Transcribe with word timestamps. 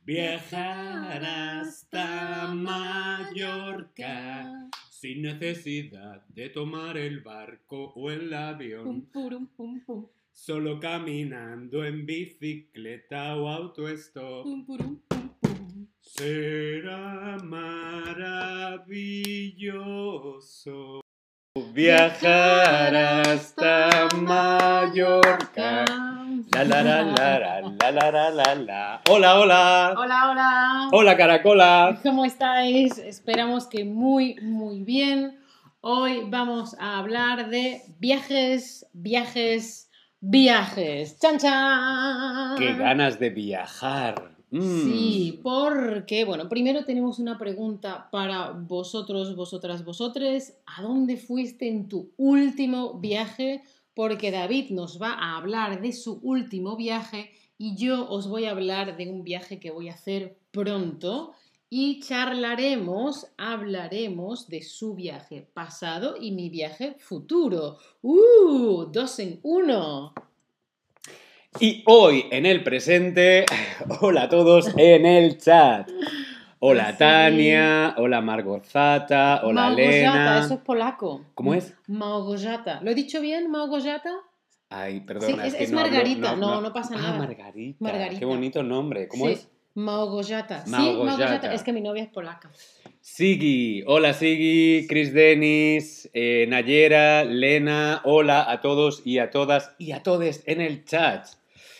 viajar 0.05 1.20
hasta 1.20 2.48
Mallorca 2.55 4.48
sin 4.89 5.23
necesidad 5.23 6.23
de 6.29 6.48
tomar 6.48 6.98
el 6.98 7.20
barco 7.20 7.91
o 7.93 8.09
el 8.09 8.34
avión. 8.34 9.09
Solo 10.32 10.79
caminando 10.79 11.84
en 11.84 12.05
bicicleta 12.05 13.36
o 13.36 13.73
pum. 13.73 15.02
Será 16.07 17.37
maravilloso 17.43 18.21
viajar 21.73 22.95
hasta 22.95 24.07
Mallorca. 24.15 25.84
La 26.53 26.63
la 26.63 26.81
la 26.81 27.03
la 27.03 27.39
la 27.39 27.62
la 27.62 27.91
la 27.91 28.12
la 28.12 28.29
la 28.31 28.55
la. 28.55 29.01
Hola, 29.09 29.39
hola. 29.39 29.93
Hola, 29.98 30.31
hola. 30.31 30.89
Hola, 30.93 31.17
caracola. 31.17 31.99
¿Cómo 32.03 32.23
estáis? 32.23 32.98
Esperamos 32.99 33.67
que 33.67 33.84
muy, 33.84 34.35
muy 34.41 34.84
bien. 34.84 35.39
Hoy 35.81 36.23
vamos 36.29 36.76
a 36.79 36.99
hablar 36.99 37.49
de 37.49 37.81
viajes, 37.99 38.87
viajes, 38.93 39.91
viajes. 40.21 41.20
¡Chan, 41.20 41.37
chan! 41.37 42.55
Qué 42.57 42.73
ganas 42.76 43.20
de 43.20 43.29
viajar. 43.29 44.37
Mm. 44.57 44.84
Sí, 44.84 45.39
porque, 45.43 46.25
bueno, 46.25 46.49
primero 46.49 46.85
tenemos 46.85 47.20
una 47.20 47.38
pregunta 47.38 48.09
para 48.11 48.52
vosotros, 48.52 49.35
vosotras, 49.35 49.85
vosotres. 49.85 50.57
¿A 50.65 50.82
dónde 50.82 51.18
fuiste 51.18 51.68
en 51.68 51.87
tu 51.87 52.12
último 52.18 52.99
viaje? 52.99 53.62
Porque 53.93 54.32
David 54.32 54.71
nos 54.71 55.01
va 55.01 55.13
a 55.13 55.37
hablar 55.37 55.82
de 55.82 55.93
su 55.93 56.20
último 56.21 56.76
viaje 56.76 57.32
y 57.57 57.76
yo 57.76 58.09
os 58.09 58.27
voy 58.27 58.45
a 58.45 58.51
hablar 58.51 58.98
de 58.98 59.09
un 59.09 59.23
viaje 59.23 59.59
que 59.59 59.71
voy 59.71 59.90
a 59.90 59.93
hacer 59.93 60.37
pronto 60.51 61.34
y 61.70 61.99
charlaremos, 61.99 63.27
hablaremos 63.37 64.47
de 64.47 64.63
su 64.63 64.95
viaje 64.95 65.50
pasado 65.53 66.16
y 66.19 66.31
mi 66.31 66.50
viaje 66.50 66.95
futuro. 67.00 67.78
¡Uh! 68.01 68.85
Dos 68.85 69.19
en 69.19 69.39
uno. 69.44 70.13
Y 71.59 71.84
hoy 71.86 72.25
en 72.31 72.46
el 72.46 72.63
presente, 72.63 73.46
hola 74.02 74.24
a 74.24 74.30
todos 74.30 74.72
en 74.78 75.06
el 75.06 75.38
chat. 75.38 75.90
Hola 76.59 76.88
Así. 76.90 76.97
Tania, 76.97 77.94
hola 77.97 78.19
Margozata, 78.22 79.41
hola 79.44 79.62
Małgorzata, 79.69 79.90
Elena. 79.91 80.40
eso 80.44 80.53
es 80.56 80.59
polaco. 80.62 81.25
¿Cómo 81.35 81.53
es? 81.53 81.74
Małgorzata. 81.88 82.80
¿Lo 82.81 82.91
he 82.91 82.96
dicho 82.96 83.22
bien, 83.22 83.50
Małgorzata? 83.52 84.12
Ay, 84.69 85.02
perdona, 85.02 85.28
Sí, 85.28 85.40
es, 85.40 85.47
es- 85.47 85.56
que 85.56 85.63
es 85.66 85.72
no 85.72 85.80
hablo- 85.80 85.91
Margarita, 85.91 86.35
no, 86.35 86.62
no 86.62 86.74
pasa 86.74 86.96
Ah, 86.97 87.02
nada. 87.02 87.18
Margarita. 87.19 87.78
Margarita. 87.80 88.19
Qué 88.19 88.25
bonito 88.25 88.63
nombre. 88.63 89.08
¿Cómo 89.08 89.28
Sí, 89.28 89.34
es? 89.34 89.47
Małgorzata. 89.75 90.66
Sí. 90.66 90.72
Małgorzata. 90.72 91.53
Es 91.53 91.62
que 91.63 91.72
mi 91.74 91.81
novia 91.81 92.03
es 92.03 92.09
polaca. 92.09 92.50
Sigi, 93.02 93.84
hola 93.85 94.13
Sigi, 94.13 94.85
Chris 94.88 95.13
Denis, 95.13 96.09
eh, 96.13 96.46
Nayera, 96.50 97.24
Lena, 97.24 98.02
hola 98.03 98.50
a 98.52 98.59
todos 98.62 99.03
y 99.06 99.19
a 99.19 99.30
todas 99.30 99.74
y 99.78 99.91
a 99.91 100.02
todes 100.03 100.44
en 100.47 100.59
el 100.62 100.84
chat. 100.84 101.28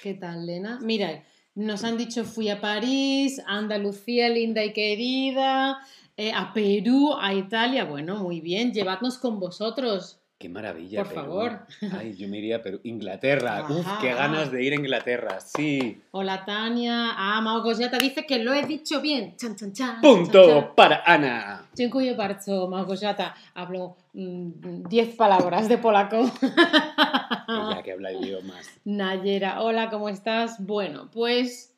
¿Qué 0.08 0.14
tal, 0.14 0.46
Lena? 0.46 0.80
Mira, 0.82 1.22
nos 1.54 1.84
han 1.84 1.98
dicho 1.98 2.24
fui 2.24 2.48
a 2.48 2.62
París, 2.62 3.42
a 3.46 3.58
Andalucía 3.58 4.30
linda 4.30 4.64
y 4.64 4.72
querida, 4.72 5.80
eh, 6.16 6.32
a 6.34 6.54
Perú, 6.54 7.14
a 7.20 7.34
Italia. 7.34 7.84
Bueno, 7.84 8.16
muy 8.16 8.40
bien, 8.40 8.72
llevadnos 8.72 9.18
con 9.18 9.38
vosotros. 9.42 10.22
Qué 10.38 10.48
maravilla. 10.48 11.04
Por 11.04 11.14
Perú. 11.14 11.22
favor. 11.22 11.60
Ay, 12.00 12.16
yo 12.16 12.30
me 12.30 12.38
iría 12.38 12.58
a 12.58 12.62
Perú. 12.62 12.80
Inglaterra. 12.84 13.66
Uf, 13.68 13.86
qué 14.00 14.14
ganas 14.14 14.50
de 14.50 14.64
ir 14.64 14.72
a 14.72 14.76
Inglaterra. 14.78 15.42
Sí. 15.42 16.00
Hola, 16.12 16.46
Tania. 16.46 17.10
Ah, 17.18 17.42
Małgorzata 17.42 17.98
dice 17.98 18.26
que 18.26 18.40
lo 18.40 18.54
he 18.54 18.66
dicho 18.66 19.02
bien. 19.02 19.36
Chan, 19.36 19.58
chan, 19.58 19.74
chan. 19.74 20.02
Punto 20.02 20.48
chan. 20.48 20.72
para 20.74 21.04
Ana. 21.06 21.68
Dziękuję 21.76 22.16
bardzo, 22.16 22.70
Małgorzata. 22.70 23.36
Hablo 23.56 23.98
10 24.14 25.16
palabras 25.18 25.68
de 25.68 25.78
polaco. 25.78 26.32
Ella 27.48 27.82
que 27.84 27.92
habla 27.92 28.12
idiomas. 28.20 28.70
Nayera, 28.86 29.62
hola, 29.62 29.90
¿cómo 29.90 30.10
estás? 30.10 30.64
Bueno, 30.66 31.10
pues... 31.12 31.74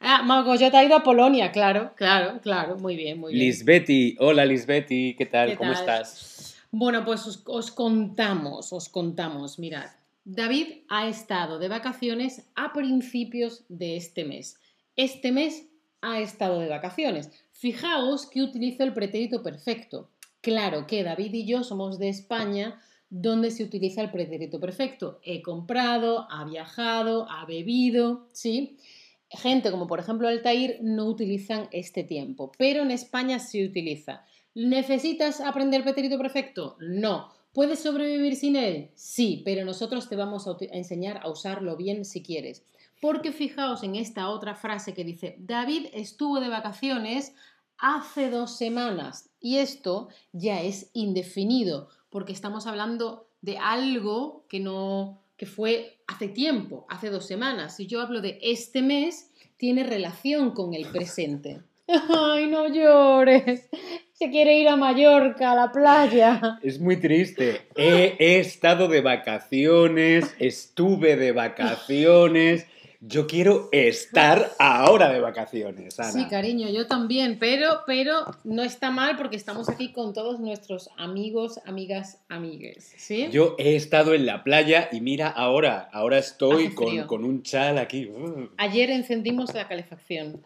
Ah, 0.00 0.22
Małgorzata 0.22 0.78
ha 0.78 0.84
ido 0.84 0.94
a 0.94 1.02
Polonia, 1.02 1.50
claro, 1.50 1.92
claro, 1.96 2.40
claro. 2.40 2.76
Muy 2.76 2.94
bien, 2.94 3.18
muy 3.18 3.32
bien. 3.32 3.46
Lisbeti, 3.46 4.16
hola 4.20 4.44
Lisbeti, 4.44 5.16
¿qué 5.18 5.26
tal? 5.26 5.50
¿Qué 5.50 5.56
¿Cómo 5.56 5.72
tal? 5.72 5.80
estás? 5.80 6.56
Bueno, 6.70 7.04
pues 7.04 7.26
os, 7.26 7.42
os 7.46 7.72
contamos, 7.72 8.72
os 8.72 8.88
contamos. 8.88 9.58
Mirad, 9.58 9.90
David 10.24 10.84
ha 10.88 11.08
estado 11.08 11.58
de 11.58 11.68
vacaciones 11.68 12.46
a 12.54 12.72
principios 12.72 13.64
de 13.68 13.96
este 13.96 14.24
mes. 14.24 14.60
Este 14.94 15.32
mes 15.32 15.66
ha 16.00 16.20
estado 16.20 16.60
de 16.60 16.68
vacaciones. 16.68 17.30
Fijaos 17.52 18.26
que 18.26 18.42
utilizo 18.42 18.84
el 18.84 18.92
pretérito 18.94 19.42
perfecto. 19.42 20.10
Claro 20.40 20.86
que 20.86 21.02
David 21.02 21.34
y 21.34 21.46
yo 21.46 21.64
somos 21.64 21.98
de 21.98 22.08
España, 22.08 22.80
donde 23.10 23.50
se 23.50 23.64
utiliza 23.64 24.02
el 24.02 24.10
pretérito 24.10 24.60
perfecto. 24.60 25.20
He 25.22 25.42
comprado, 25.42 26.26
ha 26.30 26.44
viajado, 26.44 27.26
ha 27.30 27.44
bebido, 27.46 28.28
¿sí? 28.32 28.78
Gente 29.30 29.70
como 29.70 29.86
por 29.86 30.00
ejemplo 30.00 30.28
Altair 30.28 30.78
no 30.82 31.06
utilizan 31.06 31.68
este 31.70 32.04
tiempo, 32.04 32.52
pero 32.58 32.82
en 32.82 32.90
España 32.90 33.38
se 33.38 33.64
utiliza. 33.64 34.24
¿Necesitas 34.54 35.40
aprender 35.40 35.82
pretérito 35.82 36.18
perfecto? 36.18 36.76
No. 36.80 37.28
¿Puedes 37.52 37.80
sobrevivir 37.80 38.36
sin 38.36 38.56
él? 38.56 38.90
Sí, 38.94 39.42
pero 39.44 39.64
nosotros 39.64 40.08
te 40.08 40.16
vamos 40.16 40.46
a, 40.46 40.52
a 40.52 40.76
enseñar 40.76 41.20
a 41.22 41.30
usarlo 41.30 41.76
bien 41.76 42.04
si 42.04 42.22
quieres. 42.22 42.64
Porque 43.00 43.32
fijaos 43.32 43.82
en 43.82 43.96
esta 43.96 44.28
otra 44.28 44.54
frase 44.54 44.92
que 44.94 45.04
dice, 45.04 45.36
David 45.38 45.86
estuvo 45.92 46.40
de 46.40 46.48
vacaciones 46.48 47.34
hace 47.78 48.30
dos 48.30 48.56
semanas. 48.56 49.27
Y 49.40 49.58
esto 49.58 50.08
ya 50.32 50.62
es 50.62 50.90
indefinido, 50.92 51.88
porque 52.10 52.32
estamos 52.32 52.66
hablando 52.66 53.28
de 53.40 53.58
algo 53.58 54.44
que 54.48 54.60
no 54.60 55.22
que 55.38 55.46
fue 55.46 56.00
hace 56.08 56.28
tiempo, 56.28 56.84
hace 56.90 57.10
dos 57.10 57.24
semanas. 57.24 57.76
Si 57.76 57.86
yo 57.86 58.00
hablo 58.00 58.20
de 58.20 58.38
este 58.42 58.82
mes, 58.82 59.30
tiene 59.56 59.84
relación 59.84 60.50
con 60.50 60.74
el 60.74 60.86
presente. 60.86 61.60
Ay, 61.86 62.48
no 62.48 62.68
llores. 62.68 63.68
Se 64.12 64.30
quiere 64.30 64.58
ir 64.58 64.68
a 64.68 64.76
Mallorca, 64.76 65.52
a 65.52 65.54
la 65.54 65.72
playa. 65.72 66.58
Es 66.62 66.80
muy 66.80 66.96
triste. 66.96 67.68
He, 67.76 68.16
he 68.18 68.40
estado 68.40 68.88
de 68.88 69.00
vacaciones, 69.00 70.34
estuve 70.40 71.16
de 71.16 71.30
vacaciones. 71.30 72.66
Yo 73.00 73.28
quiero 73.28 73.68
estar 73.70 74.50
ahora 74.58 75.10
de 75.10 75.20
vacaciones, 75.20 76.00
Ana. 76.00 76.10
Sí, 76.10 76.26
cariño, 76.26 76.68
yo 76.68 76.88
también, 76.88 77.38
pero, 77.38 77.82
pero 77.86 78.26
no 78.42 78.64
está 78.64 78.90
mal 78.90 79.16
porque 79.16 79.36
estamos 79.36 79.68
aquí 79.68 79.92
con 79.92 80.12
todos 80.12 80.40
nuestros 80.40 80.90
amigos, 80.96 81.60
amigas, 81.64 82.20
amigues, 82.28 82.92
¿sí? 82.96 83.28
Yo 83.30 83.54
he 83.56 83.76
estado 83.76 84.14
en 84.14 84.26
la 84.26 84.42
playa 84.42 84.88
y 84.90 85.00
mira 85.00 85.28
ahora, 85.28 85.88
ahora 85.92 86.18
estoy 86.18 86.74
con, 86.74 87.06
con 87.06 87.22
un 87.22 87.44
chal 87.44 87.78
aquí. 87.78 88.06
Uh. 88.06 88.48
Ayer 88.56 88.90
encendimos 88.90 89.54
la 89.54 89.68
calefacción. 89.68 90.42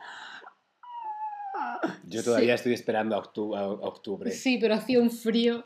Yo 2.04 2.22
todavía 2.22 2.54
estoy 2.54 2.74
esperando 2.74 3.16
a 3.16 3.18
octubre. 3.18 4.30
Sí, 4.30 4.58
pero 4.60 4.74
hacía 4.74 5.00
un 5.00 5.10
frío. 5.10 5.64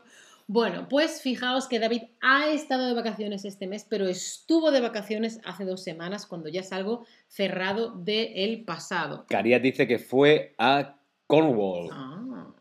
Bueno, 0.49 0.87
pues 0.89 1.23
fijaos 1.23 1.67
que 1.67 1.81
David 1.81 2.03
ha 2.21 2.51
estado 2.51 2.87
de 2.87 2.95
vacaciones 2.95 3.45
este 3.45 3.67
mes, 3.67 3.84
pero 3.89 4.07
estuvo 4.07 4.71
de 4.71 4.81
vacaciones 4.81 5.41
hace 5.45 5.65
dos 5.65 5.83
semanas 5.83 6.25
cuando 6.25 6.49
ya 6.49 6.61
es 6.61 6.73
algo 6.73 7.05
cerrado 7.27 7.91
del 7.97 8.65
pasado. 8.65 9.27
Carías 9.29 9.61
dice 9.61 9.89
que 9.89 9.99
fue 9.99 10.55
a 10.57 10.97
Cornwall. 11.27 11.89
Ah. 11.91 12.54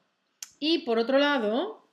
Y 0.60 0.80
por 0.80 0.98
otro 0.98 1.20
lado, 1.20 1.88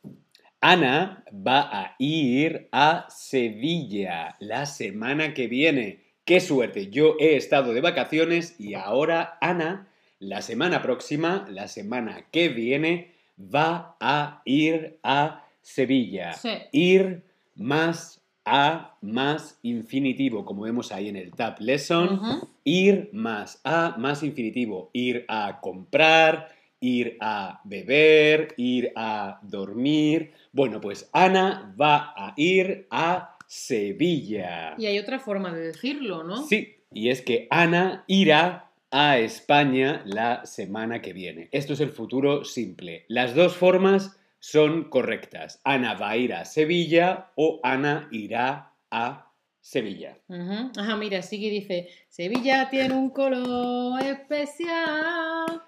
Ana 0.62 1.24
va 1.30 1.60
a 1.60 1.94
ir 1.98 2.68
a 2.72 3.06
Sevilla 3.10 4.36
la 4.40 4.64
semana 4.64 5.34
que 5.34 5.46
viene. 5.46 6.04
¡Qué 6.24 6.40
suerte! 6.40 6.88
Yo 6.88 7.16
he 7.18 7.36
estado 7.36 7.74
de 7.74 7.82
vacaciones 7.82 8.58
y 8.58 8.74
ahora 8.74 9.36
Ana, 9.42 9.88
la 10.20 10.40
semana 10.40 10.80
próxima, 10.80 11.46
la 11.50 11.68
semana 11.68 12.28
que 12.30 12.48
viene, 12.48 13.12
va 13.38 13.96
a 14.00 14.40
ir 14.46 14.98
a 15.02 15.44
Sevilla. 15.62 16.34
Sí. 16.34 16.50
Ir 16.72 17.22
más 17.54 18.20
a 18.44 18.96
más 19.00 19.58
infinitivo, 19.62 20.44
como 20.44 20.62
vemos 20.62 20.92
ahí 20.92 21.08
en 21.08 21.16
el 21.16 21.32
Tab 21.32 21.60
Lesson. 21.60 22.20
Ir 22.64 23.10
más 23.12 23.60
a 23.64 23.96
más 23.98 24.22
infinitivo. 24.22 24.90
Ir 24.92 25.24
a 25.28 25.60
comprar, 25.60 26.48
ir 26.80 27.16
a 27.20 27.60
beber, 27.64 28.54
ir 28.56 28.92
a 28.96 29.38
dormir. 29.42 30.32
Bueno, 30.52 30.80
pues 30.80 31.08
Ana 31.12 31.74
va 31.80 32.12
a 32.16 32.34
ir 32.36 32.86
a 32.90 33.36
Sevilla. 33.46 34.74
y 34.78 34.86
hay 34.86 34.98
otra 34.98 35.18
forma 35.18 35.52
de 35.52 35.60
decirlo, 35.60 36.24
¿no? 36.24 36.42
Sí, 36.46 36.76
y 36.90 37.10
es 37.10 37.20
que 37.20 37.46
Ana 37.50 38.04
irá 38.06 38.70
a 38.90 39.18
España 39.18 40.02
la 40.06 40.44
semana 40.46 41.00
que 41.02 41.12
viene. 41.12 41.48
Esto 41.52 41.74
es 41.74 41.80
el 41.80 41.90
futuro 41.90 42.44
simple. 42.44 43.04
Las 43.08 43.34
dos 43.34 43.54
formas 43.56 44.18
son 44.42 44.90
correctas. 44.90 45.60
Ana 45.62 45.94
va 45.94 46.10
a 46.10 46.16
ir 46.16 46.34
a 46.34 46.44
Sevilla 46.44 47.30
o 47.36 47.60
Ana 47.62 48.08
irá 48.10 48.74
a 48.90 49.30
Sevilla. 49.60 50.18
Ujú. 50.26 50.72
Ajá, 50.76 50.96
mira, 50.96 51.22
Sigui 51.22 51.48
dice, 51.48 51.88
Sevilla 52.08 52.68
tiene 52.68 52.92
un 52.94 53.10
color 53.10 54.02
especial. 54.02 55.62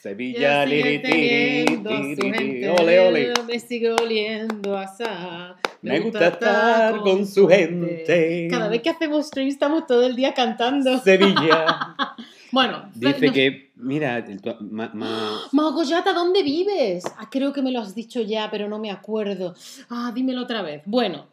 Sevilla, 0.00 0.64
sigue 0.64 0.82
liri, 0.82 1.02
tiri, 1.02 2.32
gente, 2.32 2.70
ole, 2.70 3.00
ole. 3.00 3.32
Me 3.46 3.60
sigue 3.60 3.92
oliendo 3.92 4.78
a 4.78 4.86
sal. 4.86 5.56
Me 5.82 6.00
gusta 6.00 6.28
estar 6.28 7.00
con 7.00 7.26
su 7.26 7.46
gente. 7.48 8.48
Cada 8.50 8.70
vez 8.70 8.80
que 8.80 8.88
hacemos 8.88 9.26
stream 9.26 9.48
estamos 9.48 9.86
todo 9.86 10.06
el 10.06 10.16
día 10.16 10.32
cantando. 10.32 10.98
Sevilla. 11.00 11.96
Bueno, 12.52 12.90
Dice 12.94 13.30
que, 13.32 13.72
mira, 13.76 14.24
ma- 14.60 14.90
ma- 14.92 15.40
Magoyata, 15.52 16.12
¿dónde 16.12 16.42
vives? 16.42 17.04
Ah, 17.16 17.28
creo 17.30 17.52
que 17.52 17.62
me 17.62 17.70
lo 17.72 17.80
has 17.80 17.94
dicho 17.94 18.20
ya, 18.20 18.50
pero 18.50 18.68
no 18.68 18.78
me 18.78 18.90
acuerdo. 18.90 19.54
Ah, 19.88 20.12
dímelo 20.14 20.42
otra 20.42 20.62
vez. 20.62 20.82
Bueno, 20.86 21.28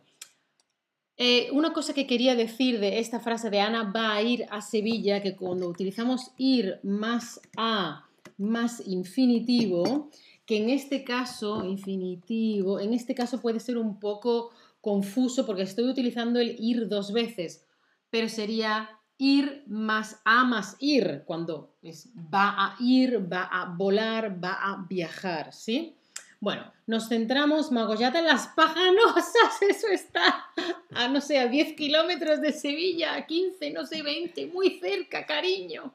eh, 1.17 1.49
una 1.51 1.73
cosa 1.73 1.93
que 1.93 2.05
quería 2.05 2.35
decir 2.35 2.79
de 2.79 2.99
esta 2.99 3.19
frase 3.19 3.49
de 3.49 3.59
Ana 3.59 3.91
va 3.91 4.13
a 4.13 4.21
ir 4.21 4.45
a 4.51 4.61
Sevilla, 4.61 5.21
que 5.21 5.35
cuando 5.35 5.67
utilizamos 5.67 6.31
ir 6.37 6.79
más 6.83 7.41
a 7.57 8.03
más 8.37 8.83
infinitivo, 8.85 10.11
que 10.45 10.57
en 10.57 10.69
este 10.69 11.03
caso, 11.03 11.65
infinitivo, 11.65 12.79
en 12.79 12.93
este 12.93 13.15
caso 13.15 13.41
puede 13.41 13.59
ser 13.59 13.79
un 13.79 13.99
poco 13.99 14.51
confuso 14.79 15.45
porque 15.45 15.63
estoy 15.63 15.85
utilizando 15.85 16.39
el 16.39 16.55
ir 16.59 16.87
dos 16.87 17.11
veces, 17.11 17.65
pero 18.11 18.29
sería 18.29 18.89
ir 19.17 19.63
más 19.67 20.21
a 20.25 20.43
más 20.43 20.75
ir, 20.79 21.23
cuando 21.25 21.73
es 21.81 22.09
va 22.15 22.49
a 22.49 22.75
ir, 22.79 23.31
va 23.31 23.43
a 23.43 23.65
volar, 23.65 24.43
va 24.43 24.53
a 24.53 24.85
viajar, 24.87 25.53
¿sí? 25.53 25.95
Bueno, 26.39 26.71
nos 26.85 27.09
centramos, 27.09 27.71
Magollata, 27.71 28.19
en 28.19 28.25
las 28.25 28.47
pajanosas, 28.49 29.61
eso 29.69 29.87
está 29.87 30.45
a, 30.93 31.07
no 31.07 31.19
sé, 31.19 31.39
a 31.39 31.47
10 31.47 31.75
kilómetros 31.75 32.41
de 32.41 32.53
Sevilla, 32.53 33.15
a 33.15 33.25
15, 33.25 33.71
no 33.71 33.85
sé, 33.85 34.03
20, 34.03 34.47
muy 34.47 34.79
cerca, 34.79 35.25
cariño. 35.25 35.93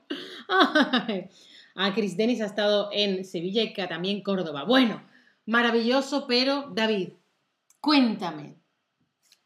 Ay. 0.48 1.28
Ah, 1.74 1.92
Chris 1.94 2.16
Dennis 2.16 2.40
ha 2.42 2.46
estado 2.46 2.90
en 2.92 3.24
Sevilla 3.24 3.62
y 3.62 3.72
también 3.72 4.22
Córdoba. 4.22 4.64
Bueno, 4.64 5.02
maravilloso, 5.46 6.26
pero 6.26 6.70
David, 6.74 7.10
cuéntame, 7.80 8.56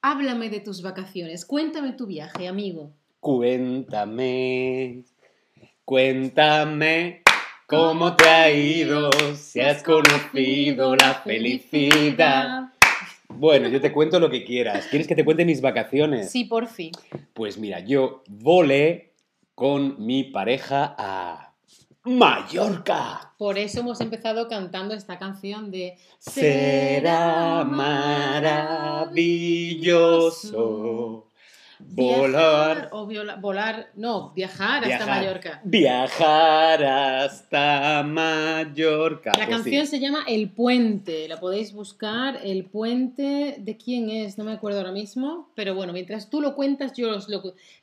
háblame 0.02 0.50
de 0.50 0.60
tus 0.60 0.82
vacaciones, 0.82 1.44
cuéntame 1.44 1.92
tu 1.92 2.06
viaje, 2.06 2.48
amigo. 2.48 2.92
Cuéntame, 3.20 5.04
cuéntame 5.84 7.22
cómo 7.66 8.14
te 8.14 8.28
ha 8.28 8.50
ido, 8.50 9.10
si 9.34 9.60
has 9.60 9.82
conocido 9.82 10.94
la 10.94 11.14
felicidad. 11.14 12.70
Bueno, 13.28 13.68
yo 13.68 13.80
te 13.80 13.92
cuento 13.92 14.20
lo 14.20 14.30
que 14.30 14.44
quieras. 14.44 14.86
¿Quieres 14.86 15.08
que 15.08 15.14
te 15.16 15.24
cuente 15.24 15.44
mis 15.44 15.60
vacaciones? 15.60 16.30
Sí, 16.30 16.44
por 16.44 16.68
fin. 16.68 16.92
Pues 17.34 17.58
mira, 17.58 17.80
yo 17.80 18.22
volé 18.28 19.12
con 19.54 19.96
mi 20.04 20.24
pareja 20.24 20.94
a 20.96 21.54
Mallorca. 22.04 23.34
Por 23.36 23.58
eso 23.58 23.80
hemos 23.80 24.00
empezado 24.00 24.48
cantando 24.48 24.94
esta 24.94 25.18
canción 25.18 25.72
de 25.72 25.98
Será 26.18 27.64
maravilloso 27.64 29.16
volar. 31.78 32.74
Viajar 32.76 32.88
o 32.92 33.06
viola- 33.06 33.36
volar, 33.36 33.88
no, 33.96 34.32
viajar 34.34 34.84
hasta. 34.84 35.06
Mallorca. 35.06 35.60
Viajar 35.64 36.84
hasta 36.84 38.02
Mallorca. 38.02 39.32
La 39.38 39.46
Pues 39.46 39.46
sí. 39.46 39.50
canción 39.70 39.86
se 39.86 40.00
llama 40.00 40.24
El 40.26 40.50
Puente, 40.50 41.28
la 41.28 41.38
podéis 41.40 41.72
buscar. 41.72 42.40
El 42.42 42.64
Puente, 42.64 43.56
¿de 43.58 43.76
quién 43.76 44.10
es? 44.10 44.38
No 44.38 44.44
me 44.44 44.52
acuerdo 44.52 44.78
ahora 44.78 44.92
mismo, 44.92 45.50
pero 45.54 45.74
bueno, 45.74 45.92
mientras 45.92 46.30
tú 46.30 46.40
lo 46.40 46.54
cuentas, 46.54 46.92
yo 46.94 47.10
os 47.16 47.28
lo 47.28 47.42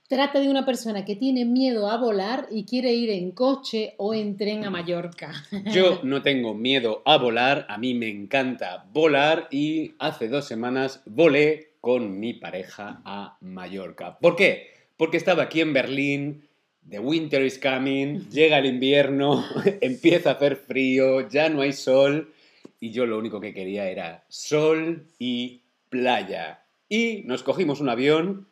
Trata 0.09 0.39
de 0.39 0.49
una 0.49 0.65
persona 0.65 1.05
que 1.05 1.15
tiene 1.15 1.45
miedo 1.45 1.89
a 1.89 1.97
volar 1.97 2.47
y 2.51 2.65
quiere 2.65 2.93
ir 2.93 3.09
en 3.09 3.31
coche 3.31 3.95
o 3.97 4.13
en 4.13 4.35
tren 4.37 4.63
a 4.65 4.69
Mallorca. 4.69 5.31
Yo 5.73 6.01
no 6.03 6.21
tengo 6.21 6.53
miedo 6.53 7.01
a 7.05 7.17
volar, 7.17 7.65
a 7.69 7.77
mí 7.77 7.93
me 7.95 8.09
encanta 8.09 8.85
volar 8.93 9.47
y 9.49 9.93
hace 9.99 10.27
dos 10.27 10.45
semanas 10.45 11.01
volé 11.05 11.72
con 11.83 12.17
mi 12.17 12.33
pareja 12.33 13.01
a 13.03 13.37
Mallorca. 13.41 14.17
¿Por 14.17 14.37
qué? 14.37 14.69
Porque 14.95 15.17
estaba 15.17 15.43
aquí 15.43 15.59
en 15.59 15.73
Berlín, 15.73 16.47
the 16.89 16.99
winter 16.99 17.43
is 17.43 17.59
coming, 17.59 18.29
llega 18.29 18.59
el 18.59 18.67
invierno, 18.67 19.43
empieza 19.81 20.29
a 20.29 20.33
hacer 20.35 20.55
frío, 20.55 21.27
ya 21.27 21.49
no 21.49 21.59
hay 21.59 21.73
sol 21.73 22.33
y 22.79 22.91
yo 22.91 23.05
lo 23.05 23.17
único 23.17 23.41
que 23.41 23.53
quería 23.53 23.89
era 23.89 24.23
sol 24.29 25.07
y 25.19 25.63
playa. 25.89 26.63
Y 26.87 27.23
nos 27.25 27.43
cogimos 27.43 27.81
un 27.81 27.89
avión 27.89 28.47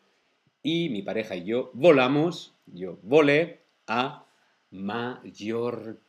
y 0.62 0.90
mi 0.90 1.02
pareja 1.02 1.38
y 1.38 1.46
yo 1.46 1.72
volamos, 1.74 2.54
yo 2.66 3.00
volé 3.02 3.62
a 3.88 4.26
Mallorca. 4.72 6.02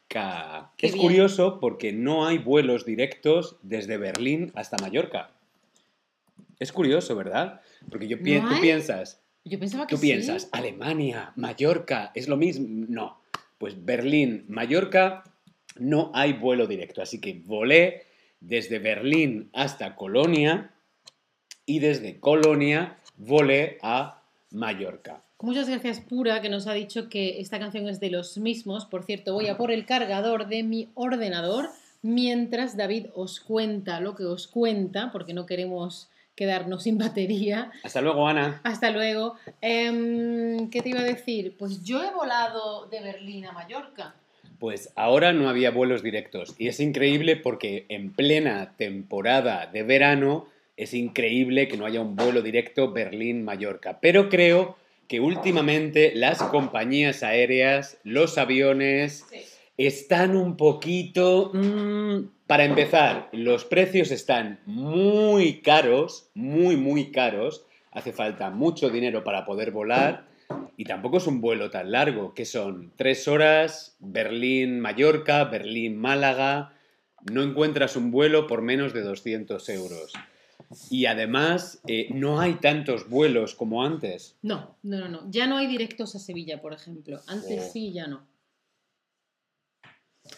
Qué 0.76 0.88
es 0.88 0.94
bien. 0.94 1.06
curioso 1.06 1.60
porque 1.60 1.92
no 1.92 2.26
hay 2.26 2.38
vuelos 2.38 2.84
directos 2.84 3.58
desde 3.62 3.96
Berlín 3.96 4.50
hasta 4.56 4.76
Mallorca. 4.78 5.30
Es 6.62 6.70
curioso, 6.73 7.17
¿verdad? 7.17 7.61
Porque 7.91 8.06
yo 8.06 8.23
pi- 8.23 8.38
¿No 8.38 8.49
tú 8.49 8.61
piensas, 8.61 9.20
Yo 9.44 9.59
pensaba 9.59 9.87
que 9.88 9.97
tú 9.97 10.00
sí. 10.00 10.06
piensas, 10.06 10.49
Alemania, 10.53 11.32
Mallorca, 11.35 12.12
es 12.14 12.29
lo 12.29 12.37
mismo. 12.37 12.67
No, 12.88 13.20
pues 13.59 13.85
Berlín, 13.85 14.44
Mallorca, 14.47 15.25
no 15.76 16.12
hay 16.14 16.35
vuelo 16.35 16.69
directo. 16.69 17.03
Así 17.03 17.20
que 17.20 17.43
volé 17.44 18.05
desde 18.38 18.79
Berlín 18.79 19.50
hasta 19.53 19.97
Colonia 19.97 20.70
y 21.67 21.81
desde 21.81 22.20
Colonia 22.20 22.97
volé 23.17 23.79
a 23.82 24.23
Mallorca. 24.53 25.25
Muchas 25.41 25.69
gracias, 25.69 25.99
Pura, 26.00 26.41
que 26.41 26.49
nos 26.49 26.69
ha 26.69 26.75
dicho 26.75 27.08
que 27.08 27.41
esta 27.41 27.58
canción 27.58 27.88
es 27.88 27.99
de 27.99 28.11
los 28.11 28.38
mismos. 28.38 28.87
Por 28.87 29.03
cierto, 29.05 29.32
voy 29.35 29.49
a 29.49 29.56
por 29.56 29.73
el 29.73 29.85
cargador 29.85 30.47
de 30.47 30.62
mi 30.62 30.91
ordenador 30.94 31.69
mientras 32.03 32.76
David 32.76 33.06
os 33.17 33.41
cuenta 33.41 33.99
lo 34.00 34.15
que 34.15 34.25
os 34.25 34.47
cuenta, 34.47 35.11
porque 35.11 35.35
no 35.35 35.47
queremos 35.47 36.08
quedarnos 36.34 36.84
sin 36.84 36.99
batería. 36.99 37.70
Hasta 37.82 38.00
luego, 38.00 38.26
Ana. 38.26 38.61
Hasta 38.64 38.90
luego. 38.90 39.37
Em, 39.61 40.70
¿Qué 40.70 40.81
te 40.81 40.90
iba 40.90 41.00
a 41.00 41.05
decir? 41.05 41.56
Pues 41.58 41.82
yo 41.82 42.02
he 42.02 42.11
volado 42.12 42.87
de 42.87 43.00
Berlín 43.00 43.46
a 43.46 43.52
Mallorca. 43.52 44.14
Pues 44.58 44.93
ahora 44.94 45.32
no 45.32 45.49
había 45.49 45.73
vuelos 45.73 46.02
directos 46.02 46.55
y 46.56 46.69
es 46.69 46.79
increíble 46.79 47.34
porque 47.36 47.84
en 47.89 48.12
plena 48.12 48.74
temporada 48.77 49.67
de 49.67 49.82
verano 49.82 50.46
es 50.77 50.94
increíble 50.94 51.69
que 51.69 51.77
no 51.77 51.84
haya 51.84 52.01
un 52.01 52.17
vuelo 52.17 52.43
directo 52.43 52.93
Berlín-Mallorca. 52.93 53.98
Pero 54.01 54.29
creo 54.29 54.77
que 55.08 55.20
últimamente 55.20 56.12
las 56.15 56.43
compañías 56.44 57.22
aéreas, 57.22 57.98
los 58.05 58.39
aviones, 58.39 59.24
están 59.77 60.36
un 60.36 60.56
poquito... 60.56 61.51
mm, 61.53 62.42
para 62.53 62.67
empezar, 62.67 63.31
los 63.32 63.65
precios 63.65 64.11
están 64.11 64.61
muy 64.67 65.63
caros, 65.63 66.29
muy, 66.35 66.77
muy 66.77 67.11
caros. 67.11 67.65
Hace 67.93 68.13
falta 68.13 68.51
mucho 68.51 68.91
dinero 68.91 69.25
para 69.25 69.47
poder 69.47 69.71
volar. 69.71 70.29
Y 70.77 70.85
tampoco 70.85 71.17
es 71.17 71.27
un 71.27 71.41
vuelo 71.41 71.71
tan 71.71 71.91
largo, 71.91 72.35
que 72.35 72.44
son 72.44 72.93
tres 72.97 73.27
horas, 73.27 73.97
Berlín-Mallorca, 74.01 75.44
Berlín-Málaga. 75.44 76.75
No 77.32 77.43
encuentras 77.43 77.97
un 77.97 78.11
vuelo 78.11 78.47
por 78.47 78.61
menos 78.61 78.93
de 78.93 79.01
200 79.01 79.67
euros. 79.71 80.13
Y 80.91 81.06
además, 81.06 81.81
eh, 81.87 82.09
no 82.11 82.39
hay 82.39 82.56
tantos 82.56 83.09
vuelos 83.09 83.55
como 83.55 83.82
antes. 83.82 84.37
No, 84.43 84.77
no, 84.82 84.99
no, 84.99 85.09
no. 85.09 85.31
Ya 85.31 85.47
no 85.47 85.56
hay 85.56 85.69
directos 85.69 86.15
a 86.17 86.19
Sevilla, 86.19 86.61
por 86.61 86.75
ejemplo. 86.75 87.19
Antes 87.29 87.65
Oh. 87.67 87.73
sí, 87.73 87.94
ya 87.94 88.09
no. 88.09 88.27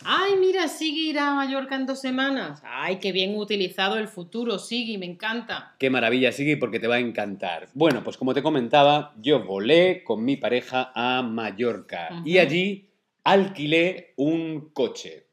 Ay, 0.06 0.36
mira, 0.38 0.68
Sigui 0.68 1.10
irá 1.10 1.30
a 1.30 1.34
Mallorca 1.34 1.76
en 1.76 1.86
dos 1.86 2.00
semanas. 2.00 2.60
Ay, 2.64 2.96
qué 2.96 3.10
bien 3.10 3.36
utilizado 3.36 3.96
el 3.96 4.08
futuro, 4.08 4.58
Sigui, 4.58 4.98
me 4.98 5.06
encanta. 5.06 5.74
Qué 5.78 5.88
maravilla, 5.88 6.30
Sigui, 6.30 6.56
porque 6.56 6.78
te 6.78 6.86
va 6.86 6.96
a 6.96 7.00
encantar. 7.00 7.68
Bueno, 7.74 8.04
pues 8.04 8.16
como 8.16 8.34
te 8.34 8.42
comentaba, 8.42 9.14
yo 9.20 9.44
volé 9.44 10.04
con 10.04 10.24
mi 10.24 10.36
pareja 10.36 10.92
a 10.94 11.22
Mallorca 11.22 12.22
y 12.24 12.38
allí 12.38 12.90
alquilé 13.24 14.12
un 14.16 14.70
coche. 14.72 15.26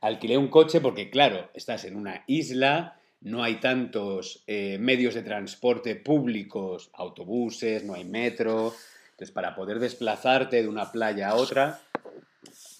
Alquilé 0.00 0.38
un 0.38 0.48
coche 0.48 0.80
porque, 0.80 1.10
claro, 1.10 1.50
estás 1.54 1.84
en 1.84 1.96
una 1.96 2.24
isla, 2.26 3.00
no 3.20 3.42
hay 3.42 3.56
tantos 3.56 4.44
eh, 4.46 4.76
medios 4.78 5.14
de 5.14 5.22
transporte 5.22 5.96
públicos, 5.96 6.90
autobuses, 6.92 7.82
no 7.84 7.94
hay 7.94 8.04
metro. 8.04 8.74
Entonces, 9.12 9.32
para 9.32 9.54
poder 9.54 9.78
desplazarte 9.78 10.62
de 10.62 10.68
una 10.68 10.92
playa 10.92 11.30
a 11.30 11.36
otra, 11.36 11.80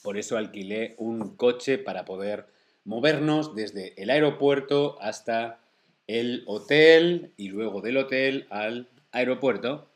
por 0.04 0.18
eso 0.18 0.36
alquilé 0.36 0.94
un 0.98 1.34
coche 1.34 1.78
para 1.78 2.04
poder 2.04 2.44
movernos 2.84 3.54
desde 3.54 4.00
el 4.00 4.10
aeropuerto 4.10 4.98
hasta 5.00 5.58
el 6.06 6.44
hotel 6.46 7.32
y 7.38 7.48
luego 7.48 7.80
del 7.80 7.96
hotel 7.96 8.46
al 8.50 8.86
aeropuerto. 9.12 9.88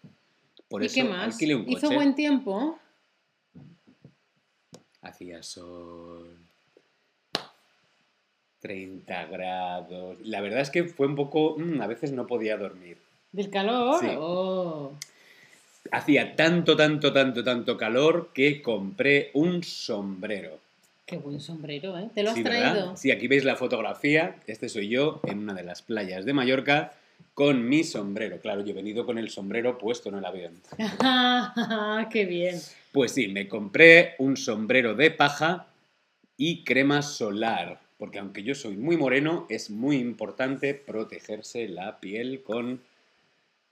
Por 0.71 0.83
¿Y 0.83 0.87
eso 0.87 0.95
qué 0.95 1.05
más? 1.05 1.35
alquilé 1.35 1.55
un 1.57 1.67
coche. 1.67 1.77
¿Hizo 1.77 1.91
buen 1.91 2.15
tiempo? 2.15 2.79
hacía 5.03 5.43
sol, 5.43 6.37
30 8.61 9.27
grados. 9.27 10.19
La 10.23 10.41
verdad 10.41 10.61
es 10.61 10.71
que 10.71 10.85
fue 10.85 11.07
un 11.07 11.17
poco, 11.17 11.57
mm, 11.59 11.83
a 11.83 11.87
veces 11.87 12.13
no 12.13 12.27
podía 12.27 12.57
dormir. 12.57 12.99
¿Del 13.33 13.51
calor? 13.51 14.01
Sí. 14.01 14.09
Oh. 14.19 14.93
Hacía 15.93 16.37
tanto, 16.37 16.77
tanto, 16.77 17.13
tanto, 17.13 17.43
tanto 17.45 17.77
calor 17.77 18.31
que 18.35 18.61
compré 18.63 19.31
un 19.35 19.63
sombrero. 19.63 20.59
Qué 21.07 21.17
buen 21.17 21.41
sombrero, 21.41 21.99
¿eh? 21.99 22.09
¿Te 22.15 22.23
lo 22.23 22.31
has 22.31 22.37
Sí, 22.37 22.43
¿verdad? 22.43 22.73
traído? 22.73 22.97
Sí, 22.97 23.11
aquí 23.11 23.29
veis 23.29 23.45
la 23.45 23.57
fotografía. 23.57 24.37
Este 24.47 24.69
soy 24.69 24.89
yo 24.89 25.21
en 25.25 25.39
una 25.39 25.55
de 25.55 25.63
las 25.63 25.81
playas 25.83 26.25
de 26.27 26.35
Mallorca 26.35 26.93
con 27.35 27.67
mi 27.69 27.83
sombrero. 27.85 28.39
Claro, 28.41 28.63
yo 28.63 28.73
he 28.73 28.75
venido 28.75 29.07
con 29.07 29.17
el 29.19 29.31
sombrero 29.31 29.79
puesto 29.79 30.11
en 30.11 30.17
el 30.17 30.25
avión. 30.27 30.53
¡Qué 32.11 32.27
bien! 32.27 32.57
Pues 32.93 33.13
sí, 33.13 33.29
me 33.29 33.49
compré 33.49 34.15
un 34.19 34.37
sombrero 34.37 34.95
de 34.95 35.11
paja 35.11 35.67
y 36.37 36.63
crema 36.65 37.01
solar. 37.03 37.81
Porque 37.97 38.19
aunque 38.19 38.43
yo 38.43 38.55
soy 38.55 38.77
muy 38.77 38.97
moreno, 38.97 39.47
es 39.49 39.71
muy 39.71 39.97
importante 39.97 40.75
protegerse 40.75 41.69
la 41.69 41.99
piel 42.01 42.43
con 42.43 42.81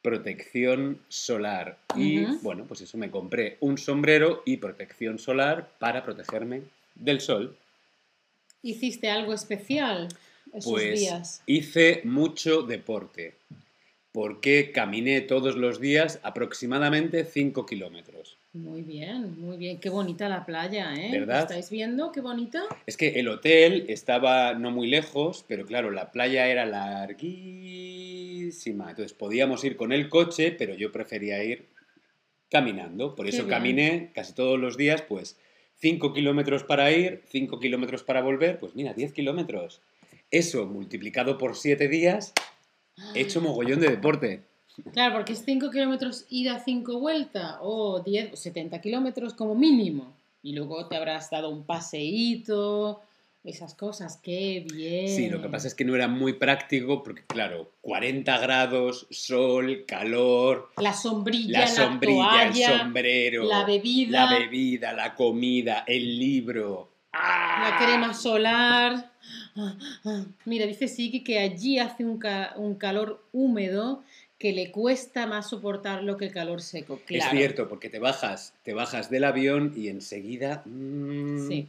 protección 0.07 1.01
solar. 1.09 1.79
Y 1.97 2.27
bueno, 2.41 2.65
pues 2.69 2.81
eso 2.81 2.97
me 2.97 3.11
compré 3.11 3.57
un 3.59 3.77
sombrero 3.77 4.45
y 4.47 4.59
protección 4.59 5.19
solar 5.19 5.69
para 5.81 6.05
protegerme 6.05 6.63
del 6.95 7.21
sol. 7.21 7.57
¿Hiciste 8.63 9.11
algo 9.11 9.33
especial 9.33 10.07
esos 10.53 10.71
Pues 10.71 11.01
días? 11.01 11.43
hice 11.47 12.03
mucho 12.05 12.63
deporte. 12.63 13.35
Porque 14.13 14.71
caminé 14.71 15.23
todos 15.23 15.57
los 15.57 15.81
días 15.81 16.21
aproximadamente 16.23 17.25
5 17.25 17.67
kilómetros. 17.67 18.37
Muy 18.53 18.83
bien, 18.83 19.39
muy 19.41 19.57
bien. 19.57 19.81
Qué 19.81 19.91
bonita 19.91 20.29
la 20.29 20.47
playa, 20.47 20.95
¿eh? 20.95 21.11
¿Verdad? 21.11 21.43
¿Estáis 21.43 21.69
viendo 21.69 22.13
qué 22.13 22.21
bonita? 22.21 22.63
Es 22.87 22.97
que 22.97 23.09
el 23.21 23.29
hotel 23.29 23.87
estaba 23.89 24.55
no 24.55 24.71
muy 24.71 24.87
lejos, 24.87 25.45
pero 25.49 25.67
claro, 25.67 25.91
la 25.91 26.13
playa 26.13 26.47
era 26.47 26.65
larguísima. 26.65 27.86
Entonces 28.65 29.13
podíamos 29.13 29.65
ir 29.65 29.77
con 29.77 29.93
el 29.93 30.09
coche, 30.09 30.53
pero 30.53 30.75
yo 30.75 30.93
prefería 30.93 31.43
ir 31.43 31.67
caminando. 32.51 33.15
Por 33.15 33.27
eso 33.27 33.47
caminé 33.47 34.13
casi 34.15 34.33
todos 34.33 34.59
los 34.59 34.77
días, 34.77 35.03
pues 35.03 35.37
5 35.79 36.13
kilómetros 36.13 36.65
para 36.65 36.91
ir, 36.91 37.23
5 37.29 37.61
kilómetros 37.61 38.03
para 38.03 38.23
volver, 38.23 38.59
pues 38.59 38.75
mira, 38.75 38.95
10 38.95 39.13
kilómetros. 39.13 39.81
Eso 40.31 40.67
multiplicado 40.67 41.39
por 41.39 41.57
7 41.57 41.89
días, 41.89 42.33
he 43.15 43.21
hecho 43.21 43.41
mogollón 43.41 43.81
de 43.81 43.91
deporte. 43.91 44.43
Claro, 44.93 45.15
porque 45.15 45.33
es 45.33 45.43
5 45.45 45.71
kilómetros 45.71 46.27
ida, 46.31 46.63
5 46.65 46.99
vuelta, 46.99 47.59
o 47.63 48.01
10, 48.01 48.33
o 48.33 48.37
70 48.37 48.81
kilómetros 48.81 49.35
como 49.35 49.55
mínimo. 49.55 50.15
Y 50.43 50.55
luego 50.55 50.87
te 50.87 50.97
habrás 50.97 51.31
dado 51.31 51.51
un 51.51 51.65
paseíto, 51.65 53.03
esas 53.47 53.75
cosas. 53.75 54.19
¡Qué 54.23 54.67
bien! 54.73 55.09
Sí, 55.09 55.29
lo 55.29 55.41
que 55.41 55.49
pasa 55.49 55.69
es 55.69 55.75
que 55.75 55.85
no 55.85 55.95
era 55.95 56.09
muy 56.09 56.35
práctico 56.35 57.03
porque, 57.03 57.23
claro, 57.27 57.73
40 57.81 58.39
grados, 58.39 59.07
sol, 59.11 59.85
calor, 59.87 60.71
La 60.79 60.93
sombrilla, 60.93 61.61
la 61.61 61.65
la, 61.67 61.71
sombrilla, 61.71 62.43
el 62.49 62.55
sombrero, 62.55 63.45
la 63.45 63.65
bebida, 63.65 64.27
la 64.27 64.39
bebida, 64.39 64.93
la 64.93 65.15
comida, 65.15 65.85
el 65.87 66.19
libro. 66.19 66.91
¡Ah! 67.13 67.71
la 67.71 67.79
crema 67.87 68.13
solar. 68.15 69.13
Ah, 69.57 69.77
ah. 70.05 70.25
Mira, 70.45 70.67
dice 70.67 70.87
Siki 70.89 71.25
que 71.25 71.39
allí 71.39 71.79
hace 71.79 72.05
un, 72.05 72.19
ca- 72.19 72.53
un 72.57 72.75
calor 72.75 73.25
húmedo 73.33 74.03
que 74.39 74.53
le 74.53 74.71
cuesta 74.71 75.27
más 75.27 75.49
soportarlo 75.49 76.19
que 76.19 76.27
el 76.27 76.33
calor 76.33 76.61
seco. 76.61 77.01
Es 77.09 77.23
Claro. 77.25 77.31
cierto, 77.39 77.69
porque 77.71 77.89
te 77.89 77.99
bajas, 77.99 78.53
te 78.65 78.75
bajas 78.75 79.09
del 79.09 79.25
avión 79.25 79.73
y 79.75 79.89
enseguida 79.89 80.63
mm, 80.67 81.49
Sí, 81.49 81.69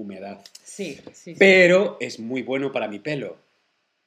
humedad. 0.00 0.40
sí, 0.62 0.98
sí. 1.12 1.14
sí. 1.32 1.34
Pero 1.38 1.96
es 2.00 2.18
muy 2.18 2.42
bueno 2.42 2.72
para 2.72 2.88
mi 2.88 2.98
pelo. 2.98 3.36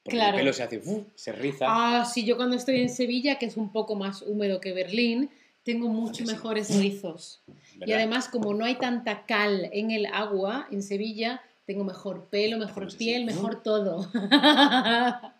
Porque 0.02 0.16
Claro. 0.16 0.32
mi 0.32 0.38
pelo 0.38 0.52
se 0.52 0.62
hace, 0.64 0.82
se 1.14 1.32
riza. 1.32 1.66
Ah, 1.68 2.04
sí, 2.04 2.24
yo 2.24 2.36
cuando 2.36 2.56
estoy 2.56 2.80
en 2.80 2.90
Sevilla, 2.90 3.38
que 3.38 3.46
es 3.46 3.56
un 3.56 3.70
poco 3.70 3.94
más 3.94 4.22
húmedo 4.22 4.60
que 4.60 4.72
Berlín, 4.72 5.30
tengo 5.62 5.88
mucho 5.88 6.24
sí? 6.24 6.32
mejores 6.32 6.74
rizos. 6.76 7.40
Y 7.86 7.92
además, 7.92 8.28
como 8.28 8.52
no 8.52 8.64
hay 8.64 8.74
tanta 8.76 9.24
cal 9.26 9.68
en 9.72 9.92
el 9.92 10.06
agua 10.06 10.66
en 10.72 10.82
Sevilla, 10.82 11.40
tengo 11.66 11.84
mejor 11.84 12.24
pelo, 12.26 12.58
mejor 12.58 12.84
así, 12.84 12.96
piel, 12.96 13.24
mejor 13.24 13.62
todo. 13.62 14.10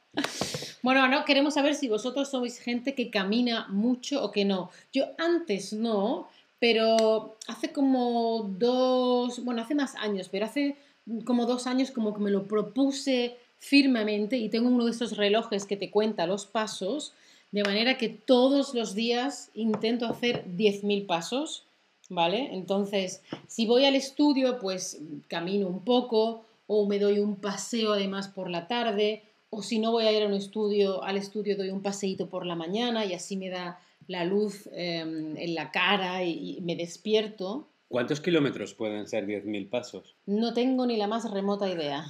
bueno, 0.82 1.08
no, 1.08 1.24
queremos 1.24 1.54
saber 1.54 1.74
si 1.74 1.88
vosotros 1.88 2.30
sois 2.30 2.58
gente 2.58 2.94
que 2.94 3.10
camina 3.10 3.66
mucho 3.68 4.22
o 4.22 4.30
que 4.30 4.44
no. 4.44 4.70
Yo 4.92 5.06
antes 5.18 5.72
no, 5.72 6.28
pero 6.62 7.34
hace 7.48 7.72
como 7.72 8.48
dos, 8.56 9.44
bueno, 9.44 9.62
hace 9.62 9.74
más 9.74 9.96
años, 9.96 10.28
pero 10.30 10.44
hace 10.44 10.76
como 11.24 11.44
dos 11.44 11.66
años 11.66 11.90
como 11.90 12.14
que 12.14 12.20
me 12.20 12.30
lo 12.30 12.46
propuse 12.46 13.36
firmemente 13.58 14.36
y 14.36 14.48
tengo 14.48 14.68
uno 14.68 14.84
de 14.84 14.92
esos 14.92 15.16
relojes 15.16 15.66
que 15.66 15.76
te 15.76 15.90
cuenta 15.90 16.24
los 16.28 16.46
pasos, 16.46 17.14
de 17.50 17.64
manera 17.64 17.98
que 17.98 18.08
todos 18.08 18.74
los 18.74 18.94
días 18.94 19.50
intento 19.54 20.06
hacer 20.06 20.44
10.000 20.56 21.04
pasos, 21.04 21.64
¿vale? 22.08 22.54
Entonces, 22.54 23.22
si 23.48 23.66
voy 23.66 23.84
al 23.84 23.96
estudio, 23.96 24.60
pues 24.60 25.00
camino 25.26 25.66
un 25.66 25.80
poco 25.80 26.44
o 26.68 26.86
me 26.86 27.00
doy 27.00 27.18
un 27.18 27.34
paseo 27.34 27.92
además 27.94 28.28
por 28.28 28.48
la 28.48 28.68
tarde, 28.68 29.24
o 29.50 29.64
si 29.64 29.80
no 29.80 29.90
voy 29.90 30.04
a 30.04 30.12
ir 30.12 30.22
a 30.22 30.28
un 30.28 30.34
estudio, 30.34 31.02
al 31.02 31.16
estudio 31.16 31.56
doy 31.56 31.70
un 31.70 31.82
paseíto 31.82 32.28
por 32.28 32.46
la 32.46 32.54
mañana 32.54 33.04
y 33.04 33.14
así 33.14 33.36
me 33.36 33.50
da 33.50 33.80
la 34.08 34.24
luz 34.24 34.68
eh, 34.72 35.00
en 35.00 35.54
la 35.54 35.70
cara 35.70 36.24
y, 36.24 36.58
y 36.58 36.60
me 36.62 36.76
despierto. 36.76 37.68
¿Cuántos 37.88 38.20
kilómetros 38.20 38.74
pueden 38.74 39.06
ser 39.06 39.26
10.000 39.26 39.68
pasos? 39.68 40.16
No 40.26 40.54
tengo 40.54 40.86
ni 40.86 40.96
la 40.96 41.06
más 41.06 41.30
remota 41.30 41.68
idea. 41.68 42.04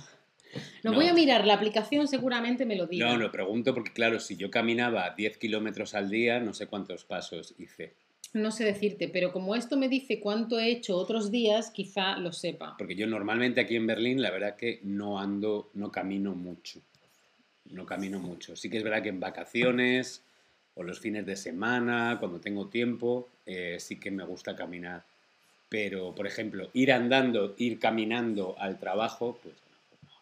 Lo 0.82 0.90
No. 0.92 0.96
voy 0.98 1.06
a 1.08 1.14
mirar, 1.14 1.46
la 1.46 1.54
aplicación 1.54 2.06
seguramente 2.08 2.66
me 2.66 2.76
lo 2.76 2.86
diga. 2.86 3.08
No, 3.08 3.16
lo 3.16 3.32
pregunto 3.32 3.72
porque, 3.74 3.92
claro, 3.92 4.20
si 4.20 4.36
yo 4.36 4.50
caminaba 4.50 5.14
10 5.16 5.38
kilómetros 5.38 5.94
al 5.94 6.10
día, 6.10 6.40
no 6.40 6.52
sé 6.54 6.66
cuántos 6.66 7.04
pasos 7.04 7.54
hice. 7.58 7.94
No 8.34 8.50
sé 8.50 8.64
decirte, 8.64 9.08
pero 9.08 9.32
como 9.32 9.54
esto 9.56 9.76
me 9.76 9.88
dice 9.88 10.20
cuánto 10.20 10.58
he 10.58 10.70
hecho 10.70 10.96
otros 10.96 11.30
días, 11.30 11.70
quizá 11.70 12.16
lo 12.18 12.32
sepa. 12.32 12.76
Porque 12.78 12.94
yo 12.94 13.06
normalmente 13.06 13.60
aquí 13.60 13.76
en 13.76 13.86
Berlín, 13.86 14.22
la 14.22 14.30
verdad 14.30 14.56
que 14.56 14.80
no 14.84 15.18
ando, 15.18 15.70
no 15.74 15.90
camino 15.90 16.34
mucho. 16.34 16.80
No 17.66 17.84
camino 17.86 18.18
mucho. 18.20 18.54
Sí 18.56 18.68
que 18.70 18.78
es 18.78 18.84
verdad 18.84 19.02
que 19.02 19.08
en 19.10 19.20
vacaciones 19.20 20.24
o 20.74 20.82
los 20.82 21.00
fines 21.00 21.26
de 21.26 21.36
semana, 21.36 22.16
cuando 22.18 22.40
tengo 22.40 22.66
tiempo, 22.68 23.28
eh, 23.46 23.76
sí 23.80 23.98
que 24.00 24.10
me 24.10 24.24
gusta 24.24 24.56
caminar. 24.56 25.04
Pero, 25.68 26.14
por 26.14 26.26
ejemplo, 26.26 26.68
ir 26.74 26.92
andando, 26.92 27.54
ir 27.58 27.78
caminando 27.78 28.56
al 28.58 28.78
trabajo, 28.78 29.38
pues 29.42 29.54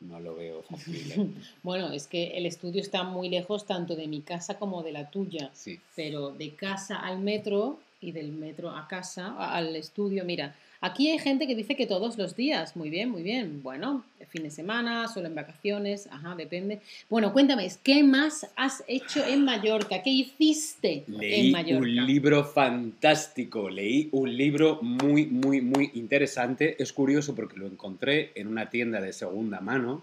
no, 0.01 0.15
no 0.15 0.21
lo 0.21 0.35
veo 0.37 0.63
factible. 0.63 1.27
Bueno, 1.63 1.93
es 1.93 2.07
que 2.07 2.29
el 2.39 2.47
estudio 2.47 2.81
está 2.81 3.03
muy 3.05 3.29
lejos 3.29 3.67
tanto 3.67 3.97
de 3.97 4.07
mi 4.07 4.21
casa 4.23 4.59
como 4.59 4.83
de 4.83 4.93
la 4.93 5.11
tuya, 5.11 5.51
Sí. 5.53 5.79
pero 5.97 6.31
de 6.31 6.55
casa 6.55 6.99
al 7.01 7.19
metro 7.19 7.79
y 8.01 8.13
del 8.13 8.33
metro 8.33 8.71
a 8.71 8.89
casa, 8.89 9.35
al 9.55 9.77
estudio, 9.77 10.25
mira, 10.25 10.55
aquí 10.81 11.11
hay 11.11 11.19
gente 11.19 11.47
que 11.47 11.55
dice 11.55 11.77
que 11.77 11.87
todos 11.87 12.19
los 12.19 12.37
días, 12.37 12.77
muy 12.77 12.91
bien, 12.91 13.11
muy 13.11 13.23
bien, 13.23 13.63
bueno, 13.63 14.05
fin 14.31 14.45
de 14.45 14.51
semana, 14.51 15.09
solo 15.09 15.27
en 15.27 15.35
vacaciones, 15.35 16.09
ajá, 16.11 16.35
depende. 16.37 16.81
Bueno, 17.09 17.33
cuéntame, 17.33 17.71
¿qué 17.83 18.03
más 18.03 18.49
has 18.57 18.85
hecho 18.87 19.25
en 19.25 19.45
Mallorca? 19.45 20.03
¿Qué 20.03 20.11
hiciste 20.11 21.05
en 21.07 21.19
Leí 21.19 21.53
Mallorca? 21.53 21.83
un 21.83 22.07
libro 22.07 22.45
fantástico, 22.45 23.69
leí 23.69 24.09
un 24.13 24.37
libro 24.37 24.79
muy, 24.83 25.27
muy, 25.27 25.61
muy 25.61 25.91
interesante. 25.95 26.81
Es 26.81 26.93
curioso 26.93 27.35
porque 27.35 27.59
lo 27.59 27.67
encontré 27.67 28.33
en 28.35 28.47
una 28.47 28.71
tienda 28.71 29.01
de 29.01 29.13
segunda 29.13 29.61
mano 29.61 30.03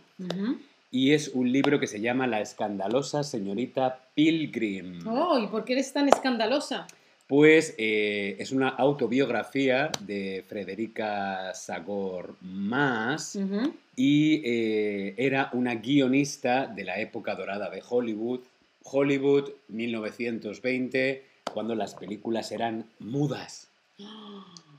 y 0.92 1.14
es 1.14 1.30
un 1.30 1.52
libro 1.52 1.80
que 1.80 1.88
se 1.88 2.02
llama 2.02 2.28
La 2.28 2.42
escandalosa 2.42 3.24
señorita 3.24 4.02
Pilgrim. 4.14 5.08
Oh, 5.08 5.40
¿y 5.40 5.48
por 5.48 5.64
qué 5.64 5.74
eres 5.74 5.92
tan 5.94 6.08
escandalosa? 6.10 6.88
Pues 7.28 7.76
eh, 7.78 8.38
es 8.40 8.54
una 8.54 8.70
autobiografía 8.70 9.92
de 10.00 10.46
Frederica 10.48 11.54
Sagor 11.54 12.36
Más 12.40 13.36
Ujú. 13.36 13.74
y 13.98 14.42
eh, 14.46 15.14
era 15.18 15.50
una 15.52 15.76
guionista 15.76 16.68
de 16.68 16.86
la 16.86 17.00
época 17.02 17.36
dorada 17.36 17.70
de 17.70 17.84
Hollywood. 17.88 18.40
Hollywood 18.84 19.50
1920, 19.68 21.24
cuando 21.54 21.76
las 21.76 21.96
películas 21.96 22.54
eran 22.54 22.86
mudas. 23.00 23.68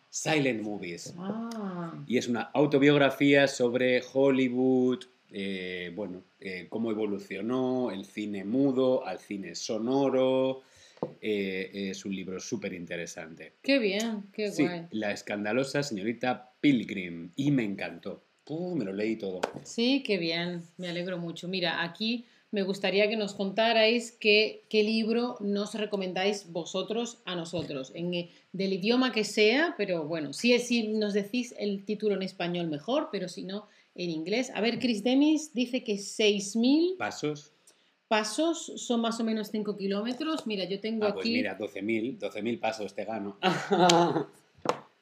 Silent 0.08 0.62
movies. 0.62 1.12
Ah. 1.18 1.92
Y 2.06 2.16
es 2.16 2.28
una 2.28 2.50
autobiografía 2.54 3.46
sobre 3.46 4.02
Hollywood, 4.10 5.04
eh, 5.32 5.92
bueno, 5.94 6.22
cómo 6.70 6.90
evolucionó 6.90 7.90
el 7.90 8.06
cine 8.06 8.44
mudo 8.44 9.06
al 9.06 9.18
cine 9.18 9.54
sonoro. 9.54 10.62
Eh, 11.20 11.90
es 11.90 12.04
un 12.04 12.14
libro 12.14 12.38
súper 12.40 12.72
interesante. 12.72 13.54
Qué 13.62 13.78
bien, 13.78 14.24
qué 14.32 14.50
Sí, 14.50 14.62
guay. 14.62 14.86
La 14.90 15.12
escandalosa 15.12 15.82
señorita 15.82 16.52
Pilgrim. 16.60 17.32
Y 17.36 17.50
me 17.50 17.64
encantó. 17.64 18.24
Uh, 18.48 18.74
me 18.74 18.84
lo 18.84 18.92
leí 18.92 19.16
todo. 19.16 19.40
Sí, 19.64 20.02
qué 20.06 20.16
bien, 20.16 20.62
me 20.78 20.88
alegro 20.88 21.18
mucho. 21.18 21.48
Mira, 21.48 21.82
aquí 21.82 22.24
me 22.50 22.62
gustaría 22.62 23.08
que 23.08 23.16
nos 23.16 23.34
contarais 23.34 24.12
qué, 24.12 24.64
qué 24.70 24.82
libro 24.82 25.36
nos 25.40 25.74
recomendáis 25.74 26.50
vosotros 26.50 27.18
a 27.26 27.34
nosotros, 27.34 27.92
en, 27.94 28.14
eh, 28.14 28.30
del 28.52 28.72
idioma 28.72 29.12
que 29.12 29.24
sea, 29.24 29.74
pero 29.76 30.04
bueno, 30.04 30.32
si, 30.32 30.58
si 30.60 30.88
nos 30.88 31.12
decís 31.12 31.54
el 31.58 31.84
título 31.84 32.14
en 32.14 32.22
español 32.22 32.68
mejor, 32.68 33.10
pero 33.12 33.28
si 33.28 33.44
no, 33.44 33.66
en 33.94 34.10
inglés. 34.10 34.50
A 34.54 34.62
ver, 34.62 34.78
Chris 34.78 35.04
Demis 35.04 35.52
dice 35.52 35.84
que 35.84 35.96
6.000 35.96 36.96
¿Pasos? 36.96 37.52
Pasos 38.08 38.72
son 38.76 39.00
más 39.02 39.20
o 39.20 39.24
menos 39.24 39.50
5 39.50 39.76
kilómetros. 39.76 40.46
Mira, 40.46 40.64
yo 40.64 40.80
tengo 40.80 41.04
Ah, 41.06 41.14
pues 41.14 41.24
aquí... 41.24 41.34
mira, 41.34 41.56
12.000, 41.58 42.18
12.000 42.18 42.58
pasos 42.58 42.94
te 42.94 43.04
gano. 43.04 43.38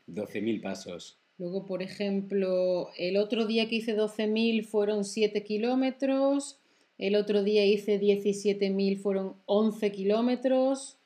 12.000 0.06 0.60
pasos. 0.60 1.18
Luego, 1.38 1.66
por 1.66 1.82
ejemplo, 1.82 2.90
el 2.96 3.16
otro 3.16 3.46
día 3.46 3.68
que 3.68 3.76
hice 3.76 3.94
12.000 3.96 4.64
fueron 4.64 5.04
7 5.04 5.42
kilómetros, 5.44 6.58
el 6.98 7.14
otro 7.14 7.42
día 7.42 7.64
hice 7.66 8.00
17.000 8.00 8.98
fueron 8.98 9.34
11 9.44 9.92
kilómetros, 9.92 10.96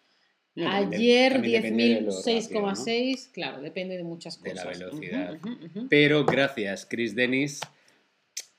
No, 0.55 0.65
de- 0.65 0.69
ayer 0.97 1.33
también 1.33 1.63
depende 1.63 1.85
de 1.85 2.01
10.000 2.01 2.05
lo 2.05 2.13
rápido, 2.13 2.61
6,6, 2.85 3.29
claro, 3.33 3.61
depende 3.61 3.97
de 3.97 4.05
muchas 4.05 4.41
De 4.41 4.51
cosas. 4.51 4.79
la 4.79 4.87
Ujú, 4.89 5.01
velocidad. 5.01 5.35
ujú, 5.43 5.49
ujú. 5.81 5.87
Pero 5.91 6.25
gracias, 6.25 6.87
Chris 6.89 7.15
Dennis. 7.17 7.61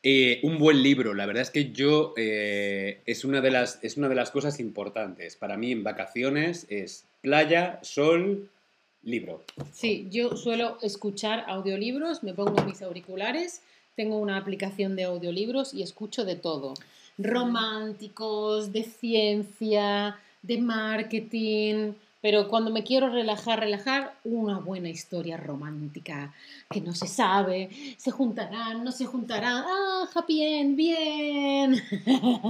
Eh, 0.04 0.40
un 0.42 0.58
buen 0.58 0.82
libro, 0.82 1.14
la 1.14 1.28
verdad 1.28 1.44
es 1.44 1.52
que 1.52 1.72
yo 1.72 2.14
eh, 2.18 3.02
es, 3.06 3.24
una 3.24 3.40
de 3.40 3.52
las, 3.52 3.78
es 3.84 3.98
una 3.98 4.10
de 4.10 4.16
las 4.16 4.32
cosas 4.32 4.60
importantes. 4.60 5.36
Para 5.36 5.58
mí 5.58 5.72
en 5.72 5.84
vacaciones 5.84 6.66
es 6.70 7.06
playa, 7.22 7.80
sol, 7.84 8.50
libro. 9.04 9.44
Sí, 9.72 10.08
yo 10.10 10.36
suelo 10.36 10.80
escuchar 10.82 11.46
audiolibros, 11.48 12.24
me 12.24 12.34
pongo 12.34 12.64
mis 12.66 12.82
auriculares, 12.82 13.62
tengo 13.96 14.18
una 14.18 14.38
aplicación 14.38 14.96
de 14.96 15.04
audiolibros 15.04 15.74
y 15.74 15.84
escucho 15.84 16.26
de 16.26 16.36
todo. 16.36 16.74
Románticos, 17.20 18.72
de 18.72 18.84
ciencia, 18.84 20.18
de 20.42 20.58
marketing, 20.58 21.94
pero 22.22 22.48
cuando 22.48 22.70
me 22.72 22.84
quiero 22.84 23.10
relajar, 23.10 23.60
relajar, 23.60 24.14
una 24.24 24.60
buena 24.60 24.90
historia 24.90 25.38
romántica 25.38 26.34
que 26.70 26.80
no 26.80 26.94
se 26.94 27.08
sabe, 27.08 27.70
se 27.98 28.12
juntarán, 28.12 28.84
no 28.84 28.92
se 28.92 29.06
juntarán, 29.06 29.64
ah, 29.68 30.08
happy 30.14 30.44
end, 30.44 30.76
bien. 30.76 31.82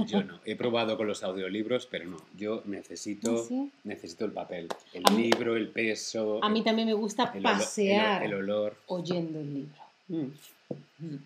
Yo 0.06 0.22
no, 0.22 0.38
he 0.44 0.56
probado 0.56 0.96
con 0.96 1.06
los 1.06 1.22
audiolibros, 1.22 1.86
pero 1.86 2.04
no, 2.06 2.18
yo 2.36 2.62
necesito, 2.66 3.40
¿Ah, 3.42 3.44
sí? 3.48 3.70
necesito 3.84 4.24
el 4.26 4.32
papel, 4.32 4.68
el 4.92 5.02
A 5.06 5.10
mí- 5.10 5.22
libro, 5.22 5.56
el 5.56 5.68
peso, 5.68 6.38
A 6.42 6.48
mí 6.48 6.58
el- 6.58 6.64
también 6.64 6.88
me 6.88 6.94
gusta 6.94 7.30
el, 7.32 7.38
el 7.38 7.42
pasear 7.42 8.22
el 8.24 8.34
olor. 8.34 8.76
oyendo 8.86 9.40
el 9.40 9.54
libro. 9.54 9.82
Mm. 10.08 10.26
Mm. 10.98 11.18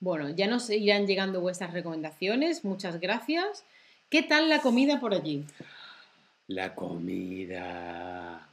Bueno, 0.00 0.30
ya 0.30 0.46
nos 0.46 0.68
irán 0.70 1.06
llegando 1.06 1.40
vuestras 1.40 1.72
recomendaciones. 1.72 2.64
Muchas 2.64 3.00
gracias. 3.00 3.64
¿Qué 4.08 4.22
tal 4.22 4.48
la 4.48 4.60
comida 4.60 4.98
por 4.98 5.12
allí? 5.14 5.44
La 6.50 6.74
comida. 6.74 8.48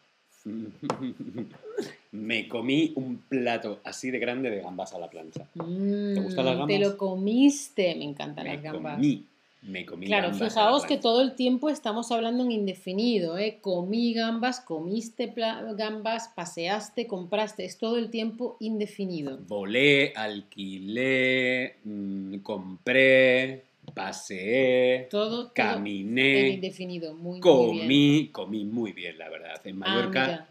Me 2.12 2.48
comí 2.48 2.92
un 2.96 3.18
plato 3.28 3.80
así 3.84 4.12
de 4.12 4.20
grande 4.20 4.52
de 4.52 4.62
gambas 4.62 4.94
a 4.94 5.00
la 5.00 5.10
plancha. 5.10 5.48
¿Te 5.56 6.20
gustan 6.22 6.46
las 6.46 6.54
Te 6.54 6.60
gambas? 6.60 6.80
lo 6.80 6.98
comiste. 6.98 7.96
Me 7.96 8.04
encantan 8.06 8.44
Me 8.44 8.54
las 8.54 8.62
gambas. 8.64 8.96
comí. 8.98 9.26
Me 9.64 9.84
comí 9.84 10.06
Claro, 10.06 10.30
gambas 10.30 10.54
fijaos 10.54 10.86
que 10.86 10.98
todo 10.98 11.22
el 11.24 11.34
tiempo 11.34 11.70
estamos 11.70 12.12
hablando 12.12 12.44
en 12.44 12.52
indefinido, 12.52 13.40
¿eh? 13.40 13.58
Comí 13.62 14.14
gambas, 14.14 14.60
comiste 14.62 15.34
gambas, 15.76 16.30
paseaste, 16.36 17.08
compraste, 17.08 17.66
es 17.66 17.80
todo 17.80 17.98
el 17.98 18.12
tiempo 18.12 18.58
indefinido. 18.60 19.40
Volé, 19.48 20.14
alquilé, 20.16 21.78
mm, 21.84 22.38
compré, 22.38 23.64
paseé, 23.94 25.08
Todo, 25.10 25.52
caminé, 25.54 26.50
indefinido, 26.50 27.14
muy, 27.16 27.40
muy 27.40 27.42
bien. 27.42 27.42
comí, 27.42 28.30
comí 28.32 28.66
muy 28.66 28.94
bien, 28.94 29.18
la 29.18 29.30
verdad. 29.30 29.60
En 29.66 29.76
Ah, 29.84 29.88
Mallorca, 29.88 30.48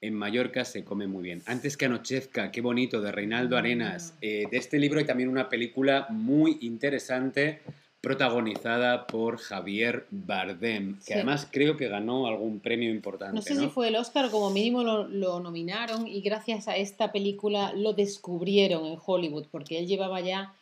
en 0.00 0.14
Mallorca 0.14 0.64
se 0.64 0.84
come 0.84 1.06
muy 1.06 1.22
bien. 1.24 1.42
Antes 1.46 1.76
que 1.76 1.86
anochezca, 1.86 2.50
qué 2.52 2.60
bonito, 2.60 3.00
de 3.00 3.10
Reinaldo 3.12 3.56
Ah. 3.56 3.60
Arenas. 3.60 4.14
Eh, 4.20 4.46
de 4.50 4.56
este 4.56 4.78
libro 4.78 4.98
hay 5.00 5.06
también 5.06 5.28
una 5.28 5.48
película 5.48 6.06
muy 6.10 6.58
interesante 6.60 7.60
protagonizada 8.00 9.08
por 9.08 9.38
Javier 9.38 10.06
Bardem, 10.12 10.96
que 10.98 11.02
Sí. 11.02 11.12
además 11.14 11.48
creo 11.50 11.76
que 11.76 11.88
ganó 11.88 12.28
algún 12.28 12.60
premio 12.60 12.90
importante. 12.90 13.34
No 13.34 13.42
sé 13.42 13.54
¿no? 13.54 13.60
si 13.62 13.66
fue 13.68 13.88
el 13.88 13.96
Oscar 13.96 14.30
como 14.30 14.50
mínimo 14.50 14.84
lo, 14.84 15.08
lo 15.08 15.40
nominaron 15.40 16.06
y 16.06 16.20
gracias 16.20 16.68
a 16.68 16.76
esta 16.76 17.10
película 17.10 17.72
lo 17.74 17.94
descubrieron 17.94 18.86
en 18.86 18.98
Hollywood 19.04 19.46
porque 19.50 19.80
él 19.80 19.88
llevaba 19.88 20.20
ya 20.20 20.54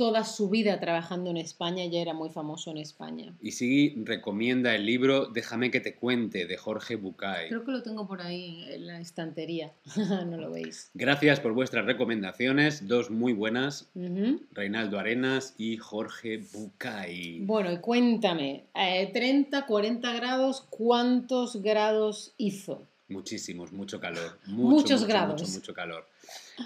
toda 0.00 0.24
su 0.24 0.48
vida 0.48 0.80
trabajando 0.80 1.28
en 1.28 1.36
España 1.36 1.84
ya 1.84 2.00
era 2.00 2.14
muy 2.14 2.30
famoso 2.30 2.70
en 2.70 2.78
España. 2.78 3.34
Y 3.42 3.52
sí 3.52 4.02
recomienda 4.06 4.74
el 4.74 4.86
libro 4.86 5.26
Déjame 5.26 5.70
que 5.70 5.80
te 5.80 5.94
cuente 5.94 6.46
de 6.46 6.56
Jorge 6.56 6.96
Bucay. 6.96 7.50
Creo 7.50 7.66
que 7.66 7.70
lo 7.70 7.82
tengo 7.82 8.08
por 8.08 8.22
ahí 8.22 8.64
en 8.70 8.86
la 8.86 8.98
estantería, 8.98 9.74
no 10.26 10.38
lo 10.38 10.52
veis. 10.52 10.90
Gracias 10.94 11.38
por 11.40 11.52
vuestras 11.52 11.84
recomendaciones, 11.84 12.88
dos 12.88 13.10
muy 13.10 13.34
buenas. 13.34 13.90
Reinaldo 14.52 14.98
Arenas 14.98 15.54
y 15.58 15.76
Jorge 15.76 16.46
Bucay. 16.50 17.40
Bueno, 17.40 17.70
y 17.70 17.76
cuéntame, 17.76 18.68
eh, 18.74 19.10
30, 19.12 19.66
40 19.66 20.14
grados, 20.14 20.66
¿cuántos 20.70 21.60
grados 21.60 22.32
hizo? 22.38 22.86
Muchísimos, 23.10 23.72
mucho 23.72 24.00
calor. 24.00 24.38
Mucho, 24.46 24.70
Muchos 24.70 25.00
mucho, 25.00 25.12
grados. 25.12 25.40
Mucho, 25.42 25.52
mucho 25.52 25.74
calor. 25.74 26.06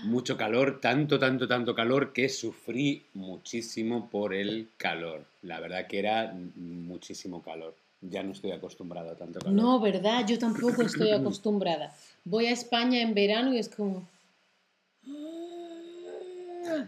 Mucho 0.04 0.36
calor, 0.36 0.78
tanto, 0.80 1.18
tanto, 1.18 1.48
tanto 1.48 1.74
calor 1.74 2.12
que 2.12 2.28
sufrí 2.28 3.06
muchísimo 3.14 4.10
por 4.10 4.34
el 4.34 4.68
calor. 4.76 5.24
La 5.42 5.58
verdad 5.58 5.86
que 5.86 5.98
era 5.98 6.34
muchísimo 6.56 7.42
calor. 7.42 7.74
Ya 8.02 8.22
no 8.22 8.32
estoy 8.32 8.52
acostumbrado 8.52 9.10
a 9.10 9.16
tanto 9.16 9.40
calor. 9.40 9.54
No, 9.54 9.80
¿verdad? 9.80 10.26
Yo 10.26 10.38
tampoco 10.38 10.82
estoy 10.82 11.12
acostumbrada. 11.12 11.94
Voy 12.24 12.46
a 12.46 12.52
España 12.52 13.00
en 13.00 13.14
verano 13.14 13.54
y 13.54 13.58
es 13.58 13.70
como... 13.70 14.06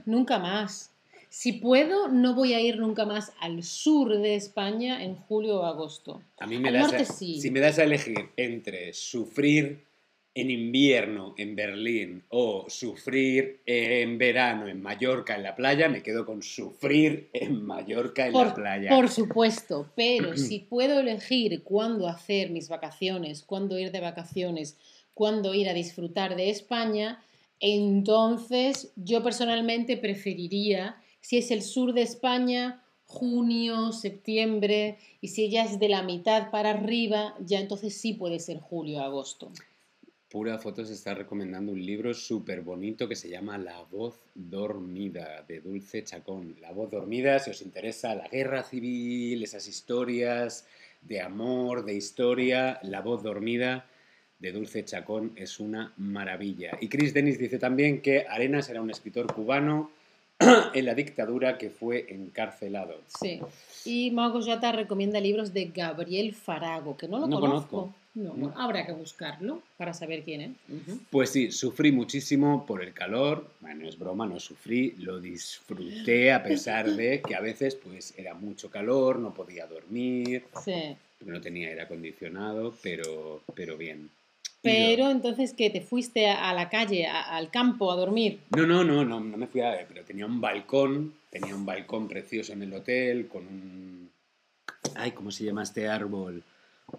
Nunca 0.05 0.39
más. 0.39 0.91
Si 1.39 1.53
puedo, 1.53 2.09
no 2.09 2.35
voy 2.35 2.55
a 2.55 2.61
ir 2.63 2.79
nunca 2.79 3.05
más 3.05 3.31
al 3.41 3.63
sur 3.63 4.09
de 4.17 4.37
España 4.37 5.05
en 5.05 5.17
julio 5.17 5.61
o 5.61 5.67
agosto. 5.67 6.23
A 6.39 6.47
mí 6.47 6.57
me 6.57 6.69
Al 6.69 6.75
das 6.77 6.83
norte 6.93 7.03
a- 7.03 7.05
sí. 7.05 7.39
si 7.39 7.51
me 7.51 7.61
das 7.61 7.79
a 7.79 7.85
elegir 7.85 8.31
entre 8.39 8.95
sufrir 8.95 9.85
en 10.35 10.51
invierno 10.51 11.35
en 11.37 11.55
Berlín 11.55 12.25
o 12.31 12.65
sufrir 12.71 13.61
en 13.67 14.17
verano 14.17 14.67
en 14.67 14.81
Mallorca 14.81 15.37
en 15.37 15.43
la 15.43 15.55
playa, 15.55 15.91
me 15.91 16.03
quedo 16.03 16.25
con 16.25 16.43
sufrir 16.43 17.29
en 17.35 17.63
Mallorca 17.67 18.29
en 18.29 18.33
la 18.33 18.55
playa. 18.55 18.89
por 18.89 19.11
supuesto, 19.11 19.91
pero 19.95 20.37
si 20.39 20.61
puedo 20.61 21.01
elegir 21.01 21.63
cuándo 21.65 22.09
hacer 22.09 22.49
mis 22.49 22.71
vacaciones, 22.71 23.43
cuándo 23.43 23.79
ir 23.79 23.93
de 23.93 24.01
vacaciones, 24.01 24.79
cuándo 25.13 25.53
ir 25.53 25.69
a 25.69 25.75
disfrutar 25.75 26.35
de 26.35 26.49
España, 26.49 27.23
entonces 27.61 28.91
yo 28.97 29.23
personalmente 29.23 29.99
preferiría, 29.99 30.97
si 31.27 31.39
es 31.39 31.51
el 31.51 31.63
sur 31.63 31.93
de 31.93 32.03
España, 32.03 32.85
junio, 33.07 33.91
septiembre, 33.91 34.97
y 35.21 35.27
si 35.27 35.51
ya 35.51 35.65
es 35.65 35.81
de 35.81 35.89
la 35.89 36.05
mitad 36.05 36.53
para 36.53 36.71
arriba, 36.71 37.35
ya 37.45 37.59
entonces 37.59 38.01
sí 38.01 38.13
puede 38.13 38.39
ser 38.39 38.61
julio, 38.61 39.01
agosto. 39.01 39.51
Pura 40.31 40.57
Fotos 40.57 40.89
está 40.89 41.15
recomendando 41.15 41.73
un 41.73 41.85
libro 41.85 42.15
súper 42.15 42.61
bonito 42.61 43.09
que 43.09 43.17
se 43.17 43.29
llama 43.29 43.59
La 43.59 43.83
voz 43.91 44.21
dormida 44.37 45.45
de 45.49 45.61
Dulce 45.61 46.05
Chacón. 46.05 46.55
La 46.61 46.71
voz 46.71 46.93
dormida, 46.93 47.41
si 47.41 47.51
os 47.51 47.61
interesa 47.61 48.15
la 48.15 48.29
guerra 48.29 48.63
civil, 48.63 49.43
esas 49.43 49.67
historias 49.67 50.65
de 51.03 51.23
amor, 51.23 51.85
de 51.85 51.95
historia, 51.95 52.79
La 52.85 53.01
voz 53.01 53.25
dormida 53.25 53.91
de 54.39 54.53
Dulce 54.53 54.85
Chacón 54.85 55.33
es 55.35 55.59
una 55.59 55.93
maravilla. 55.97 56.79
Y 56.81 56.87
Chris 56.87 57.13
Dennis 57.13 57.37
dice 57.37 57.59
también 57.59 58.01
que 58.01 58.27
Arenas 58.29 58.71
era 58.71 58.81
un 58.81 58.91
escritor 58.91 59.27
cubano 59.35 59.91
en 60.75 60.85
la 60.85 60.95
dictadura 60.95 61.57
que 61.59 61.71
fue 61.71 62.07
encarcelado. 62.11 63.01
Sí. 63.21 63.41
Y 63.85 64.11
Mago 64.11 64.41
Yata 64.41 64.73
recomienda 64.73 65.21
libros 65.21 65.55
de 65.55 65.67
Gabriel 65.67 66.35
Farago, 66.35 66.97
que 66.97 67.09
no 67.09 67.19
lo 67.19 67.27
No 67.27 67.41
conozco. 67.41 67.69
conozco. 67.71 67.95
No, 68.15 68.33
No. 68.35 68.55
habrá 68.59 68.87
que 68.87 68.93
buscarlo 68.93 69.61
para 69.77 69.93
saber 69.93 70.23
quién 70.23 70.41
es. 70.41 70.51
Pues 71.11 71.29
sí, 71.31 71.53
sufrí 71.53 71.93
muchísimo 71.93 72.65
por 72.65 72.83
el 72.83 72.95
calor. 72.95 73.47
Bueno, 73.61 73.87
es 73.87 73.99
broma, 73.99 74.27
no 74.27 74.41
sufrí, 74.41 74.93
lo 74.99 75.21
disfruté 75.21 76.33
a 76.33 76.43
pesar 76.43 76.91
de 76.91 77.21
que 77.21 77.35
a 77.35 77.41
veces 77.43 77.75
pues 77.75 78.15
era 78.17 78.33
mucho 78.33 78.71
calor, 78.71 79.19
no 79.19 79.35
podía 79.35 79.67
dormir, 79.67 80.45
Sí. 80.65 80.97
no 81.27 81.41
tenía 81.43 81.69
aire 81.69 81.83
acondicionado, 81.83 82.75
pero, 82.83 83.43
pero 83.55 83.77
bien. 83.77 84.09
Pero 84.67 85.11
entonces, 85.11 85.55
¿qué? 85.55 85.71
¿Te 85.71 85.81
fuiste 85.81 86.29
a, 86.29 86.53
la 86.55 86.69
calle, 86.69 87.07
a- 87.07 87.23
al 87.37 87.51
campo 87.51 87.91
a 87.93 87.97
dormir? 87.97 88.41
No, 88.51 88.67
no, 88.67 88.85
no, 88.85 89.05
no, 89.05 89.21
no 89.21 89.37
me 89.37 89.47
fui 89.47 89.61
a... 89.61 89.87
Pero 89.89 90.05
tenía 90.05 90.27
un 90.27 90.41
balcón, 90.41 91.15
tenía 91.31 91.55
un 91.55 91.65
balcón 91.65 92.09
precioso 92.09 92.53
en 92.53 92.63
el 92.63 92.73
hotel 92.75 93.29
con 93.29 93.47
un... 93.47 94.11
Ay, 94.95 95.13
¿cómo 95.13 95.31
se 95.31 95.45
llama 95.45 95.63
este 95.63 95.89
árbol? 95.89 96.43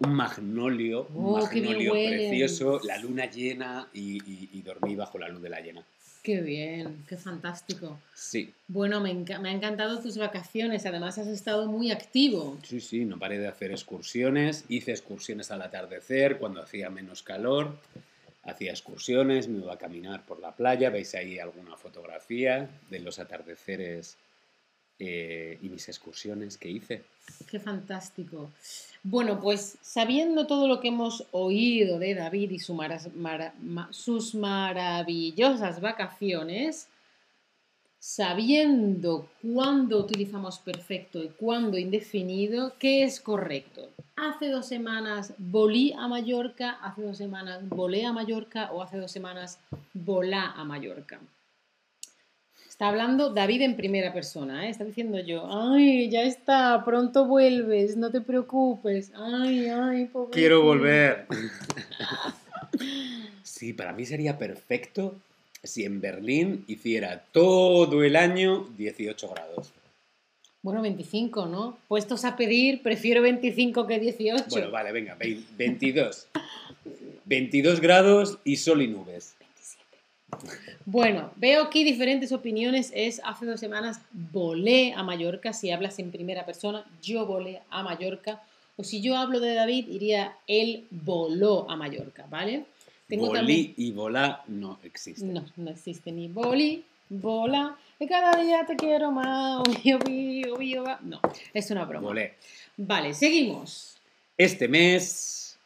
Un 0.00 0.14
magnolio, 0.14 1.08
un 1.14 1.30
Oh, 1.30 1.38
magnolio 1.40 1.92
precioso, 1.92 2.80
la 2.84 2.98
luna 2.98 3.26
llena 3.30 3.88
y, 3.94 4.18
y- 4.30 4.50
y 4.52 4.62
dormí 4.62 4.94
bajo 4.94 5.18
la 5.18 5.28
luz 5.28 5.40
de 5.42 5.48
la 5.48 5.60
llena. 5.60 5.84
Qué 6.22 6.40
bien, 6.40 7.04
qué 7.08 7.16
fantástico. 7.16 7.98
Sí, 8.14 8.52
Bueno, 8.66 9.00
me, 9.00 9.10
enca- 9.12 9.38
me 9.40 9.48
han 9.50 9.56
encantado 9.56 10.00
tus 10.00 10.18
vacaciones, 10.18 10.84
además 10.84 11.16
has 11.18 11.28
estado 11.28 11.66
muy 11.66 11.90
activo. 11.90 12.58
sí, 12.64 12.80
sí, 12.80 13.04
no 13.04 13.18
paré 13.18 13.38
de 13.38 13.48
hacer 13.48 13.70
excursiones. 13.70 14.64
Hice 14.68 14.90
excursiones 14.90 15.50
al 15.50 15.62
atardecer 15.62 16.38
cuando 16.38 16.60
hacía 16.62 16.90
menos 16.90 17.22
calor. 17.22 17.78
Hacía 18.44 18.70
excursiones, 18.72 19.48
me 19.48 19.58
iba 19.58 19.74
a 19.74 19.78
caminar 19.78 20.24
por 20.26 20.40
la 20.40 20.54
playa. 20.54 20.90
Veis 20.90 21.14
ahí 21.14 21.38
alguna 21.38 21.76
fotografía 21.76 22.68
de 22.90 22.98
los 23.00 23.18
atardeceres 23.18 24.16
eh, 24.98 25.58
y 25.62 25.68
mis 25.68 25.88
excursiones 25.88 26.58
que 26.58 26.70
hice. 26.70 27.04
Qué 27.50 27.60
fantástico. 27.60 28.50
Bueno, 29.02 29.40
pues 29.40 29.78
sabiendo 29.80 30.46
todo 30.46 30.66
lo 30.66 30.80
que 30.80 30.88
hemos 30.88 31.24
oído 31.30 31.98
de 31.98 32.14
David 32.14 32.50
y 32.50 32.58
sus 32.58 34.34
maravillosas 34.34 35.80
vacaciones, 35.80 36.88
sabiendo 38.00 39.28
cuándo 39.42 39.98
utilizamos 39.98 40.58
perfecto 40.58 41.22
y 41.22 41.28
cuándo 41.28 41.78
indefinido, 41.78 42.72
¿qué 42.78 43.04
es 43.04 43.20
correcto? 43.20 43.90
Hace 44.16 44.48
dos 44.48 44.66
semanas 44.66 45.32
volí 45.38 45.92
a 45.92 46.08
Mallorca, 46.08 46.78
hace 46.82 47.02
dos 47.02 47.18
semanas 47.18 47.68
volé 47.68 48.04
a 48.04 48.12
Mallorca 48.12 48.72
o 48.72 48.82
hace 48.82 48.98
dos 48.98 49.12
semanas 49.12 49.60
volá 49.94 50.52
a 50.52 50.64
Mallorca. 50.64 51.20
Está 52.78 52.90
hablando 52.90 53.30
David 53.30 53.62
en 53.62 53.74
primera 53.76 54.12
persona, 54.12 54.64
¿eh? 54.64 54.70
está 54.70 54.84
diciendo 54.84 55.18
yo, 55.18 55.48
ay, 55.50 56.08
ya 56.10 56.22
está, 56.22 56.84
pronto 56.84 57.24
vuelves, 57.26 57.96
no 57.96 58.12
te 58.12 58.20
preocupes, 58.20 59.10
ay, 59.16 59.66
ay, 59.66 60.04
pobrecito". 60.04 60.30
Quiero 60.30 60.62
volver. 60.62 61.26
Sí, 63.42 63.72
para 63.72 63.92
mí 63.92 64.06
sería 64.06 64.38
perfecto 64.38 65.16
si 65.64 65.84
en 65.84 66.00
Berlín 66.00 66.64
hiciera 66.68 67.24
todo 67.32 68.04
el 68.04 68.14
año 68.14 68.68
18 68.76 69.28
grados. 69.30 69.72
Bueno, 70.62 70.80
25, 70.82 71.46
¿no? 71.46 71.76
Puestos 71.88 72.24
a 72.24 72.36
pedir, 72.36 72.82
prefiero 72.82 73.22
25 73.22 73.88
que 73.88 73.98
18. 73.98 74.44
Bueno, 74.50 74.70
vale, 74.70 74.92
venga, 74.92 75.16
vein- 75.16 75.44
22. 75.56 76.28
22 77.24 77.80
grados 77.80 78.38
y 78.44 78.54
sol 78.56 78.82
y 78.82 78.86
nubes. 78.86 79.34
Bueno, 80.90 81.30
veo 81.36 81.64
aquí 81.64 81.84
diferentes 81.84 82.32
opiniones. 82.32 82.90
Es 82.94 83.20
hace 83.22 83.44
dos 83.44 83.60
semanas 83.60 84.00
volé 84.10 84.94
a 84.94 85.02
Mallorca, 85.02 85.52
si 85.52 85.70
hablas 85.70 85.98
en 85.98 86.10
primera 86.10 86.46
persona, 86.46 86.82
yo 87.02 87.26
volé 87.26 87.60
a 87.68 87.82
Mallorca. 87.82 88.42
O 88.78 88.84
si 88.84 89.02
yo 89.02 89.14
hablo 89.14 89.38
de 89.38 89.52
David, 89.52 89.86
iría 89.86 90.38
él 90.46 90.86
voló 90.90 91.70
a 91.70 91.76
Mallorca, 91.76 92.24
¿vale? 92.30 92.64
Tengo 93.06 93.26
Bolí 93.26 93.74
y 93.76 93.90
volá 93.90 94.42
no 94.46 94.78
existen. 94.82 95.34
No, 95.34 95.44
no 95.56 95.70
existe 95.72 96.10
ni 96.10 96.26
boli, 96.28 96.82
bola, 97.10 97.76
y 98.00 98.06
cada 98.06 98.42
día 98.42 98.64
te 98.64 98.74
quiero 98.74 99.10
más, 99.10 99.60
obvio, 99.68 99.98
obvio, 99.98 100.54
obvio, 100.54 100.84
va. 100.84 101.00
No, 101.02 101.20
es 101.52 101.70
una 101.70 101.84
broma. 101.84 102.08
Volé. 102.08 102.36
Vale, 102.78 103.12
seguimos. 103.12 103.98
Este 104.38 104.68
mes 104.68 105.58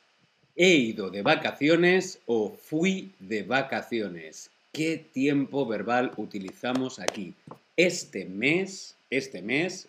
he 0.56 0.70
ido 0.70 1.10
de 1.10 1.22
vacaciones 1.22 2.18
o 2.26 2.50
fui 2.50 3.12
de 3.20 3.44
vacaciones. 3.44 4.50
¿Qué 4.72 4.96
tiempo 5.12 5.66
verbal 5.66 6.12
utilizamos 6.16 6.98
aquí? 6.98 7.34
Este 7.76 8.24
mes, 8.24 8.96
este 9.10 9.42
mes, 9.42 9.86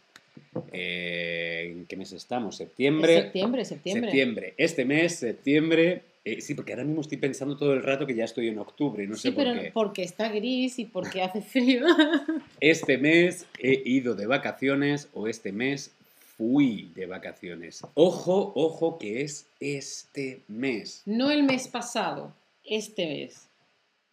eh, 0.72 1.70
¿en 1.72 1.86
qué 1.86 1.96
mes 1.96 2.12
estamos? 2.12 2.56
Es 2.56 2.68
Septiembre. 2.68 3.22
septiembre, 3.22 3.66
septiembre. 3.66 4.08
Septiembre. 4.12 4.54
Este 4.58 4.84
mes, 4.86 5.16
septiembre. 5.16 6.02
eh, 6.26 6.42
sí, 6.42 6.54
porque 6.54 6.74
ahora 6.74 6.84
mismo 6.84 7.02
estoy 7.02 7.18
pensando 7.18 7.56
todo 7.58 7.74
el 7.74 7.82
rato 7.84 8.06
que 8.06 8.16
ya 8.16 8.26
estoy 8.26 8.50
en 8.50 8.60
octubre 8.60 9.04
y 9.04 9.08
no 9.08 9.16
sí, 9.16 9.22
sé 9.24 9.32
por 9.32 9.44
pero 9.46 9.62
qué. 9.62 9.72
porque 9.74 10.04
está 10.04 10.28
gris 10.30 10.78
y 10.80 10.86
porque 10.86 11.22
hace 11.22 11.42
frío. 11.42 11.86
Este 12.60 12.98
mes 12.98 13.46
he 13.60 13.82
ido 13.86 14.16
de 14.16 14.26
vacaciones 14.28 15.08
o 15.14 15.28
este 15.28 15.52
mes 15.54 15.92
fui 16.38 16.92
de 16.96 17.06
vacaciones. 17.06 17.82
Ojo, 17.94 18.52
ojo 18.56 18.98
que 19.00 19.22
es 19.22 19.46
este 19.62 20.42
mes. 20.50 21.04
no 21.06 21.30
el 21.32 21.44
mes 21.44 21.68
pasado, 21.70 22.34
este 22.66 23.06
mes. 23.06 23.48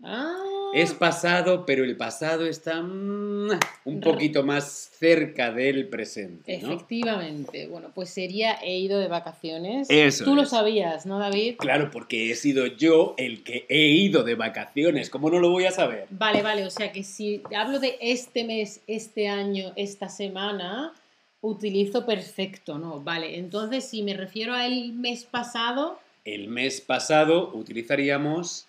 Ah, 0.03 0.35
Es 0.73 0.95
pasado, 0.95 1.67
pero 1.67 1.85
el 1.85 1.97
pasado 1.97 2.47
está 2.47 2.81
mm, 2.81 3.51
un 3.85 4.01
poquito 4.01 4.45
más 4.45 4.91
cerca 4.99 5.51
del 5.51 5.89
presente, 5.89 6.59
¿no? 6.59 6.69
efectivamente. 6.69 7.67
Bueno, 7.67 7.91
pues 7.95 8.11
sería 8.11 8.55
he 8.63 8.79
ido 8.79 8.99
de 9.01 9.09
vacaciones. 9.09 9.89
Eso 9.91 10.25
Tú 10.25 10.35
lo 10.35 10.45
sabías, 10.47 11.07
¿no, 11.07 11.19
David? 11.19 11.57
Claro, 11.59 11.91
porque 11.91 12.31
he 12.31 12.35
sido 12.37 12.67
yo 12.67 13.15
el 13.19 13.43
que 13.43 13.67
he 13.69 13.89
ido 13.89 14.23
de 14.23 14.35
vacaciones. 14.37 15.11
¿Cómo 15.11 15.31
no 15.31 15.41
lo 15.41 15.51
voy 15.51 15.67
a 15.67 15.73
saber? 15.73 16.07
Vale, 16.11 16.43
vale, 16.43 16.65
o 16.65 16.71
sea 16.71 16.93
que 16.93 17.03
si 17.03 17.43
hablo 17.57 17.81
de 17.81 17.99
este 18.01 18.45
mes, 18.45 18.81
este 18.87 19.29
año, 19.29 19.73
esta 19.77 20.09
semana, 20.09 20.93
utilizo 21.41 22.07
perfecto, 22.07 22.79
¿no? 22.79 23.01
Vale, 23.01 23.39
entonces 23.39 23.85
si 23.89 24.03
me 24.03 24.15
refiero 24.15 24.55
al 24.55 24.93
mes 24.93 25.25
pasado, 25.25 25.99
El 26.25 26.49
mes 26.49 26.81
pasado 26.81 27.51
utilizaríamos 27.55 28.67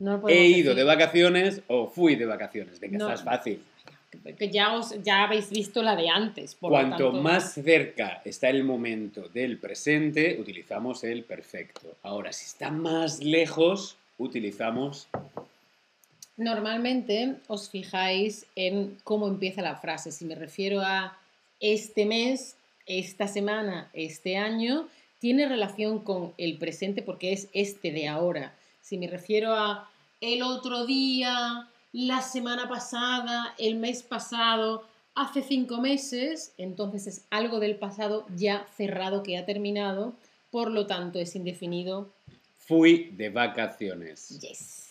no 0.00 0.28
he 0.28 0.46
ido 0.46 0.70
decir. 0.70 0.74
de 0.74 0.84
vacaciones 0.84 1.62
o 1.68 1.86
fui 1.86 2.16
de 2.16 2.26
vacaciones. 2.26 2.80
Venga, 2.80 2.98
No. 2.98 3.04
esta 3.04 3.14
es 3.14 3.22
fácil. 3.22 3.62
Que 4.36 4.50
ya, 4.50 4.74
os, 4.76 5.00
ya 5.04 5.22
habéis 5.22 5.50
visto 5.50 5.82
la 5.84 5.94
de 5.94 6.08
antes. 6.08 6.56
Por 6.56 6.72
lo 6.72 6.76
Cuanto 6.78 6.96
tanto- 7.12 7.22
más 7.22 7.54
cerca 7.54 8.20
está 8.24 8.48
el 8.50 8.64
momento 8.64 9.28
del 9.28 9.58
presente, 9.58 10.36
utilizamos 10.40 11.04
el 11.04 11.22
perfecto. 11.22 11.96
Ahora, 12.02 12.32
si 12.32 12.46
está 12.46 12.70
más 12.70 13.20
lejos, 13.22 13.96
utilizamos 14.18 15.06
Normalmente 16.36 17.36
os 17.48 17.68
fijáis 17.68 18.46
en 18.56 18.96
cómo 19.04 19.28
empieza 19.28 19.60
la 19.62 19.76
frase. 19.76 20.10
Si 20.10 20.24
me 20.24 20.34
refiero 20.34 20.80
a 20.80 21.18
este 21.60 22.06
mes, 22.06 22.56
esta 22.86 23.28
semana, 23.28 23.90
este 23.92 24.36
año, 24.38 24.88
tiene 25.18 25.46
relación 25.46 25.98
con 25.98 26.32
el 26.38 26.56
presente 26.56 27.02
porque 27.02 27.32
es 27.32 27.48
este 27.52 27.92
de 27.92 28.08
ahora. 28.08 28.54
Si 28.90 28.98
me 28.98 29.06
refiero 29.06 29.54
a 29.54 29.88
el 30.20 30.42
otro 30.42 30.84
día, 30.84 31.68
la 31.92 32.22
semana 32.22 32.68
pasada, 32.68 33.54
el 33.56 33.76
mes 33.76 34.02
pasado, 34.02 34.84
hace 35.14 35.42
cinco 35.42 35.80
meses, 35.80 36.54
entonces 36.58 37.06
es 37.06 37.24
algo 37.30 37.60
del 37.60 37.76
pasado 37.76 38.26
ya 38.36 38.66
cerrado 38.76 39.22
que 39.22 39.38
ha 39.38 39.46
terminado, 39.46 40.14
por 40.50 40.72
lo 40.72 40.88
tanto 40.88 41.20
es 41.20 41.36
indefinido. 41.36 42.10
fui 42.58 43.12
de 43.16 43.28
vacaciones. 43.28 44.40
Yes. 44.40 44.88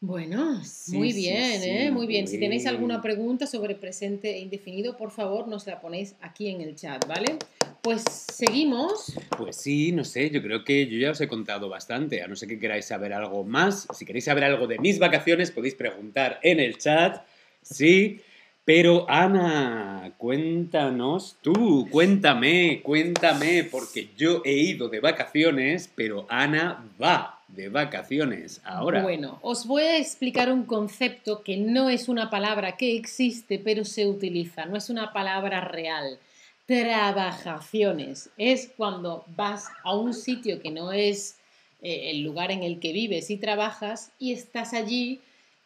Bueno, 0.00 0.64
Sí, 0.64 0.96
muy 0.96 1.12
bien, 1.12 1.60
sí, 1.60 1.68
¿eh? 1.68 1.90
Muy 1.90 2.06
bien. 2.06 2.28
Si 2.28 2.38
tenéis 2.38 2.64
alguna 2.68 3.02
pregunta 3.02 3.48
sobre 3.48 3.74
presente 3.74 4.36
e 4.36 4.38
indefinido, 4.38 4.96
por 4.96 5.10
favor, 5.10 5.48
nos 5.48 5.66
la 5.66 5.80
ponéis 5.80 6.14
aquí 6.20 6.46
en 6.46 6.60
el 6.60 6.76
chat, 6.76 7.04
¿vale? 7.08 7.38
Pues 7.82 8.02
seguimos. 8.02 9.14
Pues 9.36 9.56
sí, 9.56 9.92
no 9.92 10.04
sé, 10.04 10.30
yo 10.30 10.42
creo 10.42 10.64
que 10.64 10.86
yo 10.86 10.98
ya 10.98 11.12
os 11.12 11.20
he 11.20 11.28
contado 11.28 11.68
bastante, 11.68 12.22
a 12.22 12.28
no 12.28 12.36
ser 12.36 12.48
que 12.48 12.58
queráis 12.58 12.86
saber 12.86 13.12
algo 13.12 13.44
más. 13.44 13.86
Si 13.94 14.04
queréis 14.04 14.24
saber 14.24 14.44
algo 14.44 14.66
de 14.66 14.78
mis 14.78 14.98
vacaciones, 14.98 15.50
podéis 15.50 15.74
preguntar 15.74 16.40
en 16.42 16.60
el 16.60 16.78
chat, 16.78 17.22
sí. 17.62 18.20
Pero 18.64 19.06
Ana, 19.08 20.12
cuéntanos 20.18 21.38
tú, 21.40 21.88
cuéntame, 21.90 22.82
cuéntame, 22.82 23.64
porque 23.64 24.10
yo 24.14 24.42
he 24.44 24.52
ido 24.52 24.90
de 24.90 25.00
vacaciones, 25.00 25.90
pero 25.94 26.26
Ana 26.28 26.84
va 27.00 27.40
de 27.48 27.70
vacaciones 27.70 28.60
ahora. 28.64 29.02
Bueno, 29.02 29.38
os 29.40 29.66
voy 29.66 29.84
a 29.84 29.96
explicar 29.96 30.52
un 30.52 30.64
concepto 30.64 31.42
que 31.42 31.56
no 31.56 31.88
es 31.88 32.10
una 32.10 32.28
palabra 32.28 32.76
que 32.76 32.94
existe, 32.94 33.58
pero 33.58 33.86
se 33.86 34.06
utiliza, 34.06 34.66
no 34.66 34.76
es 34.76 34.90
una 34.90 35.14
palabra 35.14 35.62
real. 35.62 36.18
Trabajaciones 36.68 38.28
es 38.36 38.70
cuando 38.76 39.24
vas 39.34 39.68
a 39.84 39.96
un 39.96 40.12
sitio 40.12 40.60
que 40.60 40.70
no 40.70 40.92
es 40.92 41.38
eh, 41.80 42.10
el 42.10 42.22
lugar 42.22 42.50
en 42.50 42.62
el 42.62 42.78
que 42.78 42.92
vives 42.92 43.30
y 43.30 43.38
trabajas 43.38 44.12
y 44.18 44.34
estás 44.34 44.74
allí 44.74 45.18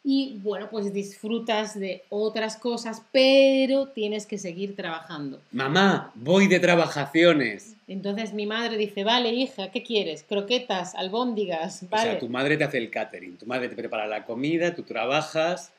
y 0.04 0.38
bueno, 0.44 0.68
pues 0.70 0.92
disfrutas 0.92 1.78
de 1.78 2.04
otras 2.08 2.56
cosas, 2.56 3.02
pero 3.10 3.88
tienes 3.88 4.26
que 4.26 4.38
seguir 4.38 4.76
trabajando. 4.76 5.40
Mamá, 5.50 6.12
voy 6.14 6.46
de 6.46 6.60
trabajaciones. 6.60 7.74
Entonces 7.88 8.32
mi 8.32 8.46
madre 8.46 8.76
dice, 8.76 9.02
vale, 9.02 9.30
hija, 9.30 9.72
¿qué 9.72 9.82
quieres? 9.82 10.22
Croquetas, 10.22 10.94
albóndigas, 10.94 11.82
O 11.82 11.86
vale. 11.88 12.10
sea, 12.10 12.18
tu 12.20 12.28
madre 12.28 12.56
te 12.56 12.62
hace 12.62 12.78
el 12.78 12.90
catering, 12.90 13.36
tu 13.38 13.46
madre 13.46 13.68
te 13.68 13.74
prepara 13.74 14.06
la 14.06 14.24
comida, 14.24 14.72
tú 14.72 14.84
trabajas. 14.84 15.72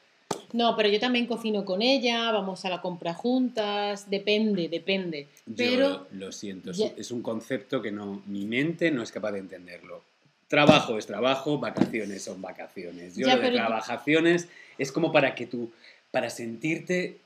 No, 0.53 0.75
pero 0.75 0.89
yo 0.89 0.99
también 0.99 1.25
cocino 1.27 1.65
con 1.65 1.81
ella, 1.81 2.31
vamos 2.31 2.63
a 2.65 2.69
la 2.69 2.81
compra 2.81 3.13
juntas, 3.13 4.09
depende, 4.09 4.69
depende. 4.69 5.27
Pero 5.55 6.07
Yo 6.11 6.17
lo 6.17 6.31
siento, 6.31 6.71
es, 6.71 6.77
Ya- 6.77 6.91
es 6.97 7.11
un 7.11 7.21
concepto 7.21 7.81
que 7.81 7.91
no, 7.91 8.21
mi 8.27 8.45
mente 8.45 8.91
no 8.91 9.01
es 9.03 9.11
capaz 9.11 9.31
de 9.33 9.39
entenderlo. 9.39 10.01
Trabajo 10.47 10.97
es 10.97 11.05
trabajo, 11.07 11.57
vacaciones 11.57 12.23
son 12.23 12.41
vacaciones. 12.41 13.15
Yo 13.15 13.27
Ya, 13.27 13.35
lo 13.35 13.41
de 13.41 13.51
trabajaciones 13.51 14.47
es 14.77 14.91
como 14.91 15.11
para 15.11 15.33
que 15.35 15.47
tú, 15.47 15.71
para 16.11 16.29
sentirte, 16.29 17.17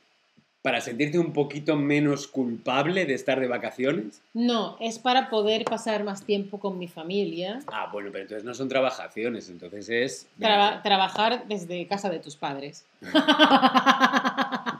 para 0.68 0.82
sentirte 0.82 1.18
un 1.18 1.32
poquito 1.32 1.78
menos 1.78 2.28
culpable 2.28 3.06
de 3.06 3.14
estar 3.14 3.40
de 3.40 3.48
vacaciones. 3.48 4.22
No, 4.34 4.76
es 4.82 5.00
para 5.00 5.30
poder 5.30 5.64
pasar 5.64 6.04
más 6.04 6.26
tiempo 6.26 6.60
con 6.60 6.78
mi 6.78 6.90
familia. 6.90 7.60
Ah, 7.68 7.88
bueno, 7.90 8.10
pero 8.12 8.24
entonces 8.24 8.44
no 8.44 8.54
son 8.54 8.68
trabajaciones, 8.68 9.48
entonces 9.50 9.88
es... 9.88 10.28
Traba- 10.38 10.82
trabajar 10.84 11.48
desde 11.48 11.88
casa 11.88 12.10
de 12.10 12.20
tus 12.20 12.36
padres. 12.36 12.86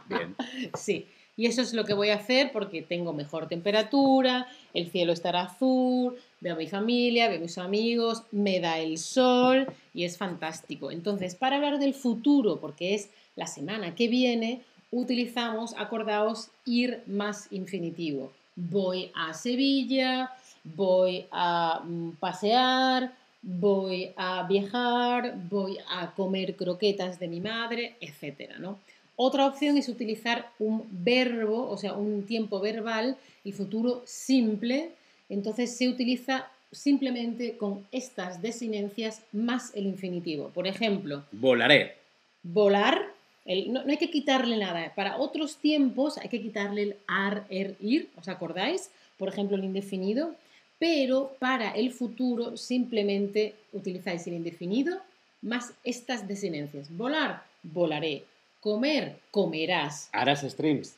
Bien. 0.10 0.36
Sí, 0.78 1.08
y 1.38 1.46
eso 1.46 1.62
es 1.62 1.74
lo 1.74 1.86
que 1.86 1.94
voy 1.94 2.10
a 2.10 2.16
hacer 2.16 2.52
porque 2.52 2.82
tengo 2.82 3.14
mejor 3.14 3.48
temperatura, 3.48 4.46
el 4.74 4.92
cielo 4.92 5.14
estará 5.14 5.44
azul, 5.44 6.18
veo 6.42 6.56
a 6.56 6.58
mi 6.58 6.68
familia, 6.68 7.30
veo 7.30 7.38
a 7.38 7.42
mis 7.42 7.58
amigos, 7.58 8.24
me 8.34 8.60
da 8.60 8.80
el 8.80 8.98
sol 8.98 9.68
y 9.94 10.04
es 10.04 10.18
fantástico. 10.18 10.92
Entonces, 10.92 11.36
para 11.36 11.56
hablar 11.56 11.80
del 11.80 11.94
futuro, 11.94 12.60
porque 12.60 12.94
es 12.94 13.10
la 13.38 13.48
semana 13.48 13.96
que 13.96 14.10
viene, 14.10 14.64
utilizamos, 14.92 15.74
acordaos, 15.78 16.50
ir 16.66 17.04
más 17.08 17.48
infinitivo. 17.52 18.32
Voy 18.56 19.12
a 19.16 19.34
Sevilla, 19.34 20.32
voy 20.64 21.26
a 21.32 21.82
mm, 21.84 22.12
pasear, 22.20 23.14
voy 23.42 24.12
a 24.16 24.44
viajar, 24.48 25.36
voy 25.50 25.78
a 25.90 26.12
comer 26.12 26.56
croquetas 26.56 27.20
de 27.20 27.28
mi 27.28 27.40
madre, 27.40 27.96
etcétera, 28.02 28.58
¿no? 28.60 28.80
Otra 29.16 29.48
opción 29.48 29.78
es 29.78 29.90
utilizar 29.90 30.52
un 30.60 30.86
verbo, 30.92 31.70
o 31.70 31.78
sea, 31.78 31.94
un 31.94 32.24
tiempo 32.26 32.60
verbal, 32.60 33.18
el 33.44 33.54
futuro 33.54 34.04
simple. 34.06 34.92
Entonces 35.28 35.76
se 35.76 35.88
utiliza 35.88 36.48
simplemente 36.72 37.58
con 37.58 37.86
estas 37.92 38.42
desinencias 38.42 39.24
más 39.32 39.74
el 39.76 39.88
infinitivo. 39.88 40.50
Por 40.50 40.68
ejemplo, 40.68 41.24
Volaré. 41.32 41.96
volar, 42.44 43.12
el- 43.48 43.72
no, 43.74 43.84
no 43.84 43.90
hay 43.90 43.98
que 43.98 44.12
quitarle 44.12 44.58
nada. 44.58 44.92
Para 44.96 45.18
otros 45.18 45.56
tiempos 45.58 46.18
hay 46.18 46.30
que 46.30 46.42
quitarle 46.42 46.82
el 46.84 46.96
ar, 47.08 47.46
er, 47.50 47.76
ir, 47.82 48.10
¿os 48.18 48.28
acordáis? 48.28 48.92
Por 49.18 49.30
ejemplo, 49.30 49.58
el 49.58 49.64
indefinido. 49.64 50.36
Pero 50.80 51.36
para 51.40 51.72
el 51.72 51.92
futuro 51.92 52.56
simplemente 52.56 53.56
utilizáis 53.74 54.28
el 54.28 54.34
indefinido 54.36 55.00
más 55.42 55.74
estas 55.84 56.28
desinencias. 56.28 56.96
Volar, 56.96 57.44
volaré. 57.64 58.24
Comer, 58.60 59.18
comerás. 59.32 60.10
Harás 60.12 60.42
streams. 60.42 60.94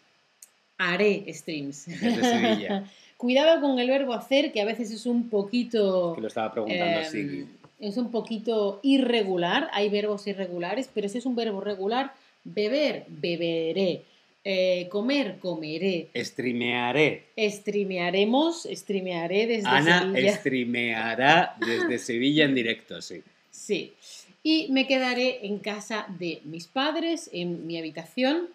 Haré 0.77 1.25
streams. 1.33 1.85
Desde 1.85 2.21
Sevilla. 2.23 2.83
Cuidado 3.17 3.59
con 3.61 3.79
el 3.79 3.89
verbo 3.89 4.13
hacer, 4.13 4.51
que 4.53 4.61
a 4.61 4.65
veces 4.65 4.91
es 4.91 5.05
un 5.05 5.29
poquito... 5.29 6.13
Que 6.15 6.21
lo 6.21 6.27
estaba 6.27 6.51
preguntando 6.53 6.99
Em, 6.99 7.05
Sigui. 7.05 7.45
es 7.81 7.97
un 7.97 8.11
poquito 8.11 8.79
irregular, 8.81 9.69
hay 9.73 9.89
verbos 9.89 10.25
irregulares, 10.27 10.89
pero 10.93 11.09
si 11.09 11.17
es 11.17 11.25
un 11.25 11.35
verbo 11.35 11.59
regular, 11.59 12.13
beber, 12.43 13.05
beberé, 13.07 14.03
Eh, 14.43 14.87
comer, 14.89 15.37
comeré, 15.39 16.07
Streamearé. 16.15 17.25
streamearemos, 17.37 18.67
streamearé 18.71 19.47
desde 19.47 19.67
Ana 19.67 20.01
Sevilla. 20.01 20.33
streameará 20.39 21.55
desde 21.59 21.97
Sevilla 21.99 22.45
en 22.45 22.55
directo, 22.55 23.01
sí. 23.01 23.21
Sí. 23.51 23.93
Y 24.41 24.67
me 24.71 24.87
quedaré 24.87 25.45
en 25.45 25.59
casa 25.59 26.05
de 26.17 26.41
mis 26.45 26.67
padres, 26.67 27.29
en 27.33 27.67
mi 27.67 27.77
habitación. 27.77 28.47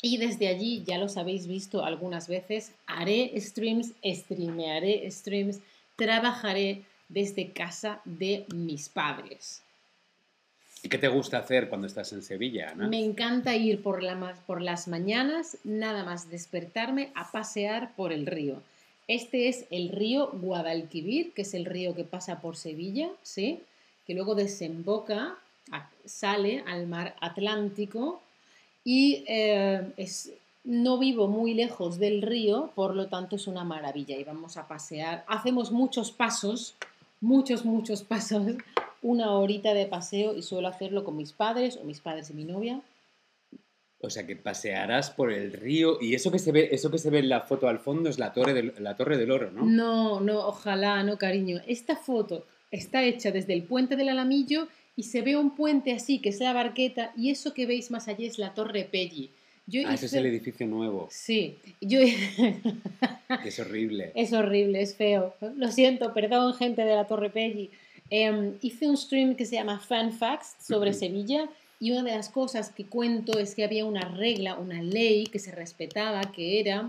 Y 0.00 0.18
desde 0.18 0.46
allí, 0.46 0.84
ya 0.86 0.96
los 0.96 1.16
habéis 1.16 1.48
visto 1.48 1.84
algunas 1.84 2.28
veces, 2.28 2.70
haré 2.86 3.32
streams, 3.40 3.92
streamearé 4.04 5.10
streams, 5.10 5.58
trabajaré 5.96 6.82
desde 7.08 7.50
casa 7.52 8.00
de 8.04 8.44
mis 8.54 8.88
padres. 8.88 9.62
¿Y 10.86 10.88
qué 10.88 10.98
te 10.98 11.08
gusta 11.08 11.38
hacer 11.38 11.68
cuando 11.68 11.88
estás 11.88 12.12
en 12.12 12.22
Sevilla? 12.22 12.72
Me 12.76 13.04
encanta 13.04 13.56
ir 13.56 13.82
por, 13.82 14.04
las 14.04 14.86
mañanas, 14.86 15.58
nada 15.64 16.04
más 16.04 16.30
despertarme 16.30 17.10
a 17.16 17.28
pasear 17.32 17.96
por 17.96 18.12
el 18.12 18.24
río. 18.24 18.62
Este 19.08 19.48
es 19.48 19.64
el 19.72 19.88
río 19.88 20.30
Guadalquivir, 20.34 21.32
que 21.32 21.42
es 21.42 21.54
el 21.54 21.64
río 21.64 21.96
que 21.96 22.04
pasa 22.04 22.40
por 22.40 22.54
Sevilla, 22.54 23.08
¿sí? 23.24 23.58
que 24.06 24.14
luego 24.14 24.36
desemboca, 24.36 25.34
sale 26.04 26.62
al 26.68 26.86
mar 26.86 27.16
Atlántico 27.20 28.22
y 28.84 29.24
eh, 29.26 29.90
es, 29.96 30.30
no 30.62 30.98
vivo 30.98 31.26
muy 31.26 31.54
lejos 31.54 31.98
del 31.98 32.22
río, 32.22 32.70
por 32.76 32.94
lo 32.94 33.08
tanto 33.08 33.34
es 33.34 33.48
una 33.48 33.64
maravilla 33.64 34.16
y 34.16 34.22
vamos 34.22 34.56
a 34.56 34.68
pasear. 34.68 35.24
Hacemos 35.26 35.72
muchos 35.72 36.12
pasos, 36.12 36.76
muchos, 37.20 37.64
muchos 37.64 38.04
pasos, 38.04 38.54
una 39.06 39.30
horita 39.32 39.72
de 39.72 39.86
paseo 39.86 40.36
y 40.36 40.42
suelo 40.42 40.68
hacerlo 40.68 41.04
con 41.04 41.16
mis 41.16 41.32
padres 41.32 41.76
o 41.76 41.84
mis 41.84 42.00
padres 42.00 42.30
y 42.30 42.34
mi 42.34 42.44
novia. 42.44 42.80
O 44.00 44.10
sea, 44.10 44.26
que 44.26 44.36
pasearás 44.36 45.10
por 45.10 45.32
el 45.32 45.52
río 45.52 45.98
y 46.00 46.14
eso 46.14 46.30
que 46.30 46.38
se 46.38 46.52
ve, 46.52 46.68
eso 46.72 46.90
que 46.90 46.98
se 46.98 47.10
ve 47.10 47.20
en 47.20 47.28
la 47.28 47.40
foto 47.42 47.68
al 47.68 47.78
fondo 47.78 48.10
es 48.10 48.18
la 48.18 48.32
torre 48.32 48.52
del, 48.52 48.74
la 48.78 48.96
torre 48.96 49.16
del 49.16 49.30
oro, 49.30 49.50
¿no? 49.50 49.64
No, 49.64 50.20
no, 50.20 50.46
ojalá, 50.46 51.02
no, 51.02 51.16
cariño. 51.18 51.60
Esta 51.66 51.96
foto 51.96 52.44
está 52.70 53.02
hecha 53.04 53.30
desde 53.30 53.54
el 53.54 53.62
puente 53.62 53.96
del 53.96 54.08
Alamillo 54.10 54.68
y 54.96 55.04
se 55.04 55.22
ve 55.22 55.36
un 55.36 55.54
puente 55.54 55.92
así, 55.92 56.20
que 56.20 56.28
es 56.30 56.40
la 56.40 56.52
barqueta, 56.52 57.12
y 57.16 57.30
eso 57.30 57.54
que 57.54 57.66
veis 57.66 57.90
más 57.90 58.08
allá 58.08 58.26
es 58.26 58.38
la 58.38 58.54
Torre 58.54 58.84
Pelli. 58.84 59.30
Yo 59.66 59.80
Ah, 59.86 59.94
ese 59.94 60.06
es 60.06 60.12
hice- 60.12 60.18
el 60.20 60.26
edificio 60.26 60.66
nuevo. 60.66 61.08
Sí, 61.10 61.56
yo... 61.80 61.98
es 63.44 63.58
horrible. 63.60 64.12
es 64.14 64.32
horrible, 64.32 64.80
es 64.82 64.94
feo. 64.94 65.34
Lo 65.56 65.70
siento, 65.70 66.12
perdón, 66.12 66.54
gente 66.54 66.82
de 66.84 66.94
la 66.94 67.06
Torre 67.06 67.30
Pelli. 67.30 67.70
Em, 68.10 68.54
hice 68.62 68.88
un 68.88 68.96
stream 68.96 69.34
que 69.34 69.44
se 69.44 69.56
llama 69.56 69.78
Fan 69.78 70.12
Facts 70.12 70.56
sobre. 70.60 70.92
Sevilla 70.92 71.48
y 71.80 71.90
una 71.90 72.02
de 72.02 72.16
las 72.16 72.28
cosas 72.28 72.70
que 72.70 72.86
cuento 72.86 73.38
es 73.38 73.54
que 73.54 73.64
había 73.64 73.84
una 73.84 74.08
regla, 74.08 74.54
una 74.54 74.82
ley 74.82 75.26
que 75.26 75.38
se 75.38 75.50
respetaba, 75.50 76.20
que 76.32 76.60
era 76.60 76.88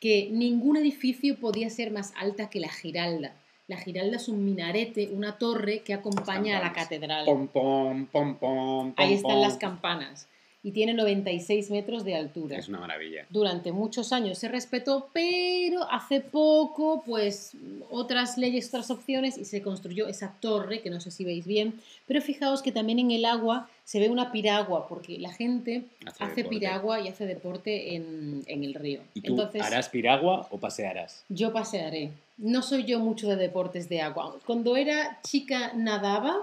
que 0.00 0.28
ningún 0.30 0.76
edificio 0.76 1.38
podía 1.38 1.70
ser 1.70 1.90
más 1.90 2.12
alta 2.16 2.50
que 2.50 2.60
la 2.60 2.68
Giralda. 2.68 3.32
La 3.66 3.76
Giralda 3.76 4.16
es 4.16 4.28
un 4.28 4.44
minarete, 4.44 5.10
una 5.12 5.38
torre 5.38 5.80
que 5.80 5.94
acompaña 5.94 6.58
a 6.58 6.62
la 6.62 6.72
catedral. 6.72 7.24
Pom, 7.24 7.48
pom, 7.48 8.06
pom, 8.06 8.36
pom, 8.36 8.94
Ahí 8.96 9.14
están 9.14 9.40
las 9.40 9.56
campanas 9.56 10.28
y 10.62 10.72
tiene 10.72 10.92
96 10.94 11.70
metros 11.70 12.04
de 12.04 12.16
altura. 12.16 12.58
Es 12.58 12.68
una 12.68 12.80
maravilla. 12.80 13.26
Durante 13.30 13.72
muchos 13.72 14.12
años 14.12 14.38
se 14.38 14.48
respetó, 14.48 15.08
pero 15.12 15.88
hace 15.90 16.20
poco, 16.20 17.02
pues, 17.06 17.52
otras 17.90 18.36
leyes, 18.38 18.68
otras 18.68 18.90
opciones 18.90 19.38
y 19.38 19.44
se 19.44 19.62
construyó 19.62 20.08
esa 20.08 20.34
torre, 20.40 20.80
que 20.80 20.90
no 20.90 21.00
sé 21.00 21.10
si 21.10 21.24
veis 21.24 21.46
bien, 21.46 21.74
pero 22.06 22.20
fijaos 22.20 22.62
que 22.62 22.72
también 22.72 22.98
en 22.98 23.10
el 23.12 23.24
agua 23.24 23.68
se 23.84 24.00
ve 24.00 24.08
una 24.10 24.32
piragua, 24.32 24.86
porque 24.88 25.18
la 25.18 25.32
gente 25.32 25.84
Hace 26.18 26.44
piragua 26.44 27.00
y 27.00 27.08
hace 27.08 27.24
deporte 27.26 27.94
en, 27.94 28.42
en 28.46 28.64
el 28.64 28.74
río. 28.74 29.00
¿Y 29.14 29.20
tú 29.20 29.32
Entonces, 29.32 29.62
harás 29.62 29.88
piragua 29.88 30.46
o 30.50 30.58
pasearás? 30.58 31.24
yo 31.28 31.52
pasearé. 31.52 32.10
No 32.36 32.62
soy 32.62 32.84
yo 32.84 33.00
mucho 33.00 33.28
de 33.28 33.36
deportes 33.36 33.88
de 33.88 34.00
agua. 34.00 34.36
Cuando 34.46 34.76
era 34.76 35.20
chica 35.22 35.72
nadaba, 35.74 36.36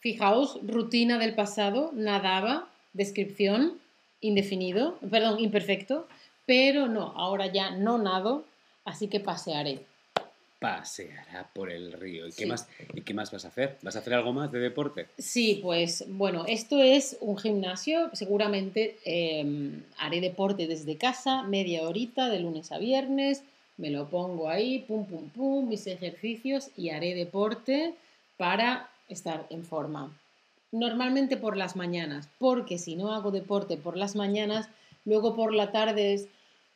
fijaos, 0.00 0.58
rutina 0.66 1.18
del 1.18 1.34
pasado, 1.34 1.90
nadaba, 1.94 2.68
descripción, 2.92 3.78
indefinido, 4.20 4.98
perdón, 5.10 5.38
imperfecto, 5.40 6.08
pero 6.46 6.88
no, 6.88 7.12
ahora 7.16 7.46
ya 7.46 7.70
no 7.70 7.98
nado, 7.98 8.44
así 8.84 9.08
que 9.08 9.20
pasearé. 9.20 9.80
Paseará 10.58 11.48
por 11.54 11.70
el 11.70 11.92
río. 11.92 12.26
¿Y 12.26 12.32
qué, 12.32 12.44
más, 12.44 12.68
¿Y 12.92 13.00
qué 13.00 13.14
más 13.14 13.30
vas 13.30 13.46
a 13.46 13.48
hacer? 13.48 13.78
¿Vas 13.80 13.96
a 13.96 14.00
hacer 14.00 14.12
algo 14.12 14.32
más 14.34 14.52
de 14.52 14.58
deporte? 14.58 15.06
Sí, 15.16 15.60
pues 15.62 16.04
bueno, 16.08 16.44
esto 16.46 16.82
es 16.82 17.16
un 17.20 17.38
gimnasio, 17.38 18.10
seguramente 18.12 18.98
eh, 19.06 19.70
haré 19.98 20.20
deporte 20.20 20.66
desde 20.66 20.96
casa, 20.96 21.44
media 21.44 21.82
horita 21.82 22.28
de 22.28 22.40
lunes 22.40 22.72
a 22.72 22.78
viernes, 22.78 23.42
me 23.78 23.88
lo 23.88 24.10
pongo 24.10 24.50
ahí, 24.50 24.80
pum, 24.80 25.06
pum, 25.06 25.30
pum, 25.30 25.68
mis 25.68 25.86
ejercicios 25.86 26.68
y 26.76 26.90
haré 26.90 27.14
deporte 27.14 27.94
para 28.36 28.90
estar 29.10 29.46
en 29.50 29.64
forma. 29.64 30.16
Normalmente 30.72 31.36
por 31.36 31.56
las 31.56 31.76
mañanas, 31.76 32.28
porque 32.38 32.78
si 32.78 32.96
no 32.96 33.12
hago 33.12 33.30
deporte 33.30 33.76
por 33.76 33.96
las 33.96 34.14
mañanas, 34.14 34.68
luego 35.04 35.34
por 35.34 35.52
la 35.52 35.72
tarde 35.72 36.14
es, 36.14 36.28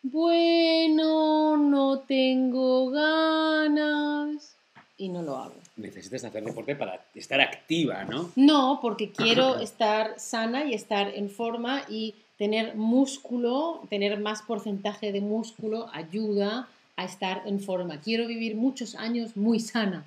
bueno, 0.02 1.56
no 1.56 2.00
tengo 2.00 2.90
ganas 2.90 4.56
y 4.98 5.08
no 5.08 5.22
lo 5.22 5.36
hago. 5.36 5.54
Necesitas 5.76 6.24
hacer 6.24 6.44
deporte 6.44 6.76
para 6.76 7.04
estar 7.14 7.40
activa, 7.40 8.04
¿no? 8.04 8.30
No, 8.36 8.80
porque 8.82 9.10
quiero 9.16 9.58
estar 9.60 10.18
sana 10.18 10.64
y 10.64 10.74
estar 10.74 11.08
en 11.14 11.30
forma 11.30 11.82
y 11.88 12.14
tener 12.36 12.74
músculo, 12.76 13.82
tener 13.88 14.18
más 14.18 14.42
porcentaje 14.42 15.12
de 15.12 15.20
músculo 15.20 15.88
ayuda 15.92 16.68
a 16.96 17.04
estar 17.04 17.42
en 17.46 17.60
forma. 17.60 18.00
Quiero 18.00 18.26
vivir 18.26 18.56
muchos 18.56 18.94
años 18.94 19.36
muy 19.36 19.60
sana. 19.60 20.04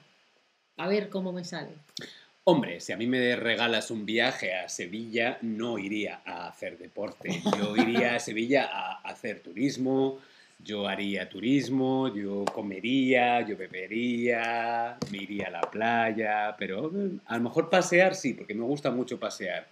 A 0.77 0.87
ver 0.87 1.09
cómo 1.09 1.31
me 1.31 1.43
sale. 1.43 1.71
Hombre, 2.49 2.79
si 2.79 2.93
a 2.93 2.97
mí 2.97 3.07
me 3.07 3.35
regalas 3.35 3.91
un 3.91 4.05
viaje 4.05 4.55
a 4.55 4.69
Sevilla, 4.69 5.37
no 5.41 5.77
iría 5.77 6.21
a 6.23 6.47
hacer 6.47 6.77
deporte. 6.77 7.41
Yo 7.57 7.75
iría 7.75 8.15
a 8.15 8.19
Sevilla 8.21 8.69
a 8.71 9.01
hacer 9.01 9.41
turismo, 9.41 10.19
yo 10.63 10.87
haría 10.87 11.27
turismo, 11.27 12.07
yo 12.15 12.45
comería, 12.45 13.41
yo 13.41 13.57
bebería, 13.57 14.95
me 15.11 15.17
iría 15.17 15.47
a 15.47 15.51
la 15.51 15.61
playa, 15.61 16.55
pero 16.57 16.89
eh, 16.95 17.17
a 17.25 17.35
lo 17.35 17.43
mejor 17.43 17.69
pasear 17.69 18.15
sí, 18.15 18.33
porque 18.33 18.55
me 18.55 18.63
gusta 18.63 18.91
mucho 18.91 19.19
pasear. 19.19 19.67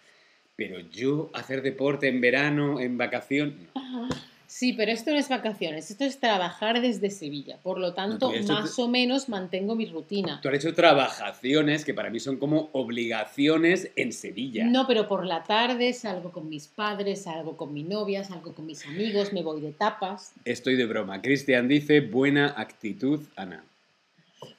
Pero 0.58 0.82
yo 0.82 1.30
hacer 1.34 1.62
deporte 1.62 2.10
en 2.10 2.20
verano, 2.20 2.82
en 2.82 2.98
vacación, 2.98 3.56
no. 3.74 4.10
Sí, 4.58 4.72
pero 4.72 4.94
esto 4.94 5.12
no 5.12 5.18
es 5.18 5.28
vacaciones, 5.28 5.92
esto 5.92 6.06
es 6.06 6.18
trabajar 6.18 6.80
desde 6.80 7.10
Sevilla. 7.10 7.58
Por 7.62 7.78
lo 7.78 7.94
tanto, 7.94 8.32
hecho 8.32 8.54
más 8.54 8.80
o 8.80 8.88
menos 8.88 9.28
mantengo 9.28 9.76
mi 9.76 9.86
rutina. 9.86 10.40
Tú 10.42 10.48
has 10.48 10.56
hecho 10.56 10.74
trabajaciones 10.74 11.84
que 11.84 11.94
para 11.94 12.10
mí 12.10 12.22
son 12.22 12.38
como 12.38 12.70
obligaciones 12.72 13.92
en 13.98 14.14
Sevilla. 14.14 14.64
No, 14.66 14.88
pero 14.88 15.10
por 15.10 15.26
la 15.26 15.44
tarde 15.44 15.92
salgo 15.92 16.32
con 16.32 16.48
mis 16.48 16.68
padres, 16.68 17.24
salgo 17.24 17.58
con 17.58 17.74
mi 17.74 17.84
novia, 17.84 18.24
salgo 18.24 18.54
con 18.54 18.66
mis 18.66 18.86
amigos, 18.86 19.34
me 19.34 19.44
voy 19.44 19.60
de 19.60 19.74
tapas. 19.74 20.32
Estoy 20.46 20.78
de 20.78 20.86
broma. 20.86 21.22
Cristian 21.22 21.68
dice, 21.68 22.00
buena 22.00 22.54
actitud, 22.56 23.20
Ana. 23.36 23.62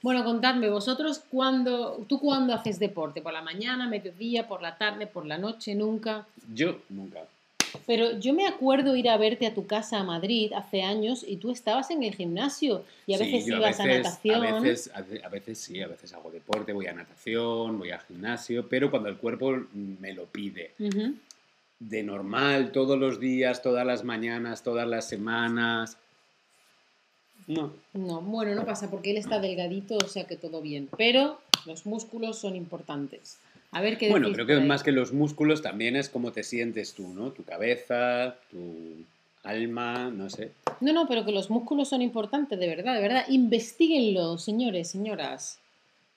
Bueno, 0.03 0.25
contadme 0.25 0.69
vosotros 0.69 1.23
cuándo, 1.31 2.05
tú 2.07 2.21
cuándo 2.21 2.53
haces 2.53 2.79
deporte, 2.79 3.23
por 3.23 3.33
la 3.33 3.41
mañana, 3.41 3.89
mediodía, 3.89 4.47
por 4.47 4.61
la 4.61 4.77
tarde, 4.77 5.07
por 5.07 5.25
la 5.25 5.39
noche, 5.39 5.75
nunca. 5.75 6.27
Yo 6.53 6.83
nunca. 6.91 7.23
Pero 7.87 8.19
yo 8.19 8.33
me 8.35 8.47
acuerdo 8.47 8.97
ir 8.97 9.09
a 9.09 9.17
verte 9.17 9.47
a 9.47 9.55
tu 9.55 9.67
casa 9.67 9.99
a 9.99 10.05
Madrid 10.05 10.53
hace 10.55 10.83
años 10.83 11.25
y 11.27 11.37
tú 11.37 11.51
estabas 11.51 11.91
en 11.91 12.03
el 12.03 12.15
gimnasio 12.15 12.85
y 13.07 13.15
a 13.15 13.19
veces 13.19 13.47
ibas 13.47 13.79
a, 13.81 13.87
natación. 13.87 14.45
A 14.45 14.61
veces, 14.61 14.91
a 14.95 15.01
ve- 15.03 15.23
a 15.25 15.29
veces 15.29 15.59
sí, 15.59 15.81
a 15.81 15.87
veces 15.89 16.13
hago 16.13 16.31
deporte, 16.31 16.73
voy 16.73 16.87
a 16.87 16.93
natación, 16.93 17.79
voy 17.79 17.91
al 17.91 18.01
gimnasio, 18.01 18.69
pero 18.69 18.91
cuando 18.91 19.09
el 19.09 19.17
cuerpo 19.17 19.57
me 19.73 20.13
lo 20.15 20.27
pide. 20.27 20.73
De 21.79 22.03
normal, 22.03 22.73
todos 22.73 22.99
los 22.99 23.21
días, 23.21 23.61
todas 23.63 23.87
las 23.87 24.03
mañanas, 24.03 24.63
todas 24.63 24.89
las 24.89 25.07
semanas. 25.09 25.99
No. 27.47 27.73
No, 27.93 28.21
bueno, 28.23 28.55
no 28.55 28.65
pasa 28.65 28.91
porque 28.91 29.11
él 29.11 29.19
está 29.19 29.39
delgadito, 29.41 29.97
o 29.99 30.09
sea 30.09 30.25
que 30.27 30.37
todo 30.37 30.61
bien. 30.63 30.89
Pero 30.97 31.39
los 31.67 31.87
músculos 31.87 32.39
son 32.39 32.57
importantes. 32.57 33.39
A 33.77 33.83
ver 33.83 33.99
qué 33.99 34.09
Bueno, 34.09 34.33
creo 34.33 34.47
que 34.47 34.59
más 34.61 34.83
que 34.83 34.91
los 34.91 35.13
músculos 35.13 35.61
también 35.61 35.97
es 35.97 36.09
cómo 36.09 36.33
te 36.33 36.43
sientes 36.43 36.95
tú, 36.95 37.09
¿no? 37.09 37.33
Tu 37.33 37.45
cabeza, 37.45 38.39
tu 38.51 39.05
alma, 39.43 40.09
no 40.09 40.31
sé. 40.31 40.53
No, 40.81 40.95
no, 40.95 41.07
pero 41.07 41.27
que 41.27 41.33
los 41.33 41.51
músculos 41.51 41.91
son 41.91 42.01
importantes, 42.01 42.59
de 42.59 42.69
verdad, 42.69 42.95
de 42.95 43.03
verdad. 43.03 43.25
Investíguenlo, 43.29 44.39
señores, 44.39 44.89
señoras. 44.89 45.59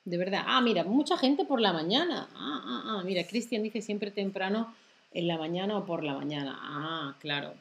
De 0.06 0.16
verdad. 0.16 0.44
Ah, 0.48 0.62
mira, 0.62 0.86
mucha 0.86 1.18
gente 1.18 1.44
por 1.44 1.60
la 1.60 1.74
mañana. 1.74 2.30
Ah, 2.34 2.62
ah, 2.64 2.84
ah. 2.86 3.04
Mira, 3.04 3.28
Cristian 3.28 3.62
dice 3.62 3.82
siempre 3.82 4.10
temprano 4.10 4.74
en 5.14 5.28
la 5.28 5.38
mañana 5.38 5.78
o 5.80 5.86
por 5.86 6.02
la 6.02 6.14
mañana. 6.14 6.58
Ah, 6.62 7.16
claro. 7.20 7.56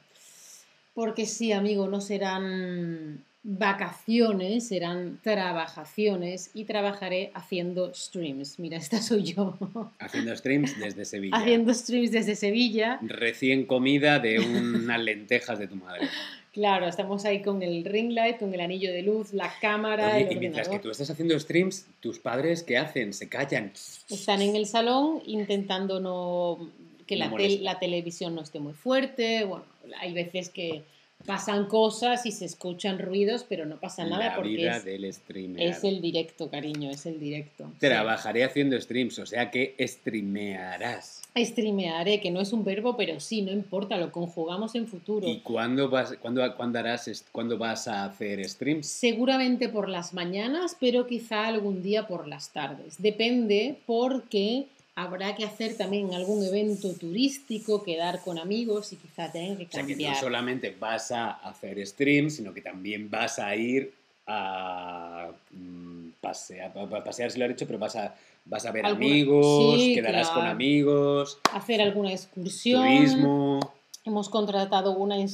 Porque 0.95 1.27
sí, 1.27 1.51
amigo, 1.51 1.89
no 1.89 2.01
serán 2.01 3.25
vacaciones, 3.43 4.69
serán 4.69 5.21
trabajaciones 5.23 6.51
y 6.55 6.65
trabajaré 6.65 7.31
haciendo 7.35 7.95
streams. 7.95 8.59
Mira, 8.59 8.77
esta 8.77 9.01
soy 9.01 9.23
yo. 9.23 9.57
Haciendo 9.99 10.37
streams 10.37 10.79
desde 10.79 11.05
Sevilla. 11.05 11.37
haciendo 11.37 11.73
streams 11.73 12.11
desde 12.11 12.35
Sevilla. 12.35 12.99
Recién 13.03 13.65
comida 13.67 14.19
de 14.19 14.41
unas 14.41 15.01
lentejas 15.01 15.59
de 15.59 15.69
tu 15.69 15.77
madre. 15.77 16.09
Claro, 16.51 16.89
estamos 16.89 17.25
ahí 17.25 17.41
con 17.41 17.63
el 17.63 17.85
ring 17.85 18.11
light, 18.11 18.39
con 18.39 18.53
el 18.53 18.61
anillo 18.61 18.91
de 18.91 19.03
luz, 19.03 19.33
la 19.33 19.53
cámara, 19.61 20.17
Oye, 20.17 20.27
el 20.27 20.33
y 20.33 20.41
mientras 20.41 20.69
que 20.69 20.81
tú 20.81 20.91
estás 20.91 21.09
haciendo 21.09 21.39
streams, 21.39 21.87
tus 22.01 22.19
padres, 22.19 22.65
¿qué 22.65 22.77
hacen? 22.77 23.13
Se 23.13 23.29
callan. 23.29 23.71
Están 24.09 24.43
en 24.43 24.57
el 24.57 24.67
salón 24.67 25.23
intentando 25.27 26.01
no 26.01 26.59
que 27.07 27.17
No 27.17 27.37
la 27.39 27.79
televisión 27.79 28.35
no 28.35 28.43
esté 28.43 28.59
muy 28.59 28.73
fuerte. 28.73 29.45
Bueno, 29.45 29.65
hay 30.01 30.13
veces 30.13 30.49
que 30.49 30.83
pasan 31.27 31.67
cosas 31.67 32.25
y 32.27 32.33
se 32.33 32.45
escuchan 32.45 32.99
ruidos, 32.99 33.45
pero 33.49 33.67
no 33.67 33.79
pasa 33.79 34.05
nada 34.05 34.27
La 34.31 34.35
porque 34.37 34.51
vida 34.51 34.77
es, 34.77 34.85
del 34.85 35.13
streamer. 35.13 35.63
es 35.63 35.85
el 35.85 36.01
directo, 36.01 36.49
cariño, 36.49 36.91
es 36.91 37.07
el 37.07 37.19
directo. 37.19 37.65
Sí. 37.75 37.81
Trabajaré 37.81 38.45
haciendo 38.45 38.81
streams, 38.81 39.19
o 39.19 39.27
sea 39.27 39.51
que 39.51 39.75
streamearás. 39.81 41.23
Streamearé, 41.37 42.21
que 42.21 42.31
no 42.31 42.41
es 42.41 42.53
un 42.53 42.65
verbo, 42.65 42.97
pero 42.97 43.21
sí, 43.21 43.43
no 43.43 43.53
importa, 43.53 43.97
lo 43.97 44.11
conjugamos 44.11 44.75
en 44.75 44.87
futuro. 44.87 45.29
¿Y 45.29 45.39
cuándo 45.41 45.89
vas, 45.89 46.15
cuándo, 46.21 46.43
cuándo 46.57 46.79
harás, 46.79 47.25
cuándo 47.31 47.59
vas 47.59 47.87
a 47.87 48.05
hacer 48.05 48.45
streams? 48.49 48.87
Seguramente 48.87 49.69
por 49.69 49.89
las 49.89 50.15
mañanas, 50.15 50.77
pero 50.81 51.07
quizá 51.07 51.47
algún 51.47 51.83
día 51.83 52.07
por 52.09 52.27
las 52.27 52.51
tardes. 52.51 53.01
Depende 53.01 53.77
porque 53.87 54.67
habrá 55.01 55.37
que 55.37 55.45
hacer 55.45 55.77
también 55.77 56.13
algún 56.13 56.45
evento 56.45 56.93
turístico, 56.95 57.85
quedar 57.85 58.21
con 58.23 58.37
amigos 58.39 58.93
y 58.93 58.97
quizá 58.97 59.31
tengan 59.31 59.57
que 59.57 59.65
O 59.65 59.71
sea 59.71 59.83
que 59.83 59.93
no 59.93 59.99
cambiar. 60.03 60.17
solamente 60.17 60.75
vas 60.79 61.13
a 61.13 61.31
hacer 61.31 61.85
streams, 61.87 62.35
sino 62.37 62.53
que 62.53 62.61
también 62.63 63.09
vas 63.09 63.39
a 63.39 63.55
ir 63.55 63.93
a 64.27 65.31
mm, 65.53 66.09
pasear, 66.21 66.73
pa- 66.73 66.89
pa- 66.89 67.05
pasear 67.05 67.31
si 67.31 67.39
lo 67.39 67.45
has 67.45 67.53
hecho, 67.53 67.67
pero 67.67 67.79
vas 67.79 67.95
a, 67.97 68.15
vas 68.45 68.67
a 68.67 68.73
ver 68.73 68.85
Alguna- 68.85 69.07
amigos, 69.07 69.81
sí, 69.81 69.95
quedarás 69.95 70.31
con 70.31 70.45
amigos, 70.47 71.39
Hacer 71.53 71.81
alguna 71.81 72.13
excursión. 72.13 72.83
turismo. 72.85 73.61
Hemos 74.05 74.29
contratado 74.29 74.93
una 74.97 75.17
eh, 75.21 75.29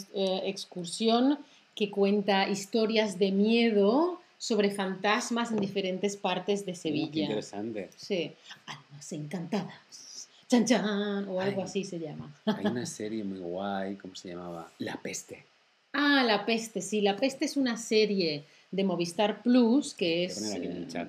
excursión 0.44 1.38
que 1.74 1.90
cuenta 1.90 2.48
historias 2.48 3.18
de 3.18 3.32
miedo 3.32 4.20
sobre 4.44 4.70
fantasmas 4.70 5.52
en 5.52 5.56
diferentes 5.58 6.18
partes 6.18 6.66
de 6.66 6.72
qué 6.72 6.78
Sevilla. 6.78 7.22
interesante. 7.22 7.88
Sí, 7.96 8.30
almas 8.66 9.12
encantadas. 9.12 10.28
Chan 10.48 10.66
chan, 10.66 11.26
o 11.30 11.40
algo 11.40 11.62
Ay. 11.62 11.64
así 11.64 11.82
se 11.82 11.98
llama. 11.98 12.30
Hay 12.44 12.66
una 12.66 12.84
serie 13.00 13.24
muy 13.24 13.38
guay, 13.38 13.96
¿cómo 13.96 14.14
se 14.14 14.28
llamaba? 14.28 14.70
La 14.80 15.00
peste. 15.00 15.46
Ah, 15.94 16.22
La 16.26 16.44
Peste, 16.44 16.82
sí, 16.82 17.00
La 17.00 17.16
Peste 17.16 17.46
es 17.46 17.56
una 17.56 17.78
serie 17.78 18.44
de 18.70 18.84
Movistar 18.84 19.42
Plus 19.42 19.94
que 19.94 20.24
es. 20.24 20.52
aquí 20.52 20.66
en 20.66 20.72
el 20.72 20.88
chat. 20.88 21.08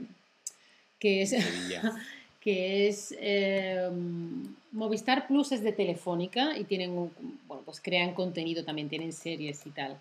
Que 0.98 1.24
es, 1.24 1.36
que 2.40 2.88
es 2.88 3.14
eh, 3.20 3.90
Movistar 4.72 5.28
Plus 5.28 5.52
es 5.52 5.62
de 5.62 5.74
Telefónica 5.74 6.58
y 6.58 6.64
tienen 6.64 7.12
bueno 7.48 7.64
pues 7.66 7.82
crean 7.82 8.14
contenido 8.14 8.64
también 8.64 8.88
tienen 8.88 9.12
series 9.12 9.66
y 9.66 9.72
tal 9.72 9.98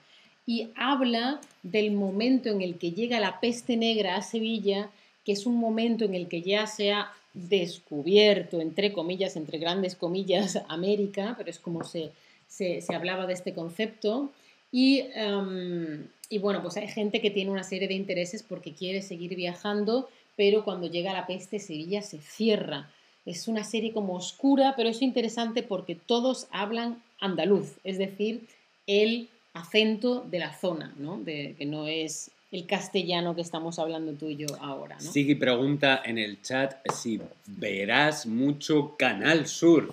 y 0.47 0.69
habla 0.77 1.41
del 1.63 1.93
momento 1.93 2.51
en 2.51 2.61
el 2.61 2.77
que 2.77 2.93
llega 2.93 3.21
la 3.21 3.41
peste 3.41 3.77
negra 3.77 4.17
a 4.17 4.23
Sevilla 4.23 4.91
que 5.25 5.33
es 5.33 5.47
un 5.47 5.57
momento 5.57 6.05
en 6.05 6.15
el 6.15 6.29
que 6.29 6.43
ya 6.43 6.67
se 6.67 6.93
ha 6.93 7.13
descubierto 7.33 8.61
entre 8.61 8.93
comillas 8.93 9.37
entre 9.37 9.59
grandes 9.59 9.95
comillas 9.95 10.61
América 10.69 11.35
pero 11.37 11.51
es 11.51 11.59
como 11.59 11.85
se, 11.85 12.11
se, 12.49 12.81
se 12.81 12.95
hablaba 12.95 13.27
de 13.27 13.35
este 13.35 13.55
concepto 13.55 14.31
y, 14.71 15.01
em, 15.15 16.07
y 16.29 16.39
bueno 16.39 16.63
pues 16.63 16.77
hay 16.77 16.89
gente 16.89 17.21
que 17.21 17.31
tiene 17.31 17.51
una 17.51 17.65
serie 17.65 17.89
de 17.89 17.95
intereses 17.95 18.43
porque 18.43 18.73
quiere 18.73 19.03
seguir 19.03 19.35
viajando 19.35 20.09
pero 20.37 20.65
cuando 20.65 20.87
llega 20.87 21.13
la 21.13 21.27
peste 21.27 21.59
Sevilla 21.59 22.03
se 22.03 22.19
cierra. 22.19 22.91
Es 23.25 23.49
una 23.49 23.65
serie 23.65 23.93
como 23.93 24.15
oscura, 24.15 24.75
pero 24.77 24.89
es 24.89 25.01
interesante 25.01 25.63
porque 25.63 25.95
todos 25.95 26.47
hablan 26.51 27.03
andaluz, 27.21 27.79
es 27.85 27.99
decir, 27.99 28.47
el 28.87 29.29
acento 29.55 30.21
de 30.29 30.39
la 30.41 30.53
zona, 30.53 30.93
¿no? 30.99 31.19
De, 31.19 31.55
que 31.57 31.65
no 31.65 31.87
es 31.87 32.31
el 32.53 32.67
castellano 32.67 33.35
que 33.35 33.41
estamos 33.41 33.79
hablando 33.79 34.13
tú 34.13 34.29
y 34.29 34.37
yo 34.37 34.49
ahora, 34.61 34.97
¿no? 34.97 35.11
Sigui 35.11 35.35
pregunta 35.35 36.03
en 36.05 36.19
el 36.19 36.43
chat 36.43 36.75
si 36.93 37.21
verás 37.47 38.27
mucho 38.27 38.97
Canal 38.97 39.47
Sur. 39.47 39.91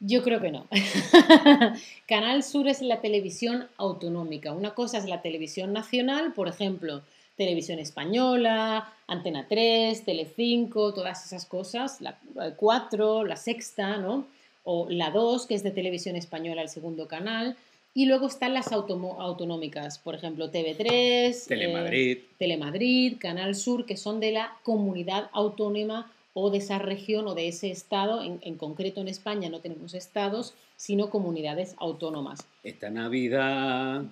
Yo 0.00 0.22
creo 0.22 0.40
que 0.40 0.50
no. 0.50 0.66
Canal 2.08 2.42
Sur 2.42 2.68
es 2.68 2.80
la 2.80 3.00
televisión 3.00 3.68
autonómica. 3.76 4.52
Una 4.52 4.70
cosa 4.70 4.96
es 4.96 5.04
la 5.04 5.20
televisión 5.20 5.72
nacional, 5.72 6.32
por 6.32 6.48
ejemplo, 6.48 7.02
Televisión 7.36 7.78
Española, 7.78 8.92
Antena 9.06 9.46
3, 9.48 10.04
Telecinco, 10.04 10.94
todas 10.94 11.26
esas 11.26 11.46
cosas, 11.46 12.00
la 12.00 12.18
4, 12.56 13.24
la 13.24 13.36
sexta, 13.36 13.98
¿no? 13.98 14.26
O 14.64 14.86
la 14.88 15.10
2, 15.10 15.46
que 15.46 15.54
es 15.54 15.62
de 15.62 15.70
Televisión 15.70 16.16
Española, 16.16 16.62
el 16.62 16.68
segundo 16.68 17.06
canal. 17.06 17.56
Y 18.00 18.06
luego 18.06 18.28
están 18.28 18.54
las 18.54 18.72
autonómicas, 18.72 19.98
por 19.98 20.14
ejemplo, 20.14 20.50
TV3, 20.50 21.46
Telemadrid. 21.46 22.16
eh, 22.16 22.24
Telemadrid, 22.38 23.18
Canal 23.18 23.54
Sur, 23.54 23.84
que 23.84 23.98
son 23.98 24.20
de 24.20 24.32
la 24.32 24.56
comunidad 24.62 25.28
autónoma 25.34 26.10
o 26.32 26.48
de 26.48 26.56
esa 26.56 26.78
región 26.78 27.26
o 27.28 27.34
de 27.34 27.48
ese 27.48 27.70
estado. 27.70 28.22
En, 28.22 28.38
en 28.40 28.56
concreto 28.56 29.02
en 29.02 29.08
España 29.08 29.50
no 29.50 29.60
tenemos 29.60 29.92
estados, 29.92 30.54
sino 30.76 31.10
comunidades 31.10 31.74
autónomas. 31.76 32.40
Esta 32.64 32.88
Navidad. 32.88 34.04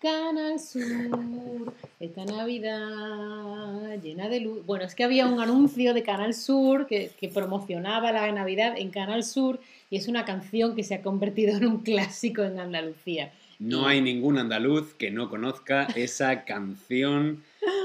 Canal 0.00 0.58
Sur, 0.58 1.74
esta 2.00 2.24
Navidad 2.24 4.00
llena 4.02 4.28
de 4.30 4.40
luz. 4.40 4.64
Bueno, 4.64 4.84
es 4.86 4.94
que 4.94 5.04
había 5.04 5.26
un 5.26 5.40
anuncio 5.40 5.92
de 5.92 6.02
Canal 6.02 6.32
Sur 6.32 6.86
que, 6.86 7.10
que 7.20 7.28
promocionaba 7.28 8.10
la 8.10 8.32
Navidad 8.32 8.74
en 8.78 8.90
Canal 8.90 9.22
Sur 9.22 9.60
y 9.90 9.96
es 9.96 10.08
una 10.08 10.24
canción 10.24 10.74
que 10.74 10.84
se 10.84 10.94
ha 10.94 11.02
convertido 11.02 11.56
en 11.56 11.66
un 11.66 11.78
clásico 11.82 12.42
en 12.42 12.58
Andalucía. 12.58 13.30
No 13.58 13.86
hay 13.86 14.00
ningún 14.00 14.38
andaluz 14.38 14.94
que 14.94 15.10
no 15.10 15.28
conozca 15.28 15.84
esa 15.94 16.44
canción 16.46 17.42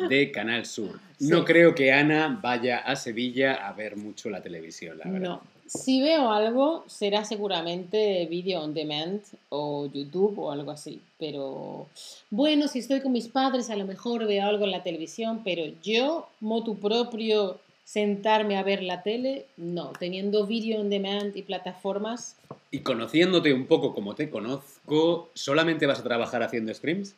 de 0.07 0.31
Canal 0.31 0.65
Sur. 0.65 0.99
No 1.19 1.39
Sí. 1.39 1.43
creo 1.45 1.75
que 1.75 1.91
Ana 1.91 2.39
vaya 2.41 2.77
a 2.77 2.95
Sevilla 2.95 3.55
a 3.67 3.73
ver 3.73 3.97
mucho 3.97 4.29
la 4.29 4.41
televisión, 4.41 4.97
la 4.99 5.11
verdad. 5.11 5.27
No, 5.29 5.41
si 5.67 6.01
veo 6.01 6.31
algo 6.31 6.83
será 6.87 7.25
seguramente 7.25 8.25
video 8.29 8.61
on 8.61 8.73
demand 8.73 9.21
o 9.49 9.87
YouTube 9.87 10.37
o 10.39 10.51
algo 10.51 10.71
así, 10.71 11.01
pero 11.17 11.87
bueno, 12.29 12.67
si 12.67 12.79
estoy 12.79 13.01
con 13.01 13.11
mis 13.11 13.27
padres 13.27 13.69
a 13.69 13.75
lo 13.75 13.85
mejor 13.85 14.27
veo 14.27 14.45
algo 14.45 14.65
en 14.65 14.71
la 14.71 14.83
televisión, 14.83 15.41
pero 15.43 15.63
yo, 15.83 16.27
motu 16.39 16.77
propio, 16.77 17.59
sentarme 17.83 18.57
a 18.57 18.63
ver 18.63 18.81
la 18.83 19.03
tele, 19.03 19.45
no. 19.57 19.91
Teniendo 19.99 20.45
video 20.45 20.81
on 20.81 20.89
demand 20.89 21.35
y 21.35 21.43
plataformas, 21.43 22.35
Y 22.71 22.79
conociéndote 22.79 23.53
un 23.53 23.67
poco 23.67 23.93
como 23.93 24.15
te 24.15 24.29
conozco, 24.29 25.29
¿solamente 25.33 25.85
vas 25.85 25.99
a 25.99 26.03
trabajar 26.03 26.43
haciendo 26.43 26.73
streams? 26.73 27.15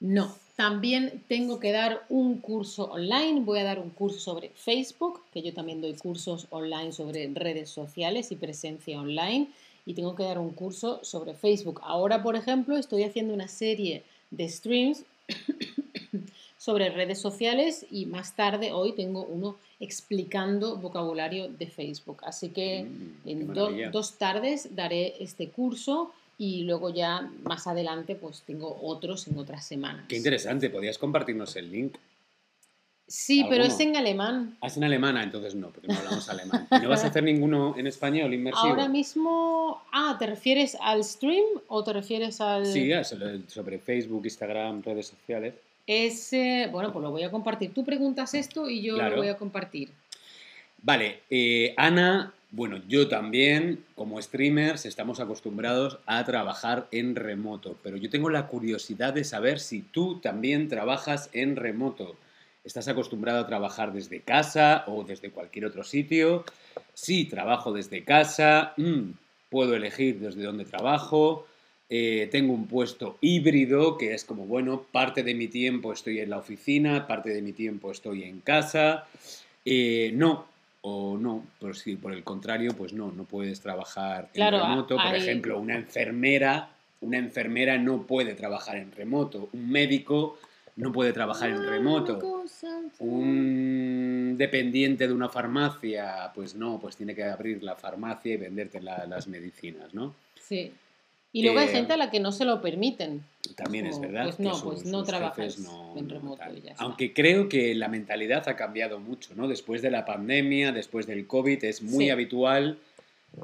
no. 0.00 0.34
También 0.58 1.22
tengo 1.28 1.60
que 1.60 1.70
dar 1.70 2.04
un 2.08 2.38
curso 2.38 2.90
online. 2.90 3.42
Voy 3.42 3.60
a 3.60 3.62
dar 3.62 3.78
un 3.78 3.90
curso 3.90 4.18
sobre 4.18 4.48
Facebook, 4.48 5.20
que 5.32 5.40
yo 5.40 5.54
también 5.54 5.80
doy 5.80 5.92
cursos 5.94 6.48
online 6.50 6.90
sobre 6.90 7.28
redes 7.32 7.70
sociales 7.70 8.32
y 8.32 8.34
presencia 8.34 9.00
online. 9.00 9.46
Y 9.86 9.94
tengo 9.94 10.16
que 10.16 10.24
dar 10.24 10.40
un 10.40 10.50
curso 10.50 10.98
sobre 11.04 11.34
Facebook. 11.34 11.80
Ahora, 11.84 12.24
por 12.24 12.34
ejemplo, 12.34 12.76
estoy 12.76 13.04
haciendo 13.04 13.34
una 13.34 13.46
serie 13.46 14.02
de 14.32 14.48
streams 14.48 15.04
sobre 16.58 16.90
redes 16.90 17.20
sociales 17.20 17.86
y 17.88 18.06
más 18.06 18.34
tarde 18.34 18.72
hoy 18.72 18.92
tengo 18.96 19.22
uno 19.24 19.56
explicando 19.78 20.76
vocabulario 20.76 21.48
de 21.48 21.68
Facebook. 21.68 22.18
Así 22.24 22.48
que 22.48 22.82
Mm, 22.82 23.28
en 23.28 23.46
do- 23.54 23.70
dos 23.92 24.18
tardes 24.18 24.74
daré 24.74 25.14
este 25.20 25.50
curso 25.50 26.10
y 26.38 26.62
luego 26.62 26.90
ya 26.90 27.30
más 27.42 27.66
adelante 27.66 28.14
pues 28.14 28.42
tengo 28.42 28.78
otros 28.80 29.26
en 29.26 29.38
otras 29.38 29.66
semanas. 29.66 30.06
Qué 30.08 30.16
interesante, 30.16 30.70
podías 30.70 30.96
compartirnos 30.96 31.54
el 31.56 31.70
link. 31.70 31.96
Sí, 33.10 33.46
pero 33.48 33.64
es 33.64 33.80
en 33.80 33.96
alemán. 33.96 34.58
Ah, 34.60 34.66
es 34.66 34.76
en 34.76 34.84
alemana, 34.84 35.22
entonces 35.22 35.54
no, 35.54 35.70
porque 35.70 35.88
no 35.88 35.94
hablamos 35.96 36.28
alemán. 36.28 36.68
¿Y 36.70 36.80
¿No 36.80 36.90
vas 36.90 37.04
a 37.04 37.06
hacer 37.06 37.22
ninguno 37.24 37.74
en 37.78 37.86
español 37.86 38.34
inmersivo? 38.34 38.68
Ahora 38.68 38.86
mismo, 38.86 39.82
ah, 39.92 40.16
¿te 40.18 40.26
refieres 40.26 40.76
al 40.78 41.02
stream 41.02 41.44
o 41.68 41.82
te 41.82 41.94
refieres 41.94 42.38
al...? 42.42 42.66
Sí, 42.66 42.92
ah, 42.92 43.02
sobre 43.02 43.48
sobre 43.48 43.78
Facebook, 43.78 44.26
Instagram, 44.26 44.82
redes 44.82 45.06
sociales. 45.06 45.54
Es, 45.86 46.34
eh, 46.34 46.68
bueno, 46.70 46.92
pues 46.92 47.02
lo 47.02 47.10
voy 47.10 47.22
a 47.22 47.30
compartir. 47.30 47.72
Tú 47.72 47.82
preguntas 47.82 48.34
esto 48.34 48.68
y 48.68 48.82
yo 48.82 48.96
Claro. 48.96 49.16
lo 49.16 49.22
voy 49.22 49.30
a 49.30 49.38
compartir. 49.38 49.90
Vale, 50.82 51.22
eh, 51.30 51.72
Ana, 51.78 52.34
bueno, 52.50 52.80
yo 52.88 53.08
también, 53.08 53.84
como 53.94 54.20
streamers, 54.20 54.86
estamos 54.86 55.20
acostumbrados 55.20 55.98
a 56.06 56.24
trabajar 56.24 56.88
en 56.92 57.14
remoto, 57.14 57.76
pero 57.82 57.96
yo 57.96 58.08
tengo 58.08 58.30
la 58.30 58.46
curiosidad 58.46 59.12
de 59.12 59.24
saber 59.24 59.60
si 59.60 59.82
tú 59.82 60.20
también 60.20 60.68
trabajas 60.68 61.28
en 61.32 61.56
remoto. 61.56 62.16
¿Estás 62.64 62.88
acostumbrado 62.88 63.40
a 63.40 63.46
trabajar 63.46 63.92
desde 63.92 64.20
casa 64.20 64.84
o 64.86 65.04
desde 65.04 65.30
cualquier 65.30 65.66
otro 65.66 65.84
sitio? 65.84 66.44
Sí, 66.94 67.26
trabajo 67.26 67.72
desde 67.72 68.04
casa, 68.04 68.72
mm, 68.76 69.10
puedo 69.50 69.74
elegir 69.74 70.18
desde 70.18 70.42
dónde 70.42 70.64
trabajo, 70.64 71.46
eh, 71.90 72.28
tengo 72.30 72.52
un 72.52 72.66
puesto 72.66 73.16
híbrido 73.22 73.96
que 73.96 74.12
es 74.12 74.24
como, 74.24 74.46
bueno, 74.46 74.84
parte 74.92 75.22
de 75.22 75.34
mi 75.34 75.48
tiempo 75.48 75.92
estoy 75.92 76.20
en 76.20 76.30
la 76.30 76.38
oficina, 76.38 77.06
parte 77.06 77.30
de 77.30 77.40
mi 77.40 77.52
tiempo 77.52 77.90
estoy 77.90 78.24
en 78.24 78.40
casa. 78.40 79.06
Eh, 79.64 80.10
no, 80.14 80.46
o 80.82 81.18
no, 81.18 81.44
por, 81.60 81.76
si, 81.76 81.96
por 81.96 82.12
el 82.12 82.22
contrario, 82.24 82.72
pues 82.76 82.92
no, 82.92 83.10
no 83.10 83.24
puedes 83.24 83.60
trabajar 83.60 84.28
Claro, 84.32 84.58
en 84.58 84.62
remoto. 84.62 84.96
Por 84.96 85.06
hay- 85.06 85.20
ejemplo, 85.20 85.58
una 85.58 85.74
enfermera, 85.74 86.70
una 87.00 87.18
enfermera 87.18 87.78
no 87.78 88.02
puede 88.06 88.34
trabajar 88.34 88.76
en 88.76 88.92
remoto. 88.92 89.48
Un 89.52 89.70
médico 89.70 90.38
no 90.76 90.92
puede 90.92 91.12
trabajar 91.12 91.50
en 91.50 91.64
remoto. 91.68 92.18
Un 93.00 94.34
dependiente 94.38 95.06
de 95.08 95.12
una 95.12 95.28
farmacia, 95.28 96.30
pues 96.34 96.54
no, 96.54 96.78
pues 96.80 96.96
tiene 96.96 97.14
que 97.14 97.24
abrir 97.24 97.62
la 97.62 97.74
farmacia 97.76 98.34
y 98.34 98.36
venderte 98.36 98.80
la- 98.80 99.06
las 99.06 99.26
medicinas, 99.28 99.92
¿no? 99.94 100.14
Sí. 100.40 100.72
Y 101.38 101.42
luego 101.42 101.60
hay 101.60 101.66
Eh, 101.68 101.70
gente 101.70 101.92
a 101.92 101.96
la 101.96 102.10
que 102.10 102.18
no 102.18 102.32
se 102.32 102.44
lo 102.44 102.60
permiten. 102.60 103.22
También 103.54 103.86
es 103.86 104.00
verdad. 104.00 104.24
pues 104.24 104.36
que 104.36 104.42
no, 104.42 104.54
sus- 104.54 104.62
pues 104.62 104.84
no 104.86 105.04
trabajas 105.04 105.58
no- 105.60 105.94
en 105.96 106.08
remoto 106.08 106.42
y 106.56 106.60
ya 106.62 106.72
está. 106.72 106.82
Aunque 106.82 107.12
creo 107.12 107.48
que 107.48 107.74
la 107.76 107.86
mentalidad 107.88 108.48
ha 108.48 108.56
cambiado 108.56 108.98
mucho, 108.98 109.34
¿no? 109.36 109.46
Después 109.46 109.80
de 109.80 109.90
la 109.92 110.04
pandemia, 110.04 110.72
después 110.72 111.06
del 111.06 111.26
COVID, 111.28 111.62
es 111.64 111.80
muy 111.82 112.06
Sí. 112.06 112.10
habitual 112.10 112.78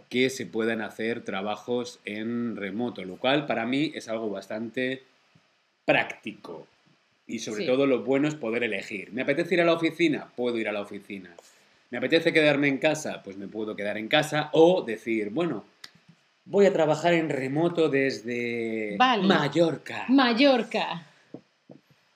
que 0.08 0.28
se 0.30 0.44
puedan 0.46 0.80
hacer 0.80 1.22
trabajos 1.24 2.00
en 2.04 2.56
remoto, 2.56 3.04
lo 3.04 3.16
cual 3.16 3.46
para 3.46 3.64
mí 3.64 3.92
es 3.94 4.08
algo 4.08 4.28
bastante 4.28 5.02
práctico. 5.84 6.66
Y 7.26 7.38
sobre 7.38 7.60
Sí. 7.62 7.66
todo 7.66 7.86
lo 7.86 8.02
bueno 8.02 8.26
es 8.28 8.34
poder 8.34 8.64
elegir. 8.64 9.12
¿Me 9.12 9.22
apetece 9.22 9.54
ir 9.54 9.60
a 9.60 9.64
la 9.64 9.72
oficina? 9.74 10.28
Puedo 10.36 10.58
ir 10.58 10.68
a 10.68 10.72
la 10.72 10.80
oficina. 10.82 11.30
¿Me 11.90 11.98
apetece 11.98 12.32
quedarme 12.32 12.68
en 12.68 12.78
casa? 12.78 13.22
Pues 13.22 13.36
me 13.36 13.46
puedo 13.46 13.76
quedar 13.76 13.96
en 13.98 14.08
casa 14.08 14.50
o 14.52 14.82
decir, 14.82 15.30
bueno, 15.30 15.64
voy 16.44 16.66
a 16.66 16.72
trabajar 16.72 17.14
en 17.14 17.28
remoto 17.28 17.88
desde 17.88 18.96
Vale. 18.98 19.26
Mallorca. 19.26 20.04
Mallorca. 20.08 21.06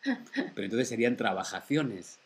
Pero 0.03 0.65
entonces 0.65 0.89
serían 0.89 1.17
trabajaciones. 1.17 2.19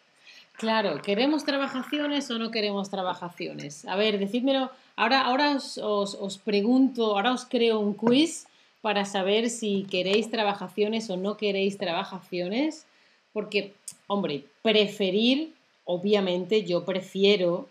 Claro, 0.56 1.00
¿queremos 1.02 1.44
trabajaciones 1.44 2.30
o 2.30 2.38
no 2.38 2.50
queremos 2.50 2.90
trabajaciones? 2.90 3.84
A 3.86 3.96
ver, 3.96 4.18
decídmelo. 4.18 4.70
Ahora, 4.96 5.22
ahora 5.22 5.52
os, 5.56 5.78
os- 5.78 6.14
os 6.20 6.38
pregunto, 6.38 7.16
ahora 7.16 7.32
os 7.32 7.44
creo 7.46 7.80
un 7.80 7.94
quiz 7.94 8.46
para 8.82 9.04
saber 9.04 9.48
si 9.48 9.86
queréis 9.90 10.30
trabajaciones 10.30 11.08
o 11.10 11.16
no 11.16 11.36
queréis 11.36 11.78
trabajaciones. 11.78 12.84
Porque, 13.32 13.72
hombre, 14.06 14.44
preferir, 14.62 15.54
obviamente 15.84 16.64
yo 16.64 16.84
prefiero 16.84 17.68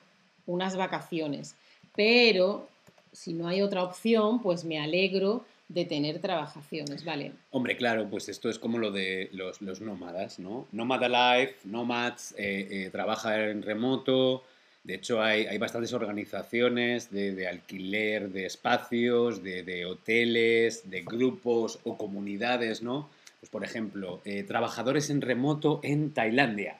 unas 0.47 0.75
vacaciones. 0.75 1.55
Pero 1.95 2.67
si 3.12 3.34
no 3.34 3.47
hay 3.47 3.62
otra 3.62 3.84
opción, 3.84 4.41
pues 4.41 4.64
me 4.64 4.80
alegro 4.80 5.45
de 5.68 5.86
tener 5.86 6.20
trabajaciones, 6.20 7.05
¿vale? 7.05 7.32
Hombre, 7.51 7.78
claro, 7.78 8.09
pues 8.09 8.28
esto 8.30 8.49
es 8.49 8.59
como 8.59 8.78
lo 8.78 8.91
de 8.91 9.30
los, 9.32 9.62
los 9.62 9.80
nómadas, 9.80 10.38
¿no? 10.39 10.68
Nómada 10.72 11.07
Life, 11.07 11.55
Nomads, 11.64 12.34
eh, 12.38 12.68
eh, 12.70 12.89
trabaja 12.91 13.49
en 13.49 13.62
remoto. 13.62 14.43
De 14.84 14.95
hecho, 14.95 15.22
hay, 15.22 15.45
hay 15.45 15.57
bastantes 15.57 15.93
organizaciones 15.93 17.12
de, 17.12 17.34
de 17.34 17.47
alquiler 17.47 18.30
de 18.32 18.45
espacios, 18.45 19.43
de, 19.43 19.64
de 19.64 19.86
hoteles, 19.86 20.89
de 20.89 21.03
grupos 21.03 21.80
o 21.84 21.97
comunidades, 21.97 22.82
¿no? 22.82 23.09
Pues, 23.39 23.49
por 23.49 23.64
ejemplo, 23.64 24.22
eh, 24.26 24.43
trabajadores 24.43 25.09
en 25.09 25.22
remoto 25.22 25.80
en 25.84 26.14
Tailandia, 26.14 26.78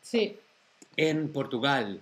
Sí, 0.00 0.36
en 0.96 1.32
Portugal. 1.32 2.00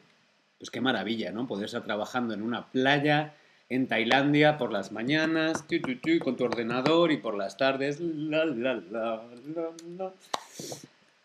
Pues 0.59 0.71
qué 0.71 0.81
maravilla, 0.81 1.33
¿no? 1.33 1.47
Poder 1.47 1.67
estar 1.67 1.85
trabajando 1.85 2.33
en 2.33 2.43
una 2.43 2.67
playa 2.67 3.35
en 3.71 3.87
Tailandia 3.87 4.59
por 4.59 4.73
las 4.73 4.91
mañanas, 4.91 5.67
tu, 5.69 5.81
tu, 5.81 5.97
tu, 5.97 6.19
con 6.19 6.37
tu 6.37 6.45
ordenador 6.45 7.13
y 7.13 7.17
por 7.19 7.37
las 7.37 7.57
tardes. 7.57 8.01
La, 8.01 8.45
la, 8.45 8.75
la, 8.75 9.23
la, 9.55 9.71
la. 9.97 10.13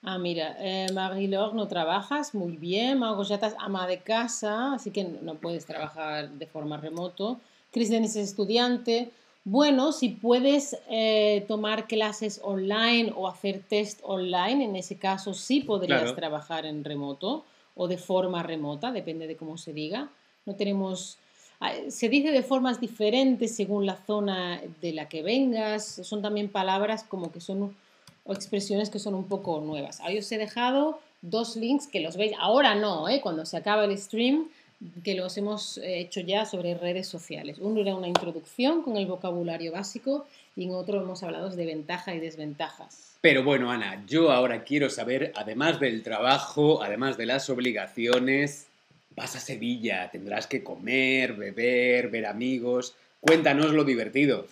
Ah, 0.03 0.19
mira, 0.19 0.55
eh, 0.59 0.85
Marie-Laure, 0.93 1.55
no 1.55 1.67
trabajas 1.67 2.35
muy 2.35 2.55
bien. 2.57 2.99
Margot, 2.99 3.27
ya 3.27 3.35
estás 3.35 3.55
ama 3.57 3.87
de 3.87 3.97
casa, 3.97 4.75
así 4.75 4.91
que 4.91 5.03
no 5.03 5.33
puedes 5.35 5.65
trabajar 5.65 6.29
de 6.29 6.45
forma 6.45 6.77
remoto. 6.77 7.39
Cristian 7.71 8.03
es 8.03 8.15
estudiante. 8.15 9.09
Bueno, 9.43 9.91
si 9.91 10.09
puedes 10.09 10.77
eh, 10.89 11.43
tomar 11.47 11.87
clases 11.87 12.39
online 12.43 13.11
o 13.15 13.27
hacer 13.27 13.61
test 13.67 13.99
online, 14.03 14.63
en 14.65 14.75
ese 14.75 14.97
caso 14.97 15.33
sí 15.33 15.61
podrías 15.61 16.01
Claro. 16.01 16.15
trabajar 16.15 16.65
en 16.67 16.83
remoto 16.83 17.43
o 17.75 17.87
de 17.87 17.97
forma 17.97 18.43
remota, 18.43 18.91
depende 18.91 19.25
de 19.25 19.35
cómo 19.35 19.57
se 19.57 19.73
diga. 19.73 20.09
No 20.45 20.53
tenemos... 20.55 21.17
ah, 21.59 21.73
Se 21.89 22.09
dice 22.09 22.31
de 22.31 22.43
formas 22.43 22.79
diferentes 22.79 23.55
según 23.55 23.85
la 23.85 23.97
zona 23.97 24.61
de 24.81 24.93
la 24.93 25.09
que 25.09 25.23
vengas. 25.23 25.85
Son 25.85 26.21
también 26.21 26.49
palabras 26.49 27.03
como 27.03 27.31
que 27.31 27.39
son 27.39 27.75
o 28.25 28.33
expresiones 28.33 28.89
que 28.89 28.99
son 28.99 29.13
un 29.13 29.25
poco 29.27 29.61
nuevas. 29.61 29.99
Ahí 30.01 30.17
os 30.17 30.31
he 30.31 30.37
dejado 30.37 30.99
dos 31.21 31.55
links 31.55 31.87
que 31.87 31.99
los 31.99 32.17
veis, 32.17 32.33
ahora 32.39 32.75
no, 32.75 33.07
¿eh? 33.09 33.21
cuando 33.21 33.45
se 33.45 33.57
acaba 33.57 33.85
el 33.85 33.97
stream, 33.97 34.47
que 35.03 35.15
los 35.15 35.37
hemos 35.37 35.77
eh, 35.77 35.99
hecho 35.99 36.21
ya 36.21 36.45
sobre 36.45 36.75
redes 36.75 37.07
sociales. 37.07 37.57
Uno 37.59 37.81
era 37.81 37.95
una 37.95 38.07
introducción 38.07 38.81
con 38.81 38.97
el 38.97 39.05
vocabulario 39.05 39.71
básico 39.71 40.25
y 40.55 40.65
en 40.65 40.71
otro 40.71 41.01
hemos 41.01 41.23
hablado 41.23 41.49
de 41.49 41.65
ventajas 41.65 42.15
y 42.15 42.19
desventajas. 42.19 43.15
Pero 43.21 43.43
bueno, 43.43 43.71
Ana, 43.71 44.03
yo 44.07 44.31
ahora 44.31 44.63
quiero 44.63 44.89
saber, 44.89 45.31
además 45.35 45.79
del 45.79 46.03
trabajo, 46.03 46.83
además 46.83 47.17
de 47.17 47.25
las 47.25 47.49
obligaciones, 47.49 48.67
vas 49.15 49.35
a 49.35 49.39
Sevilla, 49.39 50.09
tendrás 50.11 50.47
que 50.47 50.63
comer, 50.63 51.33
beber, 51.33 52.09
ver 52.09 52.25
amigos. 52.25 52.95
Cuéntanos 53.21 53.71
lo 53.71 53.83
divertido. 53.83 54.47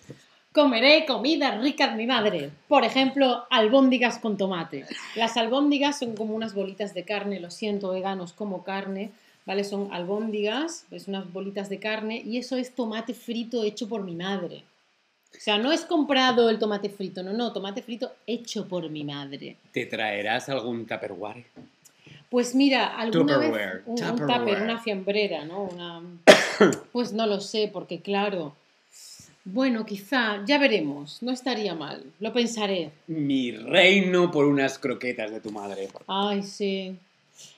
Comeré 0.51 1.05
comida 1.05 1.59
rica 1.59 1.87
de 1.87 1.95
mi 1.95 2.05
madre. 2.05 2.51
Por 2.67 2.83
ejemplo, 2.83 3.45
albóndigas 3.49 4.19
con 4.19 4.37
tomate. 4.37 4.85
Las 5.15 5.35
albóndigas 5.35 5.99
son 5.99 6.15
como 6.15 6.35
unas 6.35 6.53
bolitas 6.53 6.93
de 6.93 7.03
carne, 7.03 7.39
lo 7.39 7.49
siento, 7.49 7.91
veganos 7.91 8.33
como 8.33 8.63
carne, 8.63 9.11
¿vale? 9.45 9.63
Son 9.63 9.91
albóndigas, 9.91 10.85
es 10.91 11.07
unas 11.07 11.31
bolitas 11.33 11.69
de 11.69 11.79
carne 11.79 12.21
y 12.23 12.37
eso 12.37 12.55
es 12.57 12.75
tomate 12.75 13.15
frito 13.15 13.63
hecho 13.63 13.89
por 13.89 14.03
mi 14.03 14.15
madre. 14.15 14.63
O 15.35 15.39
sea, 15.39 15.57
no 15.57 15.71
es 15.71 15.81
comprado 15.85 16.49
el 16.51 16.59
tomate 16.59 16.89
frito, 16.89 17.23
no, 17.23 17.33
no, 17.33 17.51
tomate 17.51 17.81
frito 17.81 18.13
hecho 18.27 18.67
por 18.67 18.87
mi 18.91 19.03
madre. 19.03 19.57
¿Te 19.71 19.87
traerás 19.87 20.49
algún 20.49 20.85
Tupperware? 20.85 21.45
Pues 22.33 22.55
mira, 22.55 22.87
alguna 22.87 23.35
Tupperware, 23.35 23.73
vez 23.75 23.83
un, 23.85 23.91
un 23.91 23.95
Tupperware. 24.17 24.39
tupper, 24.39 24.61
una 24.63 24.79
fiambrera, 24.79 25.45
¿no? 25.45 25.65
Una... 25.65 26.01
Pues 26.91 27.13
no 27.13 27.27
lo 27.27 27.39
sé, 27.39 27.69
porque 27.71 27.99
claro, 28.01 28.55
bueno, 29.45 29.85
quizá, 29.85 30.43
ya 30.43 30.57
veremos, 30.57 31.21
no 31.21 31.31
estaría 31.31 31.75
mal, 31.75 32.03
lo 32.19 32.33
pensaré. 32.33 32.89
Mi 33.05 33.51
reino 33.51 34.31
por 34.31 34.45
unas 34.45 34.79
croquetas 34.79 35.29
de 35.29 35.41
tu 35.41 35.51
madre. 35.51 35.89
Ay, 36.07 36.41
sí. 36.41 36.95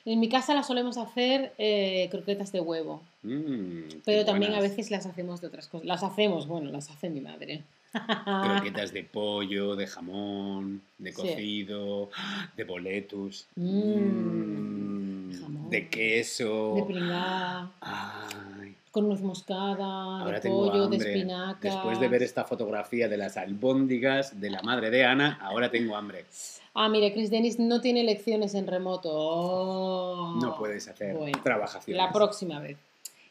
En 0.03 0.19
mi 0.19 0.27
casa 0.27 0.53
las 0.53 0.67
solemos 0.67 0.97
hacer 0.97 1.53
eh, 1.57 2.09
croquetas 2.11 2.51
de 2.51 2.59
huevo, 2.59 3.01
Mm, 3.23 4.01
pero 4.03 4.25
también 4.25 4.53
a 4.55 4.59
veces 4.59 4.91
las 4.91 5.05
hacemos 5.05 5.39
de 5.39 5.47
otras 5.47 5.67
cosas. 5.67 5.87
Las 5.87 6.03
hacemos, 6.03 6.47
bueno, 6.47 6.69
las 6.69 6.91
hace 6.91 7.09
mi 7.09 7.21
madre. 7.21 7.63
Croquetas 7.99 8.91
de 8.93 9.03
pollo, 9.03 9.75
de 9.75 9.87
jamón, 9.87 10.81
de 10.97 11.11
Sí. 11.11 11.15
cocido, 11.21 12.09
de 12.57 12.63
boletus, 12.63 13.45
Mm, 13.55 15.29
mm, 15.29 15.41
jamón. 15.41 15.69
de 15.69 15.89
queso. 15.89 16.73
De 16.75 16.83
pringada, 16.83 17.71
Ay, 17.81 18.75
con 18.91 19.07
nuez 19.07 19.21
moscada, 19.21 20.21
ahora 20.21 20.39
de 20.39 20.49
pollo, 20.49 20.87
de 20.87 20.95
hambre. 20.95 21.13
espinacas. 21.13 21.61
Después 21.61 21.99
de 21.99 22.07
ver 22.07 22.23
esta 22.23 22.43
fotografía 22.45 23.07
de 23.07 23.17
las 23.17 23.37
albóndigas 23.37 24.39
de 24.39 24.49
la 24.49 24.61
madre 24.61 24.89
de 24.89 25.05
Ana, 25.05 25.37
ahora 25.41 25.69
tengo 25.71 25.95
hambre. 25.95 26.25
Ah, 26.73 26.89
mira, 26.89 27.11
Chris 27.13 27.29
Dennis 27.29 27.57
no 27.59 27.79
tiene 27.79 28.03
lecciones 28.03 28.53
en 28.53 28.67
remoto. 28.67 29.09
Oh. 29.13 30.37
No 30.41 30.57
puedes 30.57 30.87
hacer 30.89 31.15
Bueno, 31.15 31.39
trabajaciones. 31.43 32.03
La 32.03 32.11
próxima 32.11 32.59
vez. 32.59 32.77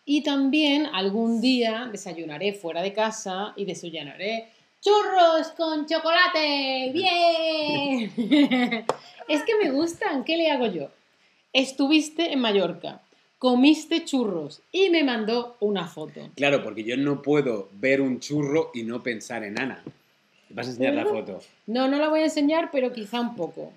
Y 0.06 0.22
también 0.22 0.86
algún 0.92 1.40
día 1.40 1.88
desayunaré 1.90 2.52
fuera 2.52 2.82
de 2.82 2.92
casa 2.92 3.52
y 3.56 3.64
desayunaré 3.64 4.48
churros 4.84 5.48
con 5.56 5.86
chocolate. 5.86 6.90
¡Bien! 6.92 8.10
es 9.28 9.42
que 9.42 9.56
me 9.62 9.70
gustan. 9.70 10.24
¿Qué 10.24 10.36
le 10.36 10.50
hago 10.50 10.66
yo? 10.66 10.90
Estuviste 11.52 12.32
en 12.32 12.40
Mallorca, 12.40 13.00
comiste 13.38 14.04
churros 14.04 14.60
y 14.72 14.90
me 14.90 15.04
mandó 15.04 15.56
una 15.60 15.86
foto. 15.86 16.30
Claro, 16.36 16.62
porque 16.62 16.84
yo 16.84 16.96
no 16.96 17.22
puedo 17.22 17.68
ver 17.72 18.00
un 18.00 18.20
churro 18.20 18.70
y 18.74 18.82
no 18.82 19.02
pensar 19.02 19.44
en 19.44 19.58
Ana. 19.60 19.82
¿Te 20.48 20.54
vas 20.54 20.66
a 20.66 20.70
enseñar 20.70 20.94
la 20.94 21.06
foto? 21.06 21.40
No, 21.66 21.88
no 21.88 21.98
la 21.98 22.08
voy 22.08 22.20
a 22.20 22.24
enseñar, 22.24 22.70
pero 22.72 22.92
quizá 22.92 23.20
un 23.20 23.36
poco. 23.36 23.72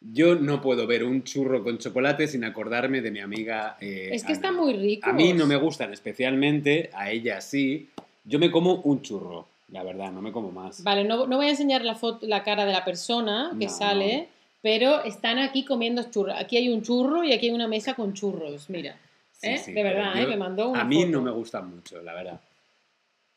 Yo 0.00 0.34
no 0.34 0.60
puedo 0.60 0.86
ver 0.88 1.04
un 1.04 1.22
churro 1.22 1.62
con 1.62 1.78
chocolate 1.78 2.26
sin 2.26 2.42
acordarme 2.44 3.00
de 3.00 3.12
mi 3.12 3.20
amiga. 3.20 3.76
eh, 3.80 4.10
es 4.12 4.22
que 4.22 4.32
Ana. 4.32 4.34
están 4.34 4.56
muy 4.56 4.74
ricos. 4.74 5.08
A 5.08 5.12
mí 5.12 5.32
no 5.32 5.46
me 5.46 5.54
gustan 5.56 5.92
especialmente, 5.92 6.90
a 6.92 7.10
ella 7.10 7.40
sí. 7.40 7.88
Yo 8.24 8.40
me 8.40 8.50
como 8.50 8.74
un 8.82 9.00
churro, 9.02 9.46
la 9.72 9.82
verdad, 9.82 10.12
no 10.12 10.22
me 10.22 10.30
como 10.32 10.52
más. 10.52 10.84
Vale, 10.84 11.02
no, 11.04 11.26
no 11.26 11.36
voy 11.36 11.46
a 11.46 11.50
enseñar 11.50 11.82
la, 11.84 11.94
foto, 11.96 12.26
la 12.26 12.44
cara 12.44 12.64
de 12.66 12.72
la 12.72 12.84
persona 12.84 13.52
que 13.58 13.66
No, 13.66 13.72
sale, 13.72 14.18
no. 14.18 14.26
pero 14.62 15.02
están 15.02 15.38
aquí 15.38 15.64
comiendo 15.64 16.02
churros. 16.10 16.34
Aquí 16.38 16.56
hay 16.58 16.68
un 16.68 16.82
churro 16.82 17.24
y 17.24 17.32
aquí 17.32 17.46
hay 17.48 17.54
una 17.54 17.66
mesa 17.68 17.94
con 17.94 18.12
churros, 18.12 18.68
mira. 18.70 18.96
Sí, 19.32 19.48
¿eh? 19.48 19.58
sí, 19.58 19.72
de 19.72 19.82
verdad, 19.82 20.16
¿eh? 20.20 20.26
me 20.26 20.36
mandó 20.36 20.68
una 20.68 20.82
A 20.82 20.84
mí 20.84 21.00
foto. 21.02 21.10
no 21.10 21.22
me 21.22 21.30
gustan 21.32 21.68
mucho, 21.74 22.00
la 22.02 22.14
verdad. 22.14 22.40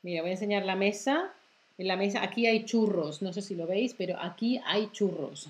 Mira, 0.04 0.22
voy 0.22 0.30
a 0.30 0.34
enseñar 0.34 0.66
la 0.66 0.76
mesa. 0.76 1.32
En 1.78 1.88
la 1.88 1.98
mesa, 1.98 2.24
aquí 2.24 2.46
hay 2.48 2.64
churros, 2.64 3.22
no 3.22 3.34
sé 3.34 3.42
si 3.42 3.54
lo 3.56 3.68
veis, 3.68 3.96
pero 3.98 4.18
aquí 4.22 4.62
hay 4.66 4.88
churros. 4.94 5.50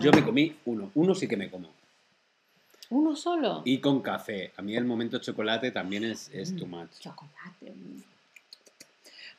Yo 0.00 0.10
me 0.10 0.24
comí 0.24 0.56
uno, 0.64 0.90
uno 0.94 1.14
sí 1.14 1.28
que 1.28 1.36
me 1.36 1.48
como. 1.50 1.68
¿Uno 2.90 3.14
solo? 3.14 3.62
Y 3.64 3.78
con 3.78 4.00
café. 4.00 4.52
A 4.56 4.62
mí 4.62 4.74
el 4.76 4.84
momento 4.84 5.18
chocolate 5.18 5.70
también 5.70 6.04
es, 6.04 6.28
es 6.32 6.56
too 6.56 6.66
much. 6.66 6.90
Chocolate. 7.00 7.72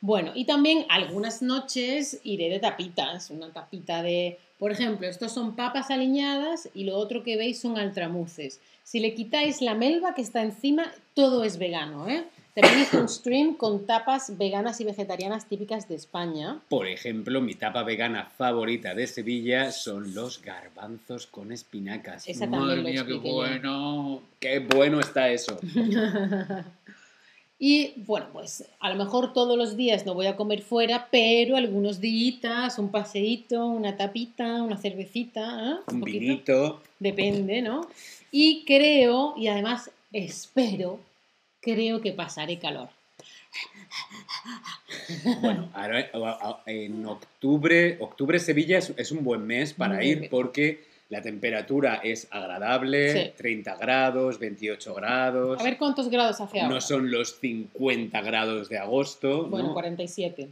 Bueno, 0.03 0.33
y 0.35 0.43
también 0.43 0.85
algunas 0.89 1.41
noches 1.41 2.19
iré 2.25 2.49
de 2.49 2.59
tapitas, 2.59 3.29
una 3.29 3.53
tapita 3.53 4.03
de, 4.03 4.37
por 4.59 4.69
ejemplo, 4.69 5.07
estos 5.07 5.31
son 5.31 5.55
papas 5.55 5.91
aliñadas 5.91 6.67
y 6.75 6.83
lo 6.83 6.97
otro 6.97 7.23
que 7.23 7.37
veis 7.37 7.61
son 7.61 7.77
altramuces. 7.77 8.59
Si 8.83 8.99
le 8.99 9.13
quitáis 9.13 9.61
la 9.61 9.75
melva 9.75 10.13
que 10.13 10.21
está 10.21 10.43
encima, 10.43 10.91
todo 11.13 11.45
es 11.45 11.57
vegano, 11.57 12.09
¿eh? 12.09 12.25
También 12.53 12.81
hice 12.81 12.97
un 12.97 13.07
stream 13.07 13.53
con 13.55 13.85
tapas 13.85 14.37
veganas 14.37 14.81
y 14.81 14.83
vegetarianas 14.83 15.47
típicas 15.47 15.87
de 15.87 15.95
España. 15.95 16.59
Por 16.67 16.85
ejemplo, 16.85 17.39
mi 17.39 17.55
tapa 17.55 17.83
vegana 17.83 18.25
favorita 18.25 18.93
de 18.93 19.07
Sevilla 19.07 19.71
son 19.71 20.13
los 20.13 20.41
garbanzos 20.41 21.27
con 21.27 21.53
espinacas. 21.53 22.27
Esa 22.27 22.45
Madre 22.45 22.83
mía, 22.83 23.05
qué 23.07 23.13
bueno. 23.13 24.21
Qué 24.41 24.59
bueno 24.59 24.99
está 24.99 25.29
eso. 25.29 25.57
Y 27.59 27.93
bueno, 27.97 28.27
pues 28.33 28.65
a 28.79 28.89
lo 28.89 28.95
mejor 29.01 29.31
todos 29.33 29.57
los 29.57 29.77
días 29.77 30.05
no 30.05 30.13
voy 30.15 30.25
a 30.27 30.35
comer 30.35 30.61
fuera, 30.61 31.07
pero 31.11 31.55
algunos 31.55 32.01
días, 32.01 32.77
un 32.77 32.89
paseíto, 32.89 33.65
una 33.67 33.95
tapita, 33.95 34.61
una 34.63 34.77
cervecita, 34.77 35.41
¿eh? 35.41 35.75
Un 35.93 35.99
poquito. 36.01 36.19
vinito. 36.19 36.81
Depende, 36.99 37.61
¿no? 37.61 37.87
Y 38.31 38.65
creo, 38.65 39.33
y 39.37 39.47
además 39.47 39.91
espero, 40.11 40.99
creo 41.61 42.01
que 42.01 42.11
pasaré 42.11 42.59
calor. 42.59 42.89
Bueno, 45.41 45.69
ahora, 45.73 46.09
a- 46.13 46.63
en 46.65 47.05
octubre, 47.05 47.97
octubre 47.99 48.39
Sevilla 48.39 48.79
es, 48.79 48.91
es 48.97 49.11
un 49.11 49.23
buen 49.23 49.45
mes 49.45 49.73
para 49.73 49.95
Muy 49.97 50.05
ir 50.07 50.17
bien. 50.21 50.29
porque 50.31 50.83
la 51.13 51.21
temperatura 51.21 52.01
es 52.03 52.27
agradable, 52.31 53.13
Sí. 53.27 53.31
30 53.37 53.75
grados, 53.75 54.39
28 54.39 54.95
grados. 54.95 55.59
A 55.61 55.63
ver 55.63 55.77
cuántos 55.77 56.09
grados 56.09 56.41
hace 56.41 56.59
ahora. 56.59 56.73
no 56.73 56.81
son 56.81 57.11
los 57.11 57.39
50 57.39 58.19
grados 58.21 58.67
de 58.67 58.79
agosto. 58.79 59.45
Bueno, 59.45 59.67
¿no? 59.69 59.73
47. 59.73 60.49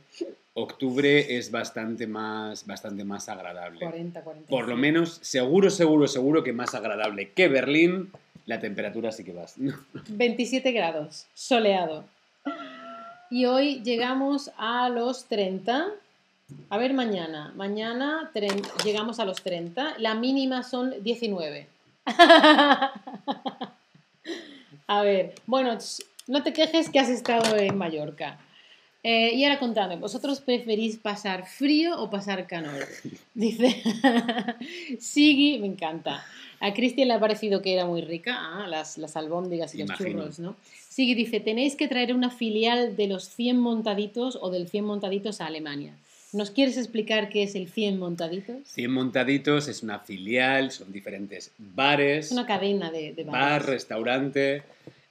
Octubre 0.54 1.36
es 1.38 1.50
bastante 1.50 2.06
más, 2.06 2.68
bastante 2.68 3.04
más 3.04 3.28
agradable. 3.28 3.80
40, 3.80 4.22
40. 4.22 4.50
Por 4.50 4.68
lo 4.68 4.78
menos, 4.78 5.18
seguro, 5.22 5.72
seguro, 5.72 6.08
seguro 6.08 6.44
que 6.44 6.54
más 6.54 6.76
agradable 6.76 7.32
que 7.32 7.48
Berlín, 7.48 8.12
la 8.46 8.60
temperatura 8.60 9.12
sí 9.12 9.24
que 9.24 9.34
va. 9.34 9.46
27 10.10 10.72
grados, 10.74 11.26
soleado. 11.34 12.04
Y 13.32 13.46
hoy 13.46 13.82
llegamos 13.82 14.52
a 14.58 14.90
los 14.90 15.26
30. 15.26 15.88
A 16.70 16.78
ver, 16.78 16.94
mañana. 16.94 17.52
Mañana 17.56 18.32
llegamos 18.84 19.20
a 19.20 19.26
los 19.26 19.42
30. 19.42 19.96
La 20.00 20.16
mínima 20.16 20.64
son 20.64 21.04
19. 21.04 21.68
a 24.88 25.02
ver, 25.04 25.36
bueno, 25.46 25.78
no 26.28 26.44
te 26.44 26.54
quejes 26.54 26.90
que 26.90 27.00
has 27.00 27.10
estado 27.10 27.58
en 27.58 27.78
Mallorca. 27.78 28.40
Eh, 29.04 29.34
y 29.34 29.44
ahora 29.46 29.58
contadme, 29.58 29.96
¿vosotros 29.96 30.42
preferís 30.42 30.98
pasar 30.98 31.48
frío 31.48 32.00
o 32.00 32.10
pasar 32.10 32.46
calor? 32.46 32.88
Dice 33.34 33.82
Sigui, 35.00 35.58
me 35.60 35.68
encanta. 35.68 36.24
A 36.60 36.74
Cristian 36.74 37.08
le 37.08 37.16
ha 37.16 37.20
parecido 37.20 37.64
que 37.64 37.74
era 37.74 37.86
muy 37.86 38.02
rica, 38.02 38.38
ah, 38.40 38.68
las, 38.68 39.00
las 39.00 39.18
albóndigas 39.18 39.74
y 39.74 39.80
los 39.84 39.98
churros, 39.98 40.38
¿no? 40.38 40.56
Sigui 40.90 41.16
dice, 41.16 41.40
tenéis 41.40 41.76
que 41.76 41.88
traer 41.88 42.14
una 42.14 42.30
filial 42.30 42.96
de 42.96 43.08
los 43.08 43.30
100 43.30 43.58
montaditos 43.58 44.38
o 44.40 44.52
del 44.52 44.68
100 44.68 44.86
montaditos 44.86 45.42
a 45.42 45.48
Alemania. 45.48 45.96
¿Nos 46.34 46.52
quieres 46.52 46.78
explicar 46.78 47.30
qué 47.30 47.44
es 47.44 47.56
el 47.56 47.68
100 47.70 48.00
montaditos? 48.00 48.56
100 48.66 48.92
Montaditos 48.92 49.68
es 49.68 49.84
una 49.84 50.00
filial, 50.00 50.72
son 50.72 50.92
diferentes 50.92 51.52
bares, 51.58 52.28
Es 52.28 52.32
una 52.32 52.46
cadena 52.46 52.90
de, 52.92 53.14
de 53.14 53.24
bar, 53.26 53.34
bares. 53.62 53.66
restaurante, 53.68 54.64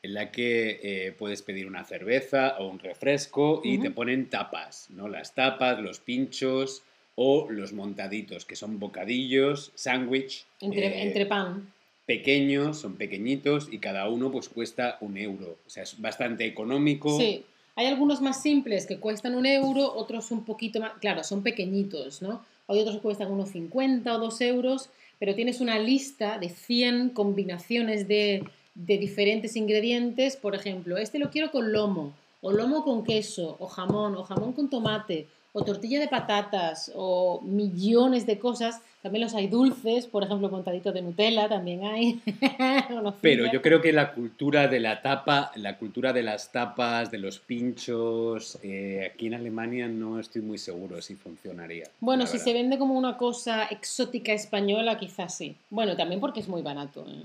en 0.02 0.14
la 0.14 0.30
que 0.30 0.80
eh, 0.82 1.12
puedes 1.12 1.42
pedir 1.42 1.66
una 1.66 1.84
cerveza 1.84 2.56
o 2.58 2.68
un 2.68 2.78
refresco 2.78 3.60
y 3.62 3.78
te 3.78 3.90
ponen 3.90 4.30
tapas, 4.30 4.86
¿no? 4.90 5.08
Las 5.08 5.34
tapas, 5.34 5.78
los 5.80 6.00
pinchos 6.00 6.82
o 7.16 7.50
los 7.50 7.74
montaditos, 7.74 8.46
que 8.46 8.56
son 8.56 8.78
bocadillos, 8.78 9.72
sándwich, 9.74 10.46
Entre, 10.60 10.86
eh, 10.86 11.02
entre 11.02 11.26
pan. 11.26 11.70
pequeños, 12.06 12.78
son 12.80 12.96
pequeñitos 12.96 13.68
y 13.70 13.78
cada 13.78 14.08
uno 14.08 14.32
pues 14.32 14.48
cuesta 14.48 14.96
un 15.02 15.18
euro. 15.18 15.58
O 15.66 15.68
sea, 15.70 15.82
es 15.82 16.00
bastante 16.00 16.46
económico. 16.46 17.18
Sí, 17.18 17.44
hay 17.76 17.86
algunos 17.86 18.20
más 18.20 18.42
simples 18.42 18.86
que 18.86 18.98
cuestan 18.98 19.34
un 19.34 19.46
euro, 19.46 19.92
otros 19.94 20.30
un 20.30 20.44
poquito 20.44 20.80
más, 20.80 20.92
claro, 21.00 21.24
son 21.24 21.42
pequeñitos, 21.42 22.22
¿no? 22.22 22.44
Hay 22.68 22.78
otros 22.78 22.96
que 22.96 23.02
cuestan 23.02 23.30
unos 23.30 23.50
50 23.50 24.14
o 24.14 24.18
2 24.18 24.40
euros, 24.42 24.90
pero 25.18 25.34
tienes 25.34 25.60
una 25.60 25.78
lista 25.78 26.38
de 26.38 26.48
100 26.48 27.10
combinaciones 27.10 28.06
de, 28.06 28.44
de 28.74 28.98
diferentes 28.98 29.56
ingredientes. 29.56 30.36
Por 30.36 30.54
ejemplo, 30.54 30.96
este 30.96 31.18
lo 31.18 31.30
quiero 31.30 31.50
con 31.50 31.72
lomo, 31.72 32.12
o 32.40 32.52
lomo 32.52 32.84
con 32.84 33.04
queso, 33.04 33.56
o 33.58 33.66
jamón, 33.66 34.16
o 34.16 34.22
jamón 34.24 34.52
con 34.52 34.70
tomate, 34.70 35.26
o 35.52 35.64
tortilla 35.64 35.98
de 35.98 36.08
patatas, 36.08 36.92
o 36.94 37.40
millones 37.42 38.26
de 38.26 38.38
cosas. 38.38 38.80
También 39.02 39.24
los 39.24 39.34
hay 39.34 39.48
dulces, 39.48 40.06
por 40.06 40.24
ejemplo, 40.24 40.50
montaditos 40.50 40.92
de 40.92 41.00
Nutella, 41.00 41.48
también 41.48 41.84
hay. 41.84 42.20
Pero 43.22 43.50
yo 43.50 43.62
creo 43.62 43.80
que 43.80 43.92
la 43.92 44.12
cultura 44.12 44.68
de 44.68 44.78
la 44.78 45.00
tapa, 45.00 45.52
la 45.56 45.78
cultura 45.78 46.12
de 46.12 46.22
las 46.22 46.52
tapas, 46.52 47.10
de 47.10 47.18
los 47.18 47.38
pinchos, 47.38 48.58
eh, 48.62 49.10
aquí 49.12 49.28
en 49.28 49.34
Alemania 49.34 49.88
no 49.88 50.20
estoy 50.20 50.42
muy 50.42 50.58
seguro 50.58 51.00
si 51.00 51.14
funcionaría. 51.14 51.88
Bueno, 52.00 52.26
si 52.26 52.32
verdad. 52.32 52.44
se 52.44 52.52
vende 52.52 52.78
como 52.78 52.94
una 52.94 53.16
cosa 53.16 53.64
exótica 53.64 54.32
española, 54.32 54.98
quizás 54.98 55.34
sí. 55.34 55.56
Bueno, 55.70 55.96
también 55.96 56.20
porque 56.20 56.40
es 56.40 56.48
muy 56.48 56.60
barato. 56.60 57.06
¿eh? 57.08 57.24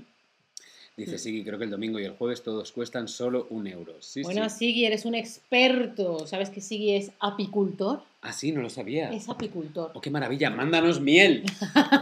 Dice, 0.96 1.18
sí, 1.18 1.44
creo 1.44 1.58
que 1.58 1.64
el 1.64 1.70
domingo 1.70 2.00
y 2.00 2.04
el 2.04 2.12
jueves 2.12 2.42
todos 2.42 2.72
cuestan 2.72 3.06
solo 3.06 3.46
un 3.50 3.66
euro. 3.66 3.96
Sí, 4.00 4.22
bueno, 4.22 4.48
sí. 4.48 4.56
Sigui, 4.58 4.86
eres 4.86 5.04
un 5.04 5.14
experto. 5.14 6.26
¿Sabes 6.26 6.48
que 6.48 6.62
Sigui 6.62 6.94
es 6.94 7.10
apicultor? 7.20 8.00
Ah, 8.22 8.32
sí, 8.32 8.50
no 8.50 8.62
lo 8.62 8.70
sabía. 8.70 9.12
Es 9.12 9.28
apicultor. 9.28 9.90
Oh, 9.92 10.00
qué 10.00 10.10
maravilla, 10.10 10.48
mándanos 10.48 11.02
miel. 11.02 11.44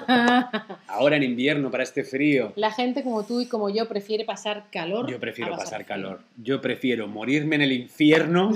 Ahora 0.87 1.17
en 1.17 1.25
invierno 1.25 1.73
para 1.73 1.83
este 1.83 2.05
frío. 2.05 2.53
La 2.55 2.71
gente 2.71 3.03
como 3.03 3.25
tú 3.25 3.41
y 3.41 3.47
como 3.47 3.69
yo 3.69 3.89
prefiere 3.89 4.25
pasar 4.25 4.67
calor. 4.71 5.11
Yo 5.11 5.19
prefiero 5.19 5.57
pasar 5.57 5.85
calor. 5.85 6.21
Yo 6.41 6.61
prefiero 6.61 7.09
morirme 7.09 7.57
en 7.57 7.63
el 7.63 7.73
infierno 7.73 8.53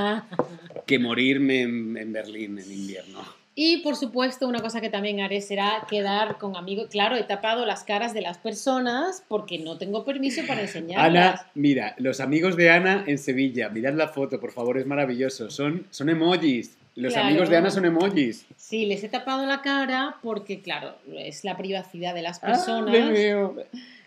que 0.86 0.98
morirme 0.98 1.62
en, 1.62 1.96
en 1.96 2.12
Berlín 2.12 2.58
en 2.58 2.72
invierno. 2.72 3.41
Y 3.54 3.78
por 3.82 3.96
supuesto, 3.96 4.48
una 4.48 4.60
cosa 4.60 4.80
que 4.80 4.88
también 4.88 5.20
haré 5.20 5.42
será 5.42 5.86
quedar 5.88 6.38
con 6.38 6.56
amigos. 6.56 6.86
Claro, 6.90 7.16
he 7.16 7.22
tapado 7.24 7.66
las 7.66 7.84
caras 7.84 8.14
de 8.14 8.22
las 8.22 8.38
personas 8.38 9.22
porque 9.28 9.58
no 9.58 9.76
tengo 9.76 10.04
permiso 10.06 10.40
para 10.46 10.62
enseñarlas. 10.62 11.40
Ana, 11.40 11.50
mira, 11.54 11.94
los 11.98 12.20
amigos 12.20 12.56
de 12.56 12.70
Ana 12.70 13.04
en 13.06 13.18
Sevilla, 13.18 13.68
mirad 13.68 13.92
la 13.92 14.08
foto, 14.08 14.40
por 14.40 14.52
favor, 14.52 14.78
es 14.78 14.86
maravilloso. 14.86 15.50
Son, 15.50 15.86
son 15.90 16.08
emojis. 16.08 16.76
Los 16.94 17.12
Claro. 17.14 17.28
amigos 17.28 17.48
de 17.50 17.56
Ana 17.58 17.70
son 17.70 17.84
emojis. 17.84 18.46
Sí, 18.56 18.86
les 18.86 19.02
he 19.04 19.08
tapado 19.10 19.44
la 19.46 19.60
cara 19.62 20.16
porque, 20.22 20.60
claro, 20.60 20.94
es 21.14 21.44
la 21.44 21.56
privacidad 21.56 22.14
de 22.14 22.22
las 22.22 22.38
Ah, 22.42 22.46
personas. 22.48 22.90
me 22.90 23.10
veo. 23.10 23.56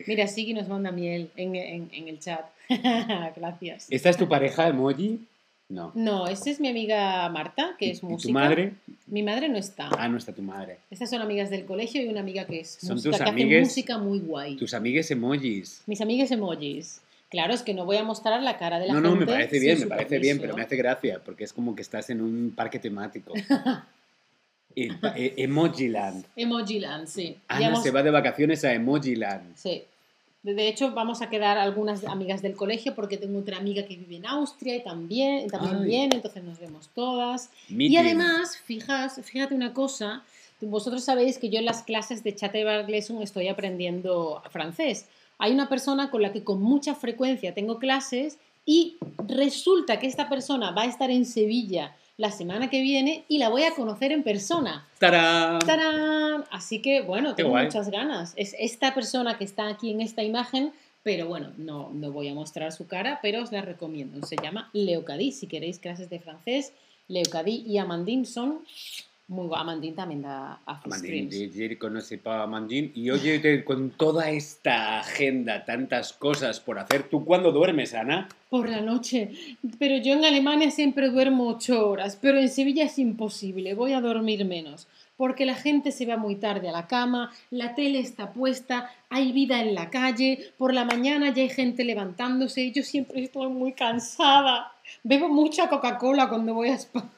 Mira, 0.08 0.28
Sigi 0.28 0.54
nos 0.56 0.68
manda 0.68 0.92
miel 0.92 1.30
en, 1.36 1.56
en- 1.56 1.90
en 1.94 2.08
el 2.08 2.20
chat. 2.20 2.46
Gracias. 3.36 3.88
¿Esta 3.90 4.10
es 4.10 4.18
tu 4.18 4.28
pareja 4.28 4.68
emoji? 4.68 5.20
No. 5.68 5.92
No, 5.96 6.28
esta 6.28 6.50
es 6.52 6.60
mi 6.60 6.68
amiga 6.70 7.28
Marta, 7.30 7.76
que 7.80 7.90
es 7.92 8.04
¿Y 8.04 8.06
música. 8.06 8.28
¿Tu 8.28 8.34
madre? 8.34 8.74
Mi 9.08 9.24
madre 9.24 9.50
no 9.50 9.58
está. 9.58 9.90
Ah, 9.98 10.08
no 10.08 10.18
está 10.18 10.32
tu 10.32 10.44
madre. 10.44 10.78
Estas 10.92 11.10
son 11.10 11.22
amigas 11.24 11.50
del 11.50 11.66
colegio 11.66 12.04
y 12.04 12.08
una 12.08 12.20
amiga 12.20 12.46
que 12.46 12.60
es 12.60 12.78
Son 12.80 12.96
música, 12.96 13.18
tus 13.18 13.18
que 13.36 13.44
hace 13.44 13.60
música 13.62 13.98
muy 13.98 14.20
guay. 14.20 14.56
Tus 14.58 14.74
amigues 14.76 15.10
emojis. 15.10 15.82
Mis 15.88 16.02
amigas 16.02 16.30
emojis. 16.32 17.02
Claro, 17.30 17.54
es 17.54 17.64
que 17.64 17.74
no 17.74 17.84
voy 17.86 17.98
a 17.98 18.04
mostrar 18.04 18.42
la 18.44 18.58
cara 18.60 18.78
de 18.80 18.88
la 18.88 18.94
No, 18.94 19.00
gente. 19.02 19.10
no, 19.10 19.16
me 19.20 19.26
parece 19.26 19.60
bien, 19.60 19.80
me 19.80 19.88
parece 19.88 20.20
bien, 20.20 20.40
pero 20.40 20.56
me 20.56 20.62
hace 20.62 20.76
gracia, 20.76 21.20
porque 21.26 21.44
es 21.44 21.52
como 21.54 21.76
que 21.76 21.82
estás 21.82 22.10
en 22.12 22.22
un 22.22 22.54
parque 22.56 22.78
temático. 22.78 23.34
El 24.76 25.00
pa- 25.00 25.14
e- 25.18 25.34
Emojiland. 25.38 26.26
Emojiland, 26.36 27.08
sí. 27.08 27.38
Ya 27.50 27.56
Ana 27.56 27.68
hemos- 27.70 27.84
se 27.84 27.92
va 27.92 28.04
de 28.04 28.12
vacaciones 28.12 28.64
a 28.66 28.74
Emojiland. 28.74 29.56
Sí. 29.56 29.84
De 30.54 30.68
hecho, 30.68 30.92
vamos 30.92 31.24
a 31.24 31.30
quedar 31.30 31.58
algunas 31.58 32.06
amigas 32.06 32.44
del 32.44 32.56
colegio 32.56 32.94
porque 32.94 33.18
tengo 33.18 33.40
otra 33.40 33.58
amiga 33.58 33.84
que 33.88 33.96
vive 33.96 34.18
en 34.18 34.28
Austria 34.28 34.76
y 34.76 34.84
también, 34.84 35.50
también 35.50 35.78
Ay. 35.78 35.86
viene, 35.86 36.16
entonces 36.18 36.44
nos 36.44 36.60
vemos 36.60 36.90
todas. 36.94 37.50
Y 37.68 37.98
además, 37.98 38.56
fijas, 38.56 39.20
fíjate 39.24 39.56
una 39.56 39.74
cosa, 39.74 40.24
vosotros 40.62 41.04
sabéis 41.04 41.40
que 41.40 41.50
yo 41.50 41.58
en 41.58 41.66
las 41.66 41.82
clases 41.82 42.24
de 42.24 42.36
Chatterbar 42.36 42.88
Lesson 42.88 43.24
estoy 43.24 43.48
aprendiendo 43.48 44.44
francés. 44.52 45.08
Hay 45.40 45.52
una 45.52 45.68
persona 45.68 46.12
con 46.12 46.22
la 46.22 46.32
que 46.32 46.44
con 46.44 46.62
mucha 46.62 46.94
frecuencia 46.94 47.56
tengo 47.56 47.80
clases 47.80 48.38
y 48.68 48.98
resulta 49.28 50.00
que 50.00 50.06
esta 50.06 50.30
persona 50.30 50.70
va 50.72 50.84
a 50.84 50.86
estar 50.86 51.10
en 51.10 51.26
Sevilla 51.26 51.96
la 52.18 52.32
semana 52.32 52.70
que 52.70 52.82
viene 52.82 53.26
y 53.28 53.40
la 53.40 53.50
voy 53.50 53.64
a 53.64 53.72
conocer 53.76 54.12
en 54.12 54.24
persona. 54.24 54.88
¡Tarán! 55.00 55.60
¡Tarán! 55.60 56.46
Así 56.52 56.82
que, 56.82 57.02
bueno, 57.02 57.36
tengo 57.36 57.56
muchas 57.56 57.90
ganas. 57.90 58.34
Es 58.38 58.56
esta 58.58 58.94
persona 58.94 59.38
que 59.38 59.44
está 59.44 59.68
aquí 59.68 59.92
en 59.92 60.02
esta 60.02 60.24
imagen, 60.24 60.72
pero 61.04 61.28
bueno, 61.28 61.52
no, 61.58 61.92
no 61.94 62.12
voy 62.12 62.30
a 62.30 62.34
mostrar 62.34 62.72
su 62.72 62.88
cara, 62.88 63.20
pero 63.22 63.44
os 63.44 63.52
la 63.52 63.62
recomiendo. 63.62 64.26
Se 64.26 64.38
llama 64.38 64.70
Leocadí. 64.74 65.32
Si 65.32 65.48
queréis 65.48 65.80
clases 65.80 66.10
de 66.10 66.20
francés, 66.20 66.74
Leocadí 67.08 67.64
y 67.68 67.78
Amandine 67.78 68.26
son 68.26 68.62
muy 69.28 69.48
guay. 69.48 69.62
Amandine 69.62 69.96
también 69.96 70.22
da 70.22 70.60
Amandine. 70.66 71.50
Jerry 71.52 71.78
conoce 71.78 72.22
a 72.26 72.44
Amandine. 72.44 72.92
Y 72.94 73.10
oye, 73.10 73.64
con 73.64 73.92
toda 73.92 74.30
esta 74.30 75.00
agenda, 75.00 75.66
tantas 75.66 76.14
cosas 76.14 76.60
por 76.60 76.78
hacer, 76.78 77.10
¿tú 77.10 77.26
cuándo 77.26 77.52
duermes, 77.52 77.94
Ana? 77.94 78.30
Por 78.50 78.70
la 78.70 78.82
noche. 78.82 79.32
Pero 79.80 79.98
yo 79.98 80.14
en 80.14 80.26
Alemania 80.26 80.70
siempre 80.70 81.10
duermo 81.10 81.48
ocho 81.48 81.90
horas, 81.90 82.18
pero 82.22 82.38
en 82.38 82.50
Sevilla 82.50 82.86
es 82.86 83.00
imposible. 83.00 83.74
Voy 83.74 83.94
a 83.94 84.02
dormir 84.02 84.46
menos. 84.46 84.88
Porque 85.18 85.46
la 85.46 85.56
gente 85.56 85.94
se 85.94 86.06
va 86.06 86.18
muy 86.18 86.36
tarde 86.36 86.68
a 86.68 86.74
la 86.74 86.88
cama, 86.88 87.32
la 87.50 87.74
tele 87.74 88.00
está 88.00 88.34
puesta, 88.34 88.92
hay 89.10 89.32
vida 89.32 89.62
en 89.62 89.74
la 89.74 89.90
calle, 89.90 90.52
por 90.58 90.74
la 90.74 90.84
mañana 90.84 91.34
ya 91.34 91.42
hay 91.42 91.48
gente 91.48 91.86
levantándose 91.86 92.64
y 92.64 92.74
yo 92.74 92.84
siempre 92.84 93.24
estoy 93.24 93.48
muy 93.48 93.72
cansada. 93.72 94.74
Bebo 95.04 95.30
mucha 95.30 95.70
Coca-Cola 95.70 96.28
cuando 96.28 96.54
voy 96.54 96.68
a 96.68 96.76
España 96.76 97.15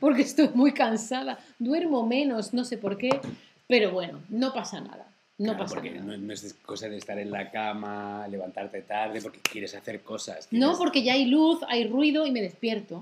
porque 0.00 0.22
estoy 0.22 0.50
muy 0.54 0.72
cansada. 0.72 1.38
Duermo 1.58 2.06
menos, 2.06 2.52
no 2.54 2.64
sé 2.64 2.78
por 2.78 2.96
qué, 2.98 3.20
pero 3.68 3.90
bueno, 3.92 4.20
no 4.28 4.52
pasa 4.52 4.80
nada. 4.80 5.06
No 5.36 5.46
Claro, 5.46 5.58
pasa 5.58 5.74
porque 5.74 5.90
nada. 5.90 6.04
no, 6.04 6.16
no 6.16 6.32
es 6.32 6.54
cosa 6.64 6.88
de 6.88 6.96
estar 6.96 7.18
en 7.18 7.30
la 7.30 7.50
cama, 7.50 8.26
levantarte 8.28 8.82
tarde, 8.82 9.20
porque 9.20 9.40
quieres 9.40 9.74
hacer 9.74 10.00
cosas. 10.02 10.46
No, 10.52 10.78
porque 10.78 11.02
ya 11.02 11.14
hay 11.14 11.24
luz, 11.26 11.58
hay 11.68 11.88
ruido 11.88 12.24
y 12.26 12.30
me 12.30 12.40
despierto. 12.40 13.00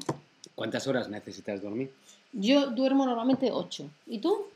¿Cuántas 0.54 0.86
horas 0.86 1.08
necesitas 1.10 1.60
dormir? 1.62 1.90
Yo 2.32 2.70
duermo 2.70 3.04
normalmente 3.04 3.50
8. 3.52 3.86
¿Y 4.06 4.18
tú? 4.18 4.46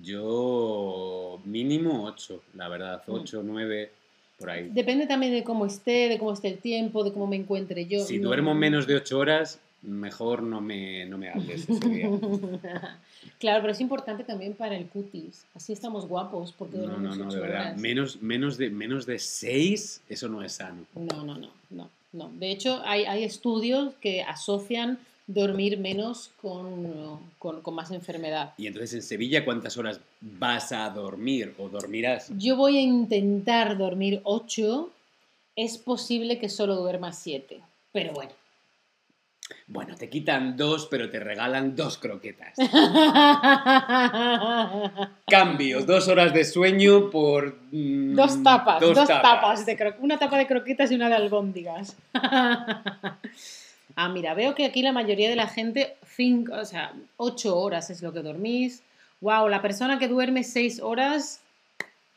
Yo 0.00 1.40
mínimo 1.44 2.04
8, 2.04 2.42
la 2.54 2.68
verdad, 2.68 3.02
Mm. 3.06 3.12
8, 3.12 3.42
9, 3.44 3.90
por 4.38 4.50
ahí. 4.50 4.68
Depende 4.70 5.06
también 5.06 5.32
de 5.32 5.44
cómo 5.44 5.66
esté, 5.66 6.08
de 6.08 6.18
cómo 6.18 6.32
esté 6.32 6.48
el 6.48 6.58
tiempo, 6.58 7.04
de 7.04 7.12
cómo 7.12 7.26
me 7.26 7.36
encuentre 7.36 7.86
yo. 7.86 8.04
Si 8.04 8.18
No- 8.18 8.28
duermo 8.28 8.54
menos 8.54 8.86
de 8.86 8.96
8 8.96 9.18
horas, 9.18 9.58
mejor 9.82 10.42
no 10.42 10.60
me, 10.60 11.06
no 11.06 11.18
me 11.18 11.30
hables 11.30 11.68
ese 11.68 11.88
día. 11.88 12.08
claro, 13.38 13.60
pero 13.60 13.72
es 13.72 13.80
importante 13.80 14.24
también 14.24 14.54
para 14.54 14.76
el 14.76 14.86
cutis. 14.86 15.44
Así 15.54 15.72
estamos 15.72 16.06
guapos 16.06 16.52
porque 16.52 16.76
No, 16.78 16.98
no, 16.98 17.16
de 17.16 17.22
ocho 17.22 17.40
verdad. 17.40 17.60
horas. 17.60 17.78
Menos, 17.80 18.20
menos, 18.22 18.58
de, 18.58 18.70
menos 18.70 19.06
de 19.06 19.18
6, 19.18 20.02
eso 20.08 20.28
no 20.28 20.42
es 20.42 20.52
sano. 20.52 20.84
No, 20.94 21.24
no, 21.24 21.38
no, 21.38 21.50
no, 21.70 21.90
no. 22.12 22.30
De 22.34 22.50
hecho, 22.50 22.82
hay, 22.84 23.04
hay 23.04 23.24
estudios 23.24 23.94
que 24.00 24.22
asocian 24.22 24.98
dormir 25.26 25.78
menos 25.78 26.30
con, 26.40 27.20
con, 27.38 27.60
con 27.60 27.74
más 27.74 27.90
enfermedad. 27.90 28.54
Y 28.56 28.66
entonces 28.66 28.94
en 28.94 29.02
Sevilla, 29.02 29.44
¿cuántas 29.44 29.76
horas 29.76 30.00
vas 30.20 30.72
a 30.72 30.88
dormir 30.90 31.54
o 31.58 31.68
dormirás? 31.68 32.30
Yo 32.38 32.56
voy 32.56 32.78
a 32.78 32.80
intentar 32.80 33.76
dormir 33.76 34.20
8. 34.24 34.90
Es 35.54 35.76
posible 35.76 36.38
que 36.38 36.48
solo 36.48 36.76
duerma 36.76 37.12
7. 37.12 37.60
Pero 37.92 38.12
bueno. 38.14 38.30
Bueno, 39.66 39.94
te 39.96 40.08
quitan 40.08 40.56
dos, 40.56 40.86
pero 40.90 41.10
te 41.10 41.20
regalan 41.20 41.76
dos 41.76 41.98
croquetas. 41.98 42.54
Cambio, 45.26 45.84
dos 45.84 46.08
horas 46.08 46.32
de 46.32 46.44
sueño 46.44 47.10
por... 47.10 47.56
mm, 47.72 48.14
Dos 48.14 48.42
tapas, 48.42 48.80
dos, 48.80 49.06
tapas. 49.06 49.66
de 49.66 49.76
cro- 49.78 49.96
una 50.00 50.18
tapa 50.18 50.38
de 50.38 50.46
croquetas 50.46 50.90
y 50.90 50.94
una 50.94 51.08
de 51.08 51.16
albóndigas. 51.16 51.96
ah, 52.14 54.08
mira, 54.10 54.34
veo 54.34 54.54
que 54.54 54.66
aquí 54.66 54.82
la 54.82 54.92
mayoría 54.92 55.28
de 55.28 55.36
la 55.36 55.48
gente, 55.48 55.96
cinco, 56.16 56.54
o 56.54 56.64
sea, 56.64 56.92
ocho 57.16 57.58
horas 57.58 57.90
es 57.90 58.02
lo 58.02 58.12
que 58.12 58.20
dormís. 58.20 58.82
Wow, 59.20 59.48
la 59.48 59.62
persona 59.62 59.98
que 59.98 60.08
duerme 60.08 60.44
seis 60.44 60.80
horas, 60.80 61.40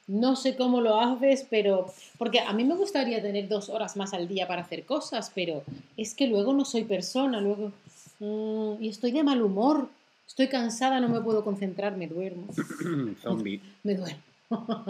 no 0.08 0.36
sé 0.36 0.56
cómo 0.56 0.82
lo 0.82 1.00
haces, 1.00 1.46
pero 1.50 1.86
porque 2.18 2.40
a 2.40 2.54
mí 2.54 2.64
me 2.64 2.76
gustaría 2.76 3.22
tener 3.22 3.48
dos 3.48 3.70
horas 3.70 3.96
más 3.96 4.14
al 4.14 4.28
día 4.28 4.48
para 4.48 4.62
hacer 4.62 4.86
cosas, 4.86 5.32
pero 5.34 5.64
es 5.98 6.14
que 6.14 6.28
luego 6.28 6.54
no 6.54 6.66
soy 6.66 6.84
persona, 6.84 7.40
luego 7.40 7.72
mm, 8.20 8.84
y 8.84 8.90
estoy 8.90 9.12
de 9.12 9.24
mal 9.24 9.42
humor, 9.42 9.90
estoy 10.28 10.48
cansada, 10.48 11.00
no 11.00 11.10
me 11.10 11.22
puedo 11.22 11.44
concentrar, 11.44 11.96
me 11.96 12.08
duermo, 12.08 12.48
Zombie. 13.22 13.62
me 13.84 13.96
duermo. 13.96 14.22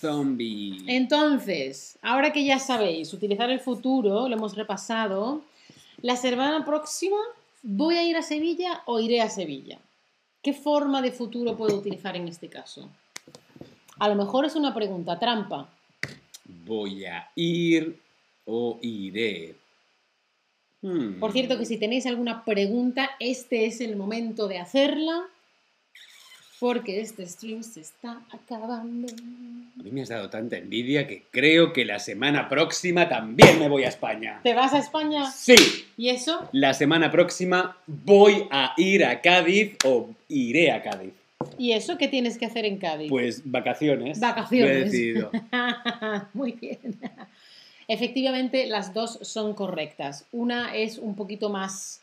Zombie. 0.00 0.84
Entonces, 0.86 1.98
ahora 2.02 2.32
que 2.32 2.44
ya 2.44 2.58
sabéis 2.58 3.12
utilizar 3.12 3.50
el 3.50 3.60
futuro, 3.60 4.28
lo 4.28 4.36
hemos 4.36 4.54
repasado, 4.54 5.42
la 6.00 6.16
semana 6.16 6.64
próxima 6.64 7.16
voy 7.62 7.96
a 7.96 8.04
ir 8.04 8.16
a 8.16 8.22
Sevilla 8.22 8.82
o 8.86 9.00
iré 9.00 9.20
a 9.20 9.28
Sevilla. 9.28 9.78
¿Qué 10.42 10.52
forma 10.52 11.02
de 11.02 11.10
futuro 11.10 11.56
puedo 11.56 11.76
utilizar 11.76 12.16
en 12.16 12.28
este 12.28 12.48
caso? 12.48 12.88
A 13.98 14.08
lo 14.08 14.14
mejor 14.14 14.44
es 14.44 14.54
una 14.54 14.74
pregunta 14.74 15.18
trampa. 15.18 15.68
Voy 16.44 17.04
a 17.04 17.28
ir 17.34 17.98
o 18.44 18.78
iré. 18.80 19.54
Hmm. 20.80 21.18
Por 21.18 21.32
cierto, 21.32 21.58
que 21.58 21.66
si 21.66 21.76
tenéis 21.76 22.06
alguna 22.06 22.44
pregunta, 22.44 23.10
este 23.18 23.66
es 23.66 23.80
el 23.80 23.96
momento 23.96 24.46
de 24.46 24.58
hacerla, 24.58 25.26
porque 26.60 27.00
este 27.00 27.26
stream 27.26 27.62
se 27.62 27.80
está 27.80 28.22
acabando. 28.30 29.08
A 29.12 29.82
mí 29.82 29.90
me 29.90 30.02
has 30.02 30.08
dado 30.08 30.30
tanta 30.30 30.56
envidia 30.56 31.06
que 31.06 31.24
creo 31.30 31.72
que 31.72 31.84
la 31.84 31.98
semana 31.98 32.48
próxima 32.48 33.08
también 33.08 33.58
me 33.58 33.68
voy 33.68 33.84
a 33.84 33.88
España. 33.88 34.40
¿Te 34.44 34.54
vas 34.54 34.72
a 34.72 34.78
España? 34.78 35.30
Sí, 35.30 35.86
¿Y 35.96 36.10
eso? 36.10 36.48
la 36.52 36.74
semana 36.74 37.10
próxima 37.10 37.76
voy 37.86 38.46
a 38.50 38.74
ir 38.76 39.04
a 39.04 39.20
Cádiz 39.20 39.76
o 39.84 40.10
iré 40.28 40.70
a 40.70 40.82
Cádiz. 40.82 41.12
¿Y 41.56 41.72
eso 41.72 41.98
qué 41.98 42.08
tienes 42.08 42.36
que 42.38 42.46
hacer 42.46 42.64
en 42.64 42.78
Cádiz? 42.78 43.10
Pues 43.10 43.42
vacaciones. 43.44 44.18
Vacaciones. 44.18 44.86
Decidido. 44.86 45.30
Muy 46.34 46.52
bien. 46.52 46.98
Efectivamente, 47.86 48.66
las 48.66 48.92
dos 48.92 49.18
son 49.22 49.54
correctas. 49.54 50.26
Una 50.32 50.74
es 50.74 50.98
un 50.98 51.14
poquito 51.14 51.48
más, 51.48 52.02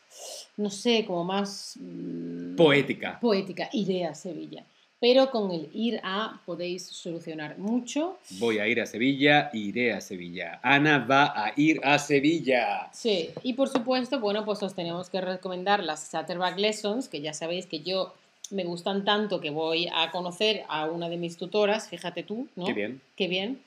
no 0.58 0.70
sé, 0.70 1.06
como 1.06 1.24
más 1.24 1.78
mm, 1.80 2.56
Poética. 2.56 3.20
poética, 3.20 3.70
iré 3.72 4.06
a 4.06 4.16
Sevilla. 4.16 4.64
Pero 5.00 5.30
con 5.30 5.52
el 5.52 5.70
ir 5.74 6.00
a 6.04 6.42
podéis 6.46 6.88
solucionar 6.88 7.58
mucho. 7.60 8.18
Voy 8.40 8.60
a 8.60 8.68
ir 8.68 8.82
a 8.82 8.86
Sevilla, 8.86 9.50
iré 9.54 9.94
a 9.94 10.00
Sevilla. 10.02 10.60
Ana 10.64 11.00
va 11.00 11.26
a 11.26 11.54
ir 11.58 11.82
a 11.84 12.00
Sevilla. 12.00 12.90
Sí, 12.94 13.30
y 13.44 13.54
por 13.54 13.68
supuesto, 13.68 14.20
bueno, 14.20 14.46
pues 14.46 14.64
os 14.64 14.74
tenemos 14.74 15.10
que 15.10 15.20
recomendar 15.20 15.84
las 15.84 16.10
Chatterback 16.10 16.58
Lessons, 16.58 17.10
que 17.10 17.22
ya 17.22 17.34
sabéis 17.34 17.66
que 17.68 17.82
yo 17.82 18.14
me 18.52 18.64
gustan 18.64 19.06
tanto 19.06 19.39
que 19.39 19.50
voy 19.50 19.88
a 19.93 20.12
conocer 20.12 20.64
a 20.68 20.86
una 20.86 21.10
de 21.10 21.18
mis 21.18 21.38
tutoras, 21.38 21.89
fíjate 21.89 22.24
tú, 22.24 22.48
¿no? 22.56 22.66
Qué 22.66 22.74
bien. 22.74 23.02
Qué 23.16 23.28
bien. 23.28 23.60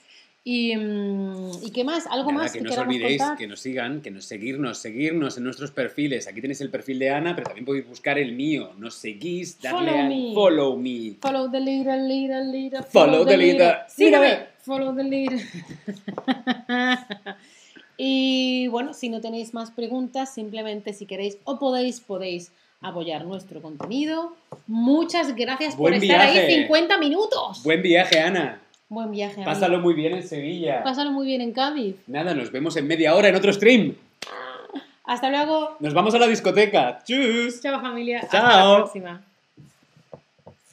Y, 0.45 0.74
mm, 0.74 1.51
¿y 1.62 1.70
qué 1.72 1.85
más? 1.85 2.07
¿Algo 2.07 2.31
Nada, 2.33 2.45
más 2.45 2.53
que 2.53 2.61
que, 2.61 2.64
no 2.64 2.70
os 2.70 2.79
olvidéis 2.79 3.18
contar? 3.20 3.37
que 3.37 3.47
nos 3.47 3.61
sigan, 3.61 4.01
que 4.01 4.11
nos 4.11 4.24
seguirnos, 4.24 4.79
seguirnos 4.79 5.37
en 5.37 5.45
nuestros 5.45 5.72
perfiles. 5.72 6.26
Aquí 6.26 6.41
tenéis 6.41 6.61
el 6.62 6.70
perfil 6.70 6.99
de 6.99 7.11
Ana, 7.11 7.35
pero 7.35 7.49
también 7.49 7.66
podéis 7.66 7.87
buscar 7.87 8.18
el 8.18 8.33
mío. 8.33 8.72
Nos 8.79 8.95
seguís, 8.95 9.61
darle 9.61 9.91
Follow 9.91 10.01
al 10.01 10.09
me. 10.09 10.35
follow 10.35 10.76
me. 10.76 11.16
Follow 11.20 11.51
the 11.51 11.61
leader, 11.61 12.01
leader, 12.01 12.47
leader. 12.47 12.83
Follow 12.85 13.26
the 13.26 13.37
leader. 13.37 13.79
Mírame. 13.99 14.47
Follow 14.61 14.95
the 14.95 15.05
leader. 15.05 15.39
y 17.99 18.68
bueno, 18.68 18.95
si 18.95 19.11
no 19.11 19.20
tenéis 19.20 19.53
más 19.53 19.70
preguntas, 19.70 20.33
simplemente 20.33 20.95
si 20.95 21.05
queréis 21.05 21.37
o 21.45 21.59
podéis, 21.59 22.01
podéis 22.01 22.53
apoyar 22.81 23.24
nuestro 23.24 23.61
contenido. 23.61 24.35
Muchas 24.66 25.35
gracias 25.35 25.76
Buen 25.76 25.95
por 25.95 26.03
estar 26.03 26.20
ahí 26.20 26.62
50 26.62 26.99
minutos. 26.99 27.62
Buen 27.64 27.83
viaje, 27.83 28.20
Ana. 28.20 28.61
Buen 28.89 29.11
viaje. 29.11 29.35
amigo. 29.35 29.51
Pásalo 29.51 29.81
muy 29.81 29.95
bien 29.95 30.14
en 30.14 30.26
Sevilla. 30.26 30.83
Pásalo 30.83 31.11
muy 31.11 31.26
bien 31.26 31.41
en 31.41 31.53
Cádiz. 31.53 31.97
Nada, 32.07 32.35
nos 32.35 32.51
vemos 32.51 32.76
en 32.76 32.87
media 32.87 33.14
hora 33.14 33.29
en 33.29 33.35
otro 33.35 33.53
stream. 33.53 33.95
Hasta 35.05 35.31
luego. 35.31 35.76
Nos 35.81 35.95
vamos 35.95 36.14
a 36.14 36.18
la 36.18 36.26
discoteca. 36.26 36.99
Tschüss. 37.05 37.61
Chao 37.62 37.81
familia. 37.81 38.20
Hasta 38.20 38.39
Chao. 38.39 38.72
la 38.72 38.76
próxima. 38.76 39.22